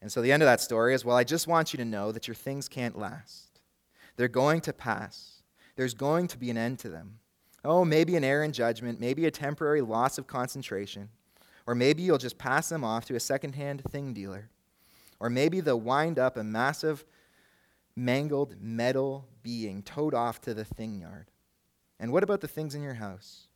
And 0.00 0.10
so 0.10 0.22
the 0.22 0.32
end 0.32 0.42
of 0.42 0.46
that 0.46 0.62
story 0.62 0.94
is 0.94 1.04
well, 1.04 1.18
I 1.18 1.24
just 1.24 1.46
want 1.46 1.74
you 1.74 1.76
to 1.76 1.84
know 1.84 2.10
that 2.10 2.26
your 2.26 2.34
things 2.34 2.70
can't 2.70 2.96
last. 2.96 3.51
They're 4.16 4.28
going 4.28 4.60
to 4.62 4.72
pass. 4.72 5.42
There's 5.76 5.94
going 5.94 6.28
to 6.28 6.38
be 6.38 6.50
an 6.50 6.56
end 6.56 6.78
to 6.80 6.88
them. 6.88 7.18
Oh, 7.64 7.84
maybe 7.84 8.16
an 8.16 8.24
error 8.24 8.42
in 8.42 8.52
judgment, 8.52 9.00
maybe 9.00 9.26
a 9.26 9.30
temporary 9.30 9.80
loss 9.80 10.18
of 10.18 10.26
concentration, 10.26 11.08
or 11.66 11.74
maybe 11.74 12.02
you'll 12.02 12.18
just 12.18 12.38
pass 12.38 12.68
them 12.68 12.82
off 12.82 13.04
to 13.06 13.14
a 13.14 13.20
secondhand 13.20 13.82
thing 13.84 14.12
dealer. 14.12 14.50
Or 15.20 15.30
maybe 15.30 15.60
they'll 15.60 15.80
wind 15.80 16.18
up 16.18 16.36
a 16.36 16.42
massive, 16.42 17.04
mangled 17.94 18.56
metal 18.60 19.28
being 19.42 19.82
towed 19.82 20.14
off 20.14 20.40
to 20.40 20.54
the 20.54 20.64
thing 20.64 20.98
yard. 20.98 21.30
And 22.00 22.10
what 22.12 22.24
about 22.24 22.40
the 22.40 22.48
things 22.48 22.74
in 22.74 22.82
your 22.82 22.94
house? 22.94 23.46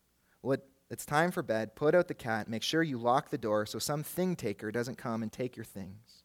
Well, 0.43 0.53
it, 0.53 0.65
it's 0.89 1.05
time 1.05 1.33
for 1.33 1.43
bed. 1.43 1.75
Put 1.75 1.97
out 1.97 2.07
the 2.07 2.15
cat. 2.15 2.49
Make 2.49 2.63
sure 2.63 2.85
you 2.85 2.99
lock 2.99 3.31
the 3.31 3.39
door 3.39 3.67
so 3.67 3.81
some 3.81 4.05
thing 4.05 4.37
taker 4.37 4.71
doesn't 4.71 4.99
come 4.99 5.25
and 5.25 5.33
take 5.33 5.57
your 5.57 5.65
things. 5.65 6.23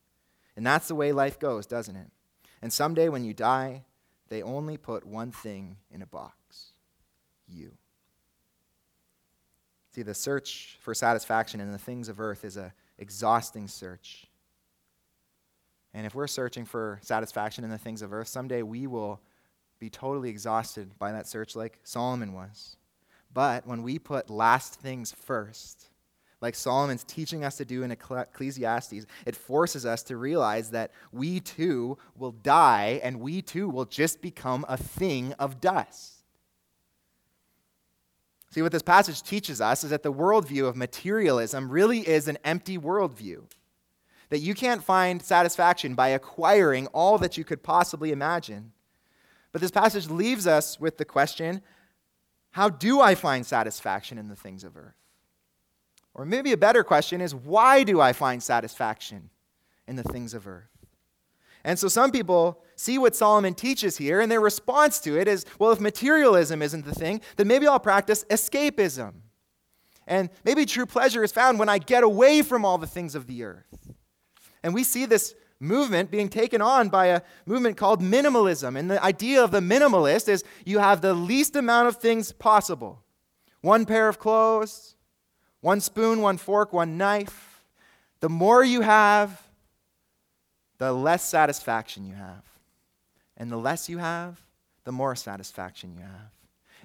And 0.55 0.63
that's 0.63 0.87
the 0.87 0.95
way 0.95 1.11
life 1.11 1.39
goes, 1.39 1.65
doesn't 1.65 1.95
it? 1.95 2.11
And 2.61 2.71
someday 2.71 3.09
when 3.09 3.23
you 3.23 3.33
die, 3.33 3.85
they 4.31 4.41
only 4.41 4.77
put 4.77 5.05
one 5.05 5.29
thing 5.29 5.75
in 5.91 6.01
a 6.01 6.05
box 6.05 6.71
you. 7.49 7.73
See, 9.93 10.03
the 10.03 10.13
search 10.13 10.77
for 10.79 10.93
satisfaction 10.93 11.59
in 11.59 11.69
the 11.69 11.77
things 11.77 12.07
of 12.07 12.21
earth 12.21 12.45
is 12.45 12.55
an 12.55 12.71
exhausting 12.97 13.67
search. 13.67 14.25
And 15.93 16.05
if 16.05 16.15
we're 16.15 16.27
searching 16.27 16.63
for 16.63 16.99
satisfaction 17.01 17.65
in 17.65 17.69
the 17.69 17.77
things 17.77 18.01
of 18.01 18.13
earth, 18.13 18.29
someday 18.29 18.61
we 18.61 18.87
will 18.87 19.19
be 19.79 19.89
totally 19.89 20.29
exhausted 20.29 20.97
by 20.97 21.11
that 21.11 21.27
search 21.27 21.53
like 21.53 21.79
Solomon 21.83 22.31
was. 22.31 22.77
But 23.33 23.67
when 23.67 23.83
we 23.83 23.99
put 23.99 24.29
last 24.29 24.75
things 24.75 25.11
first, 25.11 25.89
like 26.41 26.55
Solomon's 26.55 27.03
teaching 27.03 27.45
us 27.45 27.57
to 27.57 27.65
do 27.65 27.83
in 27.83 27.91
Ecclesiastes, 27.91 29.05
it 29.25 29.35
forces 29.35 29.85
us 29.85 30.01
to 30.03 30.17
realize 30.17 30.71
that 30.71 30.91
we 31.11 31.39
too 31.39 31.97
will 32.17 32.31
die 32.31 32.99
and 33.03 33.19
we 33.19 33.43
too 33.43 33.69
will 33.69 33.85
just 33.85 34.21
become 34.21 34.65
a 34.67 34.75
thing 34.75 35.33
of 35.33 35.61
dust. 35.61 36.23
See, 38.49 38.61
what 38.61 38.71
this 38.71 38.81
passage 38.81 39.21
teaches 39.21 39.61
us 39.61 39.83
is 39.83 39.91
that 39.91 40.03
the 40.03 40.11
worldview 40.11 40.67
of 40.67 40.75
materialism 40.75 41.69
really 41.69 41.99
is 41.99 42.27
an 42.27 42.37
empty 42.43 42.77
worldview. 42.77 43.43
That 44.29 44.39
you 44.39 44.55
can't 44.55 44.83
find 44.83 45.21
satisfaction 45.21 45.93
by 45.93 46.09
acquiring 46.09 46.87
all 46.87 47.17
that 47.19 47.37
you 47.37 47.43
could 47.43 47.63
possibly 47.63 48.11
imagine. 48.11 48.73
But 49.51 49.61
this 49.61 49.71
passage 49.71 50.09
leaves 50.09 50.47
us 50.47 50.79
with 50.79 50.97
the 50.97 51.05
question 51.05 51.61
how 52.53 52.67
do 52.67 52.99
I 52.99 53.15
find 53.15 53.45
satisfaction 53.45 54.17
in 54.17 54.27
the 54.27 54.35
things 54.35 54.65
of 54.65 54.75
earth? 54.75 55.00
Or 56.13 56.25
maybe 56.25 56.51
a 56.51 56.57
better 56.57 56.83
question 56.83 57.21
is 57.21 57.33
why 57.33 57.83
do 57.83 58.01
I 58.01 58.13
find 58.13 58.43
satisfaction 58.43 59.29
in 59.87 59.95
the 59.95 60.03
things 60.03 60.33
of 60.33 60.47
earth? 60.47 60.67
And 61.63 61.77
so 61.77 61.87
some 61.87 62.11
people 62.11 62.63
see 62.75 62.97
what 62.97 63.15
Solomon 63.15 63.53
teaches 63.53 63.97
here, 63.97 64.19
and 64.19 64.31
their 64.31 64.41
response 64.41 64.99
to 65.01 65.19
it 65.19 65.27
is 65.27 65.45
well, 65.59 65.71
if 65.71 65.79
materialism 65.79 66.61
isn't 66.61 66.85
the 66.85 66.95
thing, 66.95 67.21
then 67.37 67.47
maybe 67.47 67.67
I'll 67.67 67.79
practice 67.79 68.25
escapism. 68.29 69.13
And 70.07 70.29
maybe 70.43 70.65
true 70.65 70.87
pleasure 70.87 71.23
is 71.23 71.31
found 71.31 71.59
when 71.59 71.69
I 71.69 71.77
get 71.77 72.03
away 72.03 72.41
from 72.41 72.65
all 72.65 72.77
the 72.77 72.87
things 72.87 73.15
of 73.15 73.27
the 73.27 73.43
earth. 73.43 73.93
And 74.63 74.73
we 74.73 74.83
see 74.83 75.05
this 75.05 75.35
movement 75.59 76.09
being 76.09 76.27
taken 76.27 76.61
on 76.61 76.89
by 76.89 77.07
a 77.07 77.21
movement 77.45 77.77
called 77.77 78.01
minimalism. 78.01 78.77
And 78.77 78.89
the 78.89 79.01
idea 79.03 79.43
of 79.43 79.51
the 79.51 79.59
minimalist 79.59 80.27
is 80.27 80.43
you 80.65 80.79
have 80.79 81.01
the 81.01 81.13
least 81.13 81.55
amount 81.55 81.87
of 81.87 81.97
things 81.97 82.31
possible 82.31 83.03
one 83.61 83.85
pair 83.85 84.09
of 84.09 84.17
clothes, 84.17 84.95
one 85.61 85.79
spoon, 85.79 86.21
one 86.21 86.37
fork, 86.37 86.73
one 86.73 86.97
knife. 86.97 87.63
The 88.19 88.29
more 88.29 88.63
you 88.63 88.81
have, 88.81 89.41
the 90.77 90.91
less 90.91 91.23
satisfaction 91.23 92.05
you 92.05 92.15
have. 92.15 92.43
And 93.37 93.51
the 93.51 93.57
less 93.57 93.87
you 93.87 93.99
have, 93.99 94.41
the 94.83 94.91
more 94.91 95.15
satisfaction 95.15 95.93
you 95.93 96.01
have. 96.01 96.31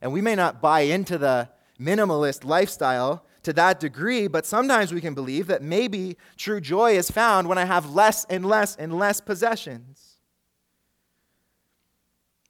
And 0.00 0.12
we 0.12 0.20
may 0.20 0.34
not 0.34 0.60
buy 0.60 0.80
into 0.80 1.18
the 1.18 1.48
minimalist 1.80 2.44
lifestyle 2.44 3.24
to 3.42 3.52
that 3.54 3.80
degree, 3.80 4.26
but 4.26 4.44
sometimes 4.44 4.92
we 4.92 5.00
can 5.00 5.14
believe 5.14 5.46
that 5.46 5.62
maybe 5.62 6.16
true 6.36 6.60
joy 6.60 6.96
is 6.96 7.10
found 7.10 7.48
when 7.48 7.58
I 7.58 7.64
have 7.64 7.90
less 7.90 8.24
and 8.26 8.44
less 8.44 8.76
and 8.76 8.98
less 8.98 9.20
possessions. 9.20 10.16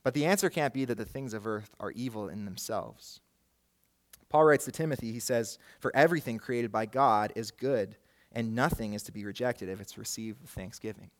But 0.02 0.14
the 0.14 0.24
answer 0.24 0.48
can't 0.48 0.72
be 0.72 0.84
that 0.84 0.96
the 0.96 1.04
things 1.04 1.34
of 1.34 1.46
earth 1.46 1.74
are 1.80 1.90
evil 1.90 2.28
in 2.28 2.44
themselves. 2.44 3.20
Paul 4.36 4.44
writes 4.44 4.66
to 4.66 4.70
Timothy, 4.70 5.12
he 5.12 5.18
says, 5.18 5.58
For 5.80 5.90
everything 5.96 6.36
created 6.36 6.70
by 6.70 6.84
God 6.84 7.32
is 7.34 7.50
good, 7.50 7.96
and 8.32 8.54
nothing 8.54 8.92
is 8.92 9.02
to 9.04 9.12
be 9.12 9.24
rejected 9.24 9.70
if 9.70 9.80
it's 9.80 9.96
received 9.96 10.42
with 10.42 10.50
thanksgiving. 10.50 11.10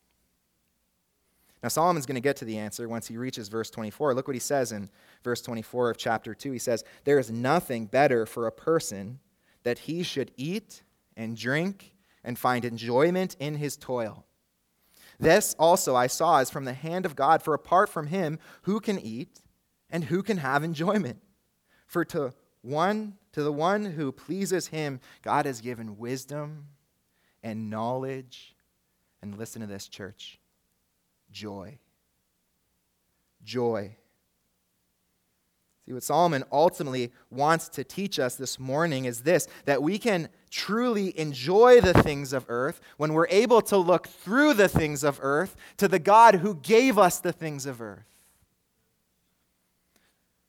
Now, 1.62 1.70
Solomon's 1.70 2.04
going 2.04 2.16
to 2.16 2.20
get 2.20 2.36
to 2.36 2.44
the 2.44 2.58
answer 2.58 2.86
once 2.86 3.06
he 3.06 3.16
reaches 3.16 3.48
verse 3.48 3.70
24. 3.70 4.12
Look 4.12 4.28
what 4.28 4.36
he 4.36 4.40
says 4.40 4.70
in 4.70 4.90
verse 5.24 5.40
24 5.40 5.88
of 5.88 5.96
chapter 5.96 6.34
2. 6.34 6.52
He 6.52 6.58
says, 6.58 6.84
There 7.04 7.18
is 7.18 7.30
nothing 7.30 7.86
better 7.86 8.26
for 8.26 8.46
a 8.46 8.52
person 8.52 9.18
that 9.62 9.78
he 9.78 10.02
should 10.02 10.30
eat 10.36 10.82
and 11.16 11.38
drink 11.38 11.94
and 12.22 12.38
find 12.38 12.66
enjoyment 12.66 13.34
in 13.40 13.54
his 13.54 13.78
toil. 13.78 14.26
This 15.18 15.56
also 15.58 15.96
I 15.96 16.08
saw 16.08 16.40
is 16.40 16.50
from 16.50 16.66
the 16.66 16.74
hand 16.74 17.06
of 17.06 17.16
God, 17.16 17.42
for 17.42 17.54
apart 17.54 17.88
from 17.88 18.08
him, 18.08 18.38
who 18.64 18.78
can 18.78 18.98
eat 18.98 19.40
and 19.88 20.04
who 20.04 20.22
can 20.22 20.36
have 20.36 20.62
enjoyment? 20.62 21.22
For 21.86 22.04
to 22.06 22.34
one 22.66 23.14
to 23.32 23.42
the 23.42 23.52
one 23.52 23.84
who 23.84 24.12
pleases 24.12 24.68
him, 24.68 25.00
God 25.22 25.46
has 25.46 25.60
given 25.60 25.98
wisdom 25.98 26.66
and 27.42 27.70
knowledge. 27.70 28.54
And 29.22 29.38
listen 29.38 29.60
to 29.62 29.66
this, 29.66 29.88
church 29.88 30.38
joy. 31.30 31.78
Joy. 33.44 33.96
See, 35.84 35.92
what 35.92 36.02
Solomon 36.02 36.42
ultimately 36.50 37.12
wants 37.30 37.68
to 37.70 37.84
teach 37.84 38.18
us 38.18 38.34
this 38.34 38.58
morning 38.58 39.04
is 39.04 39.20
this 39.20 39.46
that 39.66 39.82
we 39.82 39.98
can 39.98 40.28
truly 40.50 41.16
enjoy 41.18 41.80
the 41.80 41.94
things 42.02 42.32
of 42.32 42.44
earth 42.48 42.80
when 42.96 43.12
we're 43.12 43.28
able 43.28 43.60
to 43.62 43.76
look 43.76 44.08
through 44.08 44.54
the 44.54 44.68
things 44.68 45.04
of 45.04 45.20
earth 45.22 45.54
to 45.76 45.86
the 45.86 46.00
God 46.00 46.36
who 46.36 46.56
gave 46.56 46.98
us 46.98 47.20
the 47.20 47.32
things 47.32 47.66
of 47.66 47.80
earth. 47.80 48.15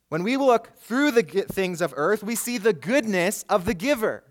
When 0.09 0.23
we 0.23 0.37
look 0.37 0.77
through 0.77 1.11
the 1.11 1.23
things 1.23 1.81
of 1.81 1.93
earth, 1.97 2.23
we 2.23 2.35
see 2.35 2.57
the 2.57 2.73
goodness 2.73 3.43
of 3.49 3.65
the 3.65 3.73
giver. 3.73 4.23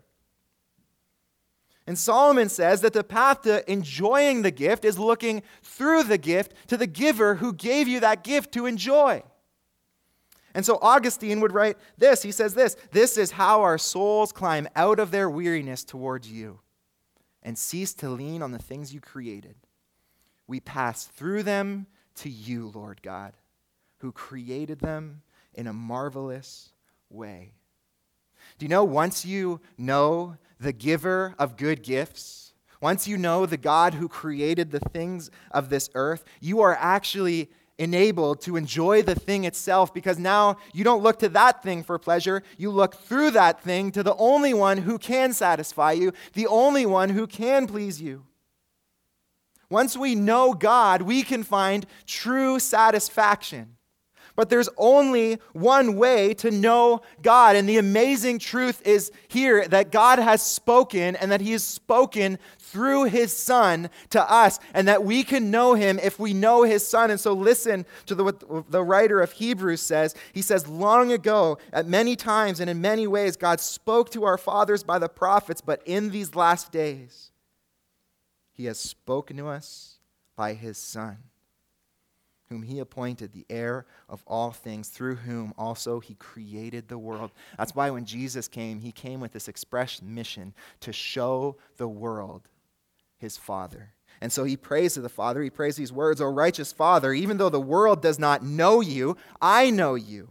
And 1.85 1.97
Solomon 1.97 2.49
says 2.49 2.81
that 2.81 2.93
the 2.93 3.03
path 3.03 3.43
to 3.43 3.69
enjoying 3.71 4.41
the 4.41 4.51
gift 4.51 4.83
is 4.83 4.99
looking 4.99 5.41
through 5.63 6.03
the 6.03 6.17
gift 6.17 6.53
to 6.67 6.75
the 6.75 6.87
giver 6.87 7.35
who 7.35 7.53
gave 7.53 7.87
you 7.87 8.01
that 8.01 8.23
gift 8.23 8.51
to 8.53 8.65
enjoy. 8.65 9.23
And 10.53 10.65
so 10.65 10.79
Augustine 10.81 11.39
would 11.39 11.53
write 11.53 11.77
this. 11.97 12.23
He 12.23 12.31
says 12.31 12.55
this 12.55 12.75
This 12.91 13.17
is 13.17 13.31
how 13.31 13.61
our 13.61 13.77
souls 13.77 14.31
climb 14.31 14.67
out 14.75 14.99
of 14.99 15.11
their 15.11 15.29
weariness 15.29 15.83
towards 15.83 16.29
you 16.29 16.59
and 17.41 17.57
cease 17.57 17.93
to 17.93 18.09
lean 18.09 18.41
on 18.41 18.51
the 18.51 18.59
things 18.59 18.93
you 18.93 18.99
created. 18.99 19.55
We 20.47 20.59
pass 20.59 21.05
through 21.05 21.43
them 21.43 21.87
to 22.15 22.29
you, 22.29 22.71
Lord 22.73 23.01
God, 23.01 23.33
who 23.99 24.11
created 24.11 24.79
them 24.79 25.21
in 25.57 25.67
a 25.67 25.73
marvelous 25.73 26.69
way. 27.09 27.51
Do 28.57 28.65
you 28.65 28.69
know 28.69 28.83
once 28.83 29.25
you 29.25 29.59
know 29.77 30.37
the 30.59 30.71
giver 30.71 31.35
of 31.37 31.57
good 31.57 31.83
gifts, 31.83 32.53
once 32.79 33.07
you 33.07 33.17
know 33.17 33.45
the 33.45 33.57
God 33.57 33.95
who 33.95 34.07
created 34.07 34.71
the 34.71 34.79
things 34.79 35.29
of 35.51 35.69
this 35.69 35.89
earth, 35.95 36.23
you 36.39 36.61
are 36.61 36.77
actually 36.79 37.49
enabled 37.79 38.41
to 38.41 38.55
enjoy 38.55 39.01
the 39.01 39.15
thing 39.15 39.43
itself 39.43 39.93
because 39.93 40.17
now 40.17 40.57
you 40.73 40.83
don't 40.83 41.03
look 41.03 41.19
to 41.19 41.29
that 41.29 41.61
thing 41.61 41.83
for 41.83 41.99
pleasure. 41.99 42.41
You 42.57 42.71
look 42.71 42.95
through 42.95 43.31
that 43.31 43.61
thing 43.61 43.91
to 43.91 44.03
the 44.03 44.15
only 44.15 44.53
one 44.53 44.79
who 44.79 44.97
can 44.97 45.33
satisfy 45.33 45.91
you, 45.91 46.13
the 46.33 46.47
only 46.47 46.85
one 46.85 47.09
who 47.09 47.27
can 47.27 47.67
please 47.67 48.01
you. 48.01 48.25
Once 49.69 49.97
we 49.97 50.15
know 50.15 50.53
God, 50.53 51.01
we 51.01 51.23
can 51.23 51.43
find 51.43 51.85
true 52.05 52.57
satisfaction. 52.57 53.76
But 54.37 54.51
there's 54.51 54.69
only 54.77 55.39
one 55.53 55.95
way 55.95 56.35
to 56.35 56.51
know 56.51 57.01
God. 57.23 57.55
And 57.55 57.67
the 57.67 57.79
amazing 57.79 58.37
truth 58.37 58.85
is 58.85 59.11
here 59.27 59.67
that 59.67 59.91
God 59.91 60.19
has 60.19 60.43
spoken 60.43 61.15
and 61.15 61.31
that 61.31 61.41
He 61.41 61.53
has 61.53 61.63
spoken 61.63 62.37
through 62.59 63.05
His 63.05 63.35
Son 63.35 63.89
to 64.11 64.31
us, 64.31 64.59
and 64.75 64.87
that 64.87 65.03
we 65.03 65.23
can 65.23 65.49
know 65.49 65.73
Him 65.73 65.99
if 66.03 66.19
we 66.19 66.33
know 66.33 66.61
His 66.61 66.87
Son. 66.87 67.09
And 67.09 67.19
so 67.19 67.33
listen 67.33 67.83
to 68.05 68.13
the, 68.13 68.23
what 68.23 68.71
the 68.71 68.83
writer 68.83 69.21
of 69.21 69.31
Hebrews 69.31 69.81
says. 69.81 70.13
He 70.33 70.43
says, 70.43 70.67
Long 70.67 71.11
ago, 71.11 71.57
at 71.73 71.87
many 71.87 72.15
times 72.15 72.59
and 72.59 72.69
in 72.69 72.79
many 72.79 73.07
ways, 73.07 73.37
God 73.37 73.59
spoke 73.59 74.11
to 74.11 74.23
our 74.23 74.37
fathers 74.37 74.83
by 74.83 74.99
the 74.99 75.09
prophets, 75.09 75.61
but 75.61 75.81
in 75.83 76.11
these 76.11 76.35
last 76.35 76.71
days, 76.71 77.31
He 78.53 78.65
has 78.65 78.77
spoken 78.77 79.37
to 79.37 79.47
us 79.47 79.97
by 80.35 80.53
His 80.53 80.77
Son 80.77 81.17
whom 82.49 82.63
he 82.63 82.79
appointed 82.79 83.33
the 83.33 83.45
heir 83.49 83.85
of 84.09 84.23
all 84.25 84.51
things, 84.51 84.89
through 84.89 85.15
whom 85.15 85.53
also 85.57 85.99
he 85.99 86.15
created 86.15 86.87
the 86.87 86.97
world. 86.97 87.31
That's 87.57 87.75
why 87.75 87.89
when 87.89 88.05
Jesus 88.05 88.47
came, 88.47 88.79
he 88.79 88.91
came 88.91 89.19
with 89.19 89.33
this 89.33 89.47
express 89.47 90.01
mission 90.01 90.53
to 90.81 90.93
show 90.93 91.57
the 91.77 91.87
world 91.87 92.47
his 93.17 93.37
Father. 93.37 93.93
And 94.21 94.31
so 94.31 94.45
he 94.45 94.57
prays 94.57 94.95
to 94.95 95.01
the 95.01 95.09
Father. 95.09 95.41
He 95.41 95.49
prays 95.49 95.75
these 95.75 95.91
words, 95.91 96.21
O 96.21 96.25
righteous 96.25 96.71
Father, 96.71 97.13
even 97.13 97.37
though 97.37 97.49
the 97.49 97.59
world 97.59 98.01
does 98.01 98.17
not 98.17 98.43
know 98.43 98.81
you, 98.81 99.17
I 99.41 99.69
know 99.69 99.95
you. 99.95 100.29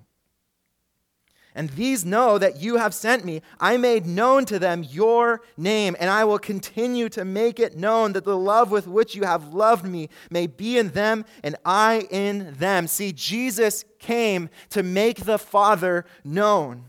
And 1.56 1.70
these 1.70 2.04
know 2.04 2.36
that 2.36 2.60
you 2.60 2.76
have 2.76 2.94
sent 2.94 3.24
me. 3.24 3.40
I 3.58 3.78
made 3.78 4.04
known 4.04 4.44
to 4.44 4.58
them 4.58 4.84
your 4.84 5.40
name, 5.56 5.96
and 5.98 6.10
I 6.10 6.22
will 6.24 6.38
continue 6.38 7.08
to 7.08 7.24
make 7.24 7.58
it 7.58 7.78
known 7.78 8.12
that 8.12 8.24
the 8.24 8.36
love 8.36 8.70
with 8.70 8.86
which 8.86 9.14
you 9.14 9.24
have 9.24 9.54
loved 9.54 9.86
me 9.86 10.10
may 10.30 10.46
be 10.46 10.76
in 10.76 10.90
them 10.90 11.24
and 11.42 11.56
I 11.64 12.06
in 12.10 12.54
them. 12.58 12.86
See, 12.86 13.10
Jesus 13.10 13.86
came 13.98 14.50
to 14.68 14.82
make 14.82 15.24
the 15.24 15.38
Father 15.38 16.04
known. 16.22 16.84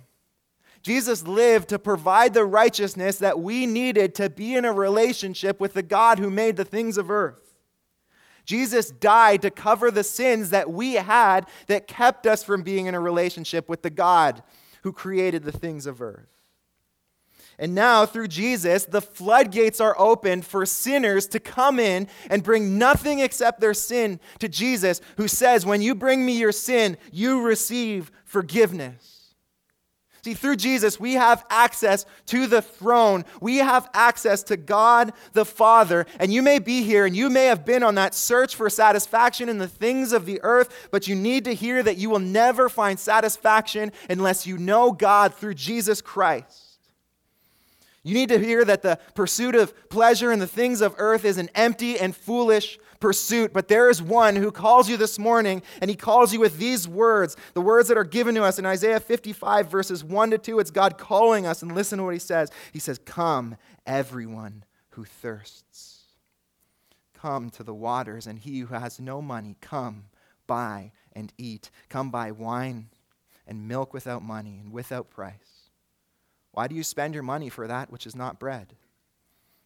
Jesus 0.82 1.26
lived 1.26 1.70
to 1.70 1.80
provide 1.80 2.34
the 2.34 2.46
righteousness 2.46 3.18
that 3.20 3.40
we 3.40 3.66
needed 3.66 4.16
to 4.16 4.30
be 4.30 4.54
in 4.54 4.66
a 4.66 4.74
relationship 4.74 5.62
with 5.62 5.74
the 5.74 5.82
God 5.82 6.20
who 6.20 6.30
made 6.30 6.58
the 6.58 6.66
things 6.66 6.98
of 6.98 7.10
earth. 7.10 7.47
Jesus 8.48 8.90
died 8.90 9.42
to 9.44 9.52
cover 9.52 9.92
the 9.92 10.06
sins 10.06 10.50
that 10.52 10.72
we 10.72 10.94
had 10.94 11.48
that 11.68 11.86
kept 11.86 12.26
us 12.26 12.44
from 12.44 12.64
being 12.64 12.88
in 12.88 12.96
a 12.96 13.00
relationship 13.00 13.68
with 13.68 13.82
the 13.82 13.90
God 13.90 14.42
who 14.84 14.94
created 14.94 15.44
the 15.44 15.52
things 15.52 15.86
of 15.86 16.02
earth. 16.02 16.30
And 17.60 17.76
now, 17.76 18.06
through 18.06 18.30
Jesus, 18.30 18.86
the 18.86 19.02
floodgates 19.02 19.82
are 19.82 20.00
opened 20.00 20.46
for 20.46 20.66
sinners 20.66 21.28
to 21.28 21.40
come 21.40 21.78
in 21.78 22.08
and 22.30 22.44
bring 22.44 22.78
nothing 22.78 23.20
except 23.20 23.60
their 23.60 23.74
sin 23.74 24.20
to 24.40 24.48
Jesus, 24.48 25.02
who 25.18 25.28
says, 25.28 25.66
When 25.66 25.82
you 25.82 25.94
bring 25.94 26.26
me 26.26 26.38
your 26.38 26.52
sin, 26.52 26.98
you 27.12 27.42
receive 27.42 28.12
forgiveness. 28.24 29.17
See, 30.24 30.34
through 30.34 30.58
Jesus, 30.58 31.00
we 31.00 31.14
have 31.14 31.46
access 31.50 32.06
to 32.28 32.48
the 32.48 32.62
throne. 32.62 33.24
We 33.40 33.58
have 33.58 33.90
access 33.94 34.44
to 34.44 34.58
God 34.58 35.14
the 35.34 35.46
Father. 35.46 36.06
And 36.20 36.34
you 36.34 36.42
may 36.42 36.60
be 36.60 36.84
here 36.84 37.06
and 37.06 37.16
you 37.16 37.30
may 37.30 37.46
have 37.46 37.66
been 37.66 37.84
on 37.84 37.96
that 37.96 38.14
search 38.14 38.56
for 38.56 38.70
satisfaction 38.70 39.48
in 39.48 39.58
the 39.58 39.68
things 39.68 40.14
of 40.14 40.26
the 40.26 40.40
earth, 40.44 40.90
but 40.92 41.08
you 41.08 41.16
need 41.16 41.46
to 41.46 41.54
hear 41.54 41.82
that 41.84 41.98
you 41.98 42.10
will 42.10 42.20
never 42.20 42.68
find 42.68 43.00
satisfaction 43.00 43.92
unless 44.10 44.48
you 44.48 44.58
know 44.58 44.92
God 44.92 45.34
through 45.34 45.54
Jesus 45.54 46.02
Christ. 46.02 46.68
You 48.04 48.14
need 48.14 48.30
to 48.30 48.40
hear 48.40 48.64
that 48.64 48.84
the 48.84 49.00
pursuit 49.16 49.54
of 49.56 49.90
pleasure 49.90 50.32
in 50.32 50.40
the 50.40 50.48
things 50.48 50.80
of 50.82 50.96
earth 50.98 51.26
is 51.26 51.38
an 51.38 51.50
empty 51.54 52.00
and 52.00 52.16
foolish 52.16 52.80
pursuit, 53.00 53.54
but 53.54 53.68
there 53.68 53.90
is 53.90 54.02
one 54.02 54.36
who 54.36 54.52
calls 54.52 54.90
you 54.90 54.98
this 54.98 55.20
morning, 55.20 55.62
and 55.82 55.90
he 55.90 55.96
calls 55.96 56.34
you 56.34 56.40
with 56.40 56.58
these 56.58 56.88
words, 56.88 57.36
the 57.54 57.62
words 57.62 57.88
that 57.88 57.98
are 57.98 58.04
given 58.04 58.36
to 58.36 58.44
us 58.44 58.60
in 58.60 58.66
Isaiah 58.66 59.00
55, 59.00 59.70
verses 59.70 60.04
1 60.04 60.32
to 60.32 60.38
2. 60.38 60.60
It's 60.60 60.72
God 60.72 60.98
calling 60.98 61.46
us, 61.46 61.62
and 61.62 61.74
listen 61.74 61.98
to 61.98 62.04
what 62.04 62.14
he 62.14 62.20
says. 62.20 62.52
He 62.72 62.80
says, 62.80 63.00
Come, 63.06 63.58
everyone 63.86 64.64
who 64.92 65.06
thirsts. 65.06 66.02
Come 67.14 67.50
to 67.52 67.64
the 67.64 67.74
waters, 67.74 68.28
and 68.28 68.38
he 68.38 68.60
who 68.60 68.74
has 68.74 69.00
no 69.00 69.22
money, 69.22 69.56
come, 69.62 70.06
buy 70.46 70.92
and 71.14 71.34
eat. 71.38 71.72
Come 71.90 72.12
buy 72.12 72.32
wine 72.32 72.90
and 73.48 73.68
milk 73.68 73.94
without 73.94 74.22
money 74.22 74.60
and 74.60 74.72
without 74.72 75.10
price. 75.10 75.70
Why 76.52 76.68
do 76.68 76.76
you 76.76 76.84
spend 76.84 77.14
your 77.14 77.24
money 77.24 77.50
for 77.50 77.68
that 77.68 77.92
which 77.92 78.06
is 78.06 78.16
not 78.16 78.40
bread? 78.40 78.76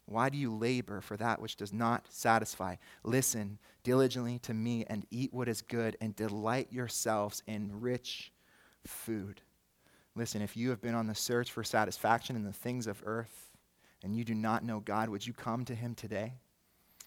Why 0.05 0.29
do 0.29 0.37
you 0.37 0.53
labor 0.53 1.01
for 1.01 1.15
that 1.17 1.41
which 1.41 1.55
does 1.55 1.71
not 1.71 2.07
satisfy? 2.09 2.75
Listen 3.03 3.59
diligently 3.83 4.39
to 4.39 4.53
me 4.53 4.85
and 4.87 5.05
eat 5.09 5.33
what 5.33 5.47
is 5.47 5.61
good 5.61 5.97
and 6.01 6.15
delight 6.15 6.71
yourselves 6.71 7.43
in 7.47 7.79
rich 7.79 8.31
food. 8.85 9.41
Listen, 10.15 10.41
if 10.41 10.57
you 10.57 10.69
have 10.69 10.81
been 10.81 10.95
on 10.95 11.07
the 11.07 11.15
search 11.15 11.51
for 11.51 11.63
satisfaction 11.63 12.35
in 12.35 12.43
the 12.43 12.51
things 12.51 12.87
of 12.87 13.01
earth 13.05 13.51
and 14.03 14.15
you 14.15 14.23
do 14.23 14.35
not 14.35 14.63
know 14.63 14.79
God, 14.79 15.09
would 15.09 15.25
you 15.25 15.33
come 15.33 15.63
to 15.65 15.75
Him 15.75 15.95
today? 15.95 16.33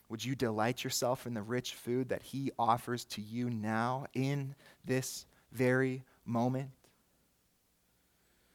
Would 0.08 0.24
you 0.24 0.34
delight 0.34 0.84
yourself 0.84 1.26
in 1.26 1.34
the 1.34 1.42
rich 1.42 1.74
food 1.74 2.08
that 2.08 2.22
He 2.22 2.52
offers 2.58 3.04
to 3.06 3.20
you 3.20 3.50
now 3.50 4.06
in 4.14 4.54
this 4.84 5.26
very 5.52 6.04
moment? 6.24 6.70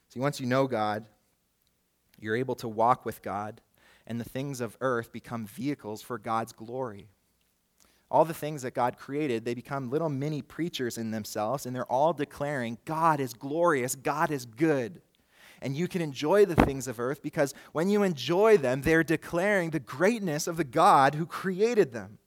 See, 0.08 0.20
once 0.20 0.40
you 0.40 0.46
know 0.46 0.66
God, 0.66 1.04
you're 2.18 2.36
able 2.36 2.56
to 2.56 2.68
walk 2.68 3.04
with 3.04 3.22
God, 3.22 3.60
and 4.06 4.20
the 4.20 4.28
things 4.28 4.60
of 4.60 4.76
earth 4.80 5.12
become 5.12 5.46
vehicles 5.46 6.02
for 6.02 6.18
God's 6.18 6.52
glory. 6.52 7.08
All 8.10 8.24
the 8.24 8.34
things 8.34 8.62
that 8.62 8.74
God 8.74 8.96
created, 8.96 9.44
they 9.44 9.54
become 9.54 9.90
little 9.90 10.08
mini 10.08 10.42
preachers 10.42 10.98
in 10.98 11.12
themselves, 11.12 11.64
and 11.64 11.74
they're 11.74 11.84
all 11.84 12.12
declaring, 12.12 12.78
God 12.84 13.20
is 13.20 13.32
glorious, 13.32 13.94
God 13.94 14.30
is 14.30 14.44
good. 14.44 15.00
And 15.62 15.76
you 15.76 15.86
can 15.86 16.00
enjoy 16.02 16.46
the 16.46 16.56
things 16.56 16.88
of 16.88 16.98
earth 16.98 17.22
because 17.22 17.54
when 17.72 17.90
you 17.90 18.02
enjoy 18.02 18.56
them, 18.56 18.82
they're 18.82 19.04
declaring 19.04 19.70
the 19.70 19.78
greatness 19.78 20.46
of 20.46 20.56
the 20.56 20.64
God 20.64 21.14
who 21.14 21.26
created 21.26 21.92
them. 21.92 22.18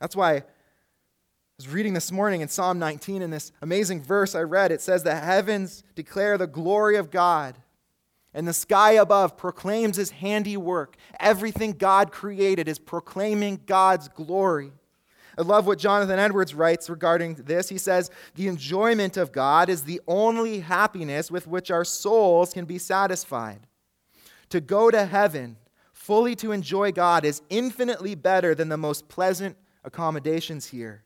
That's 0.00 0.16
why 0.16 0.36
I 0.36 0.42
was 1.58 1.68
reading 1.68 1.92
this 1.92 2.10
morning 2.10 2.40
in 2.40 2.48
Psalm 2.48 2.78
19 2.78 3.22
in 3.22 3.30
this 3.30 3.52
amazing 3.60 4.02
verse 4.02 4.34
I 4.34 4.40
read. 4.40 4.72
It 4.72 4.80
says, 4.80 5.02
The 5.02 5.14
heavens 5.14 5.84
declare 5.94 6.38
the 6.38 6.46
glory 6.46 6.96
of 6.96 7.10
God, 7.10 7.58
and 8.34 8.48
the 8.48 8.52
sky 8.52 8.92
above 8.92 9.36
proclaims 9.36 9.96
his 9.96 10.10
handiwork. 10.10 10.96
Everything 11.20 11.72
God 11.72 12.12
created 12.12 12.68
is 12.68 12.78
proclaiming 12.78 13.60
God's 13.66 14.08
glory. 14.08 14.72
I 15.36 15.42
love 15.42 15.66
what 15.66 15.78
Jonathan 15.78 16.18
Edwards 16.18 16.54
writes 16.54 16.90
regarding 16.90 17.34
this. 17.34 17.68
He 17.68 17.78
says, 17.78 18.10
The 18.34 18.48
enjoyment 18.48 19.16
of 19.16 19.32
God 19.32 19.68
is 19.68 19.82
the 19.82 20.00
only 20.06 20.60
happiness 20.60 21.30
with 21.30 21.46
which 21.46 21.70
our 21.70 21.84
souls 21.84 22.52
can 22.52 22.64
be 22.64 22.78
satisfied. 22.78 23.66
To 24.50 24.60
go 24.60 24.90
to 24.90 25.06
heaven, 25.06 25.56
fully 25.92 26.36
to 26.36 26.52
enjoy 26.52 26.92
God, 26.92 27.24
is 27.24 27.42
infinitely 27.48 28.14
better 28.14 28.54
than 28.54 28.68
the 28.68 28.76
most 28.76 29.08
pleasant 29.08 29.56
accommodations 29.84 30.66
here. 30.66 31.04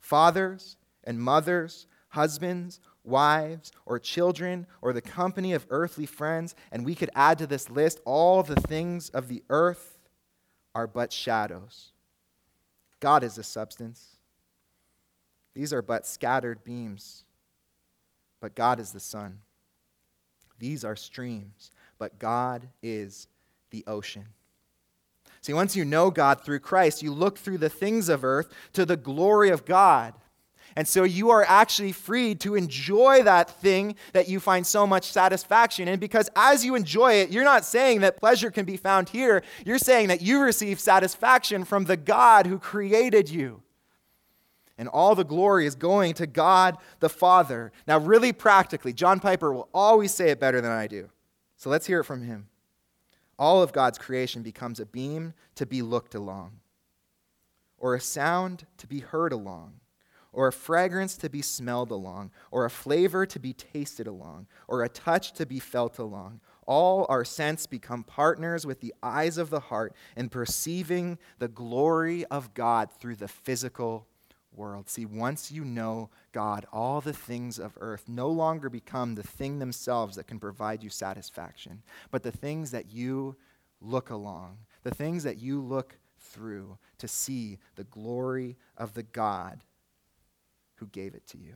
Fathers 0.00 0.76
and 1.04 1.20
mothers, 1.20 1.86
husbands, 2.08 2.80
wives, 3.04 3.72
or 3.86 3.98
children, 3.98 4.66
or 4.80 4.92
the 4.92 5.00
company 5.00 5.52
of 5.52 5.66
earthly 5.70 6.06
friends, 6.06 6.54
and 6.70 6.84
we 6.84 6.94
could 6.94 7.10
add 7.14 7.38
to 7.38 7.46
this 7.46 7.68
list 7.68 8.00
all 8.04 8.42
the 8.42 8.60
things 8.60 9.08
of 9.10 9.28
the 9.28 9.42
earth 9.50 9.98
are 10.74 10.86
but 10.86 11.12
shadows. 11.12 11.90
God 13.00 13.24
is 13.24 13.34
the 13.34 13.42
substance. 13.42 14.16
These 15.54 15.72
are 15.72 15.82
but 15.82 16.06
scattered 16.06 16.64
beams, 16.64 17.24
but 18.40 18.54
God 18.54 18.80
is 18.80 18.92
the 18.92 19.00
sun. 19.00 19.38
These 20.58 20.84
are 20.84 20.96
streams, 20.96 21.72
but 21.98 22.18
God 22.18 22.68
is 22.82 23.26
the 23.70 23.84
ocean. 23.86 24.26
See, 25.40 25.52
once 25.52 25.74
you 25.74 25.84
know 25.84 26.10
God 26.10 26.44
through 26.44 26.60
Christ, 26.60 27.02
you 27.02 27.12
look 27.12 27.36
through 27.36 27.58
the 27.58 27.68
things 27.68 28.08
of 28.08 28.24
earth 28.24 28.48
to 28.74 28.86
the 28.86 28.96
glory 28.96 29.50
of 29.50 29.64
God. 29.64 30.14
And 30.76 30.88
so 30.88 31.04
you 31.04 31.30
are 31.30 31.44
actually 31.44 31.92
freed 31.92 32.40
to 32.40 32.54
enjoy 32.54 33.22
that 33.24 33.50
thing 33.50 33.96
that 34.12 34.28
you 34.28 34.40
find 34.40 34.66
so 34.66 34.86
much 34.86 35.10
satisfaction 35.10 35.88
in 35.88 35.98
because 35.98 36.30
as 36.34 36.64
you 36.64 36.74
enjoy 36.74 37.14
it, 37.14 37.30
you're 37.30 37.44
not 37.44 37.64
saying 37.64 38.00
that 38.00 38.18
pleasure 38.18 38.50
can 38.50 38.64
be 38.64 38.76
found 38.76 39.10
here. 39.10 39.42
You're 39.66 39.78
saying 39.78 40.08
that 40.08 40.22
you 40.22 40.40
receive 40.40 40.80
satisfaction 40.80 41.64
from 41.64 41.84
the 41.84 41.96
God 41.96 42.46
who 42.46 42.58
created 42.58 43.28
you. 43.28 43.62
And 44.78 44.88
all 44.88 45.14
the 45.14 45.24
glory 45.24 45.66
is 45.66 45.74
going 45.74 46.14
to 46.14 46.26
God 46.26 46.78
the 47.00 47.10
Father. 47.10 47.70
Now, 47.86 47.98
really 47.98 48.32
practically, 48.32 48.92
John 48.92 49.20
Piper 49.20 49.52
will 49.52 49.68
always 49.74 50.12
say 50.12 50.30
it 50.30 50.40
better 50.40 50.60
than 50.60 50.72
I 50.72 50.86
do. 50.86 51.10
So 51.56 51.68
let's 51.68 51.86
hear 51.86 52.00
it 52.00 52.04
from 52.04 52.22
him. 52.22 52.48
All 53.38 53.62
of 53.62 53.72
God's 53.72 53.98
creation 53.98 54.42
becomes 54.42 54.80
a 54.80 54.86
beam 54.86 55.34
to 55.56 55.66
be 55.66 55.82
looked 55.82 56.14
along, 56.14 56.60
or 57.78 57.94
a 57.94 58.00
sound 58.00 58.66
to 58.78 58.86
be 58.86 59.00
heard 59.00 59.32
along 59.32 59.74
or 60.32 60.48
a 60.48 60.52
fragrance 60.52 61.16
to 61.18 61.28
be 61.28 61.42
smelled 61.42 61.90
along, 61.90 62.30
or 62.50 62.64
a 62.64 62.70
flavor 62.70 63.26
to 63.26 63.38
be 63.38 63.52
tasted 63.52 64.06
along, 64.06 64.46
or 64.66 64.82
a 64.82 64.88
touch 64.88 65.32
to 65.32 65.46
be 65.46 65.58
felt 65.58 65.98
along. 65.98 66.40
All 66.66 67.06
our 67.08 67.24
sense 67.24 67.66
become 67.66 68.04
partners 68.04 68.64
with 68.66 68.80
the 68.80 68.94
eyes 69.02 69.36
of 69.36 69.50
the 69.50 69.60
heart 69.60 69.94
in 70.16 70.28
perceiving 70.28 71.18
the 71.38 71.48
glory 71.48 72.24
of 72.26 72.54
God 72.54 72.90
through 72.90 73.16
the 73.16 73.28
physical 73.28 74.06
world. 74.54 74.88
See, 74.88 75.04
once 75.04 75.50
you 75.50 75.64
know 75.64 76.10
God, 76.32 76.66
all 76.72 77.00
the 77.00 77.12
things 77.12 77.58
of 77.58 77.76
earth 77.80 78.04
no 78.08 78.28
longer 78.28 78.70
become 78.70 79.14
the 79.14 79.22
thing 79.22 79.58
themselves 79.58 80.16
that 80.16 80.26
can 80.26 80.38
provide 80.38 80.82
you 80.82 80.90
satisfaction, 80.90 81.82
but 82.10 82.22
the 82.22 82.32
things 82.32 82.70
that 82.70 82.92
you 82.92 83.36
look 83.80 84.10
along, 84.10 84.58
the 84.82 84.94
things 84.94 85.24
that 85.24 85.38
you 85.38 85.60
look 85.60 85.98
through 86.18 86.78
to 86.98 87.08
see 87.08 87.58
the 87.74 87.84
glory 87.84 88.56
of 88.76 88.94
the 88.94 89.02
God 89.02 89.62
who 90.82 90.88
gave 90.88 91.14
it 91.14 91.24
to 91.28 91.38
you. 91.38 91.54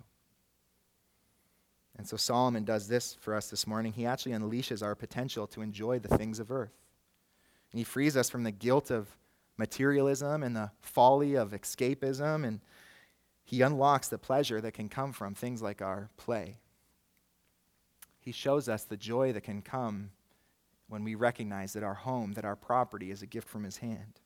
And 1.99 2.07
so 2.07 2.17
Solomon 2.17 2.65
does 2.65 2.87
this 2.87 3.17
for 3.21 3.35
us 3.35 3.51
this 3.51 3.67
morning. 3.67 3.93
He 3.93 4.07
actually 4.07 4.33
unleashes 4.33 4.85
our 4.85 4.95
potential 4.95 5.49
to 5.49 5.63
enjoy 5.63 5.99
the 5.99 6.17
things 6.17 6.39
of 6.39 6.53
earth. 6.53 6.79
And 7.73 7.79
he 7.81 7.85
frees 7.85 8.17
us 8.17 8.31
from 8.31 8.45
the 8.45 8.53
guilt 8.53 8.93
of 8.93 9.09
materialism 9.57 10.45
and 10.45 10.55
the 10.55 10.71
folly 10.81 11.35
of 11.35 11.51
escapism. 11.51 12.47
And 12.47 12.61
he 13.43 13.63
unlocks 13.63 14.07
the 14.07 14.19
pleasure 14.19 14.61
that 14.61 14.75
can 14.75 14.89
come 14.89 15.13
from 15.13 15.35
things 15.35 15.61
like 15.61 15.83
our 15.83 16.09
play. 16.17 16.59
He 18.21 18.31
shows 18.31 18.69
us 18.69 18.85
the 18.85 18.97
joy 18.97 19.33
that 19.33 19.43
can 19.43 19.61
come 19.61 20.11
when 20.89 21.03
we 21.03 21.17
recognize 21.17 21.73
that 21.73 21.83
our 21.83 21.95
home, 21.95 22.35
that 22.35 22.45
our 22.45 22.55
property 22.55 23.11
is 23.11 23.23
a 23.23 23.27
gift 23.27 23.49
from 23.49 23.65
his 23.65 23.79
hand. 23.79 24.21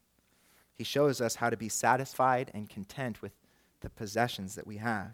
He 0.75 0.85
shows 0.85 1.23
us 1.23 1.37
how 1.37 1.49
to 1.49 1.57
be 1.57 1.71
satisfied 1.71 2.51
and 2.53 2.69
content 2.69 3.23
with 3.23 3.33
the 3.81 3.91
possessions 3.91 4.55
that 4.55 4.67
we 4.67 4.79
have. 4.79 5.13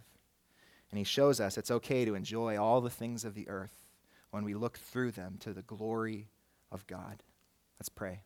And 0.90 0.98
he 0.98 1.04
shows 1.04 1.40
us 1.40 1.58
it's 1.58 1.70
okay 1.70 2.04
to 2.04 2.14
enjoy 2.14 2.56
all 2.56 2.80
the 2.80 2.90
things 2.90 3.24
of 3.24 3.34
the 3.34 3.48
earth 3.48 3.84
when 4.30 4.44
we 4.44 4.54
look 4.54 4.78
through 4.78 5.12
them 5.12 5.36
to 5.40 5.52
the 5.52 5.62
glory 5.62 6.28
of 6.70 6.86
God. 6.86 7.22
Let's 7.78 7.88
pray. 7.88 8.20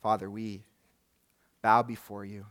Father, 0.00 0.30
we 0.30 0.64
bow 1.60 1.82
before 1.82 2.24
you. 2.24 2.46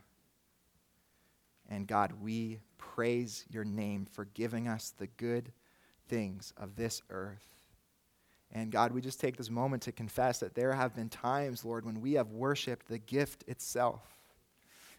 And 1.69 1.87
God, 1.87 2.13
we 2.21 2.59
praise 2.77 3.45
your 3.49 3.63
name 3.63 4.05
for 4.05 4.25
giving 4.25 4.67
us 4.67 4.93
the 4.97 5.07
good 5.07 5.51
things 6.07 6.53
of 6.57 6.75
this 6.75 7.01
earth. 7.09 7.55
And 8.53 8.71
God, 8.71 8.91
we 8.91 8.99
just 8.99 9.21
take 9.21 9.37
this 9.37 9.49
moment 9.49 9.83
to 9.83 9.93
confess 9.93 10.39
that 10.39 10.55
there 10.55 10.73
have 10.73 10.93
been 10.93 11.07
times, 11.07 11.63
Lord, 11.63 11.85
when 11.85 12.01
we 12.01 12.13
have 12.13 12.31
worshiped 12.31 12.89
the 12.89 12.97
gift 12.97 13.45
itself 13.47 14.17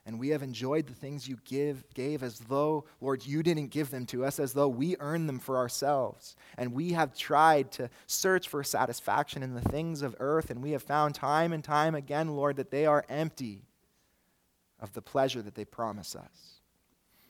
and 0.04 0.18
we 0.18 0.30
have 0.30 0.42
enjoyed 0.42 0.86
the 0.86 0.94
things 0.94 1.28
you 1.28 1.38
give, 1.44 1.84
gave 1.94 2.24
as 2.24 2.40
though, 2.40 2.84
Lord, 3.00 3.24
you 3.24 3.42
didn't 3.42 3.68
give 3.68 3.90
them 3.90 4.04
to 4.06 4.24
us, 4.24 4.40
as 4.40 4.52
though 4.52 4.68
we 4.68 4.96
earned 4.98 5.28
them 5.28 5.38
for 5.38 5.56
ourselves. 5.56 6.34
And 6.58 6.72
we 6.72 6.92
have 6.92 7.16
tried 7.16 7.70
to 7.72 7.88
search 8.08 8.48
for 8.48 8.64
satisfaction 8.64 9.44
in 9.44 9.54
the 9.54 9.60
things 9.60 10.02
of 10.02 10.16
earth, 10.18 10.50
and 10.50 10.60
we 10.60 10.72
have 10.72 10.82
found 10.82 11.14
time 11.14 11.52
and 11.52 11.62
time 11.62 11.94
again, 11.94 12.34
Lord, 12.34 12.56
that 12.56 12.72
they 12.72 12.84
are 12.84 13.04
empty 13.08 13.62
of 14.80 14.92
the 14.92 15.02
pleasure 15.02 15.40
that 15.40 15.54
they 15.54 15.64
promise 15.64 16.16
us. 16.16 16.60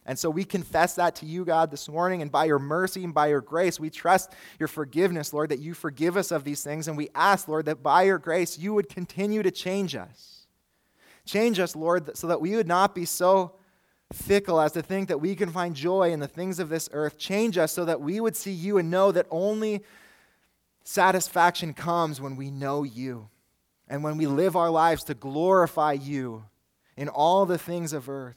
And 0.07 0.19
so 0.19 0.31
we 0.31 0.45
confess 0.45 0.95
that 0.95 1.15
to 1.17 1.27
you, 1.27 1.45
God, 1.45 1.71
this 1.71 1.89
morning, 1.89 2.23
and 2.23 2.33
by 2.33 2.47
your 2.47 2.59
mercy 2.59 3.05
and 3.05 3.13
by 3.13 3.29
your 3.29 3.43
grace, 3.43 3.79
we 3.79 3.91
trust 3.91 4.33
your 4.59 4.67
forgiveness, 4.67 5.33
Lord, 5.35 5.51
that 5.51 5.61
you 5.61 5.75
forgive 5.75 6.17
us 6.17 6.33
of 6.33 6.43
these 6.43 6.65
things, 6.65 6.89
and 6.89 6.97
we 6.97 7.11
ask, 7.15 7.49
Lord, 7.49 7.67
that 7.67 7.83
by 7.83 8.05
your 8.05 8.19
grace 8.19 8.59
you 8.59 8.73
would 8.73 8.89
continue 8.89 9.43
to 9.43 9.51
change 9.51 9.95
us 9.95 10.42
Change 11.25 11.61
us, 11.61 11.77
Lord, 11.77 12.17
so 12.17 12.27
that 12.27 12.41
we 12.41 12.57
would 12.57 12.67
not 12.67 12.95
be 12.95 13.05
so 13.05 13.55
fickle 14.13 14.61
as 14.61 14.73
to 14.73 14.83
think 14.83 15.09
that 15.09 15.21
we 15.21 15.35
can 15.35 15.51
find 15.51 15.75
joy 15.75 16.13
in 16.13 16.21
the 16.21 16.29
things 16.29 16.59
of 16.59 16.69
this 16.69 16.89
earth. 16.93 17.19
Change 17.19 17.59
us 17.59 17.73
so 17.73 17.85
that 17.85 18.01
we 18.01 18.21
would 18.21 18.37
see 18.37 18.53
you 18.53 18.79
and 18.79 18.91
know 18.91 19.13
that 19.13 19.27
only 19.31 19.83
satisfaction 20.85 21.73
comes 21.75 22.21
when 22.21 22.37
we 22.37 22.51
know 22.51 22.83
you 22.83 23.29
and 23.89 24.03
when 24.03 24.17
we 24.17 24.27
live 24.27 24.57
our 24.57 24.71
lives 24.71 25.05
to 25.05 25.15
glorify 25.15 25.93
you 25.93 26.45
in 26.97 27.09
all 27.09 27.47
the 27.47 27.59
things 27.59 27.93
of 27.93 28.09
earth. 28.09 28.37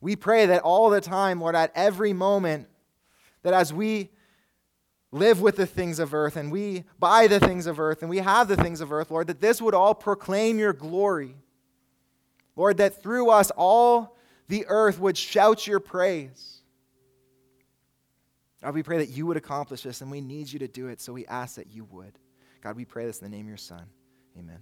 We 0.00 0.16
pray 0.16 0.46
that 0.46 0.62
all 0.62 0.90
the 0.90 1.00
time, 1.00 1.40
Lord, 1.40 1.54
at 1.54 1.72
every 1.74 2.12
moment, 2.12 2.68
that 3.42 3.54
as 3.54 3.72
we 3.72 4.10
live 5.12 5.40
with 5.40 5.56
the 5.56 5.66
things 5.66 5.98
of 5.98 6.14
earth 6.14 6.36
and 6.36 6.52
we 6.52 6.84
buy 6.98 7.26
the 7.26 7.40
things 7.40 7.66
of 7.66 7.80
earth 7.80 8.00
and 8.00 8.08
we 8.08 8.18
have 8.18 8.48
the 8.48 8.56
things 8.56 8.80
of 8.80 8.92
earth, 8.92 9.10
Lord, 9.10 9.26
that 9.26 9.40
this 9.40 9.60
would 9.60 9.74
all 9.74 9.94
proclaim 9.94 10.58
your 10.58 10.72
glory. 10.72 11.34
Lord, 12.60 12.76
that 12.76 13.02
through 13.02 13.30
us 13.30 13.50
all 13.52 14.18
the 14.48 14.66
earth 14.68 15.00
would 15.00 15.16
shout 15.16 15.66
your 15.66 15.80
praise. 15.80 16.60
God, 18.62 18.74
we 18.74 18.82
pray 18.82 18.98
that 18.98 19.08
you 19.08 19.24
would 19.24 19.38
accomplish 19.38 19.80
this, 19.80 20.02
and 20.02 20.10
we 20.10 20.20
need 20.20 20.52
you 20.52 20.58
to 20.58 20.68
do 20.68 20.88
it, 20.88 21.00
so 21.00 21.14
we 21.14 21.24
ask 21.24 21.54
that 21.54 21.72
you 21.72 21.84
would. 21.84 22.18
God, 22.60 22.76
we 22.76 22.84
pray 22.84 23.06
this 23.06 23.22
in 23.22 23.30
the 23.30 23.34
name 23.34 23.46
of 23.46 23.48
your 23.48 23.56
Son. 23.56 23.86
Amen. 24.38 24.58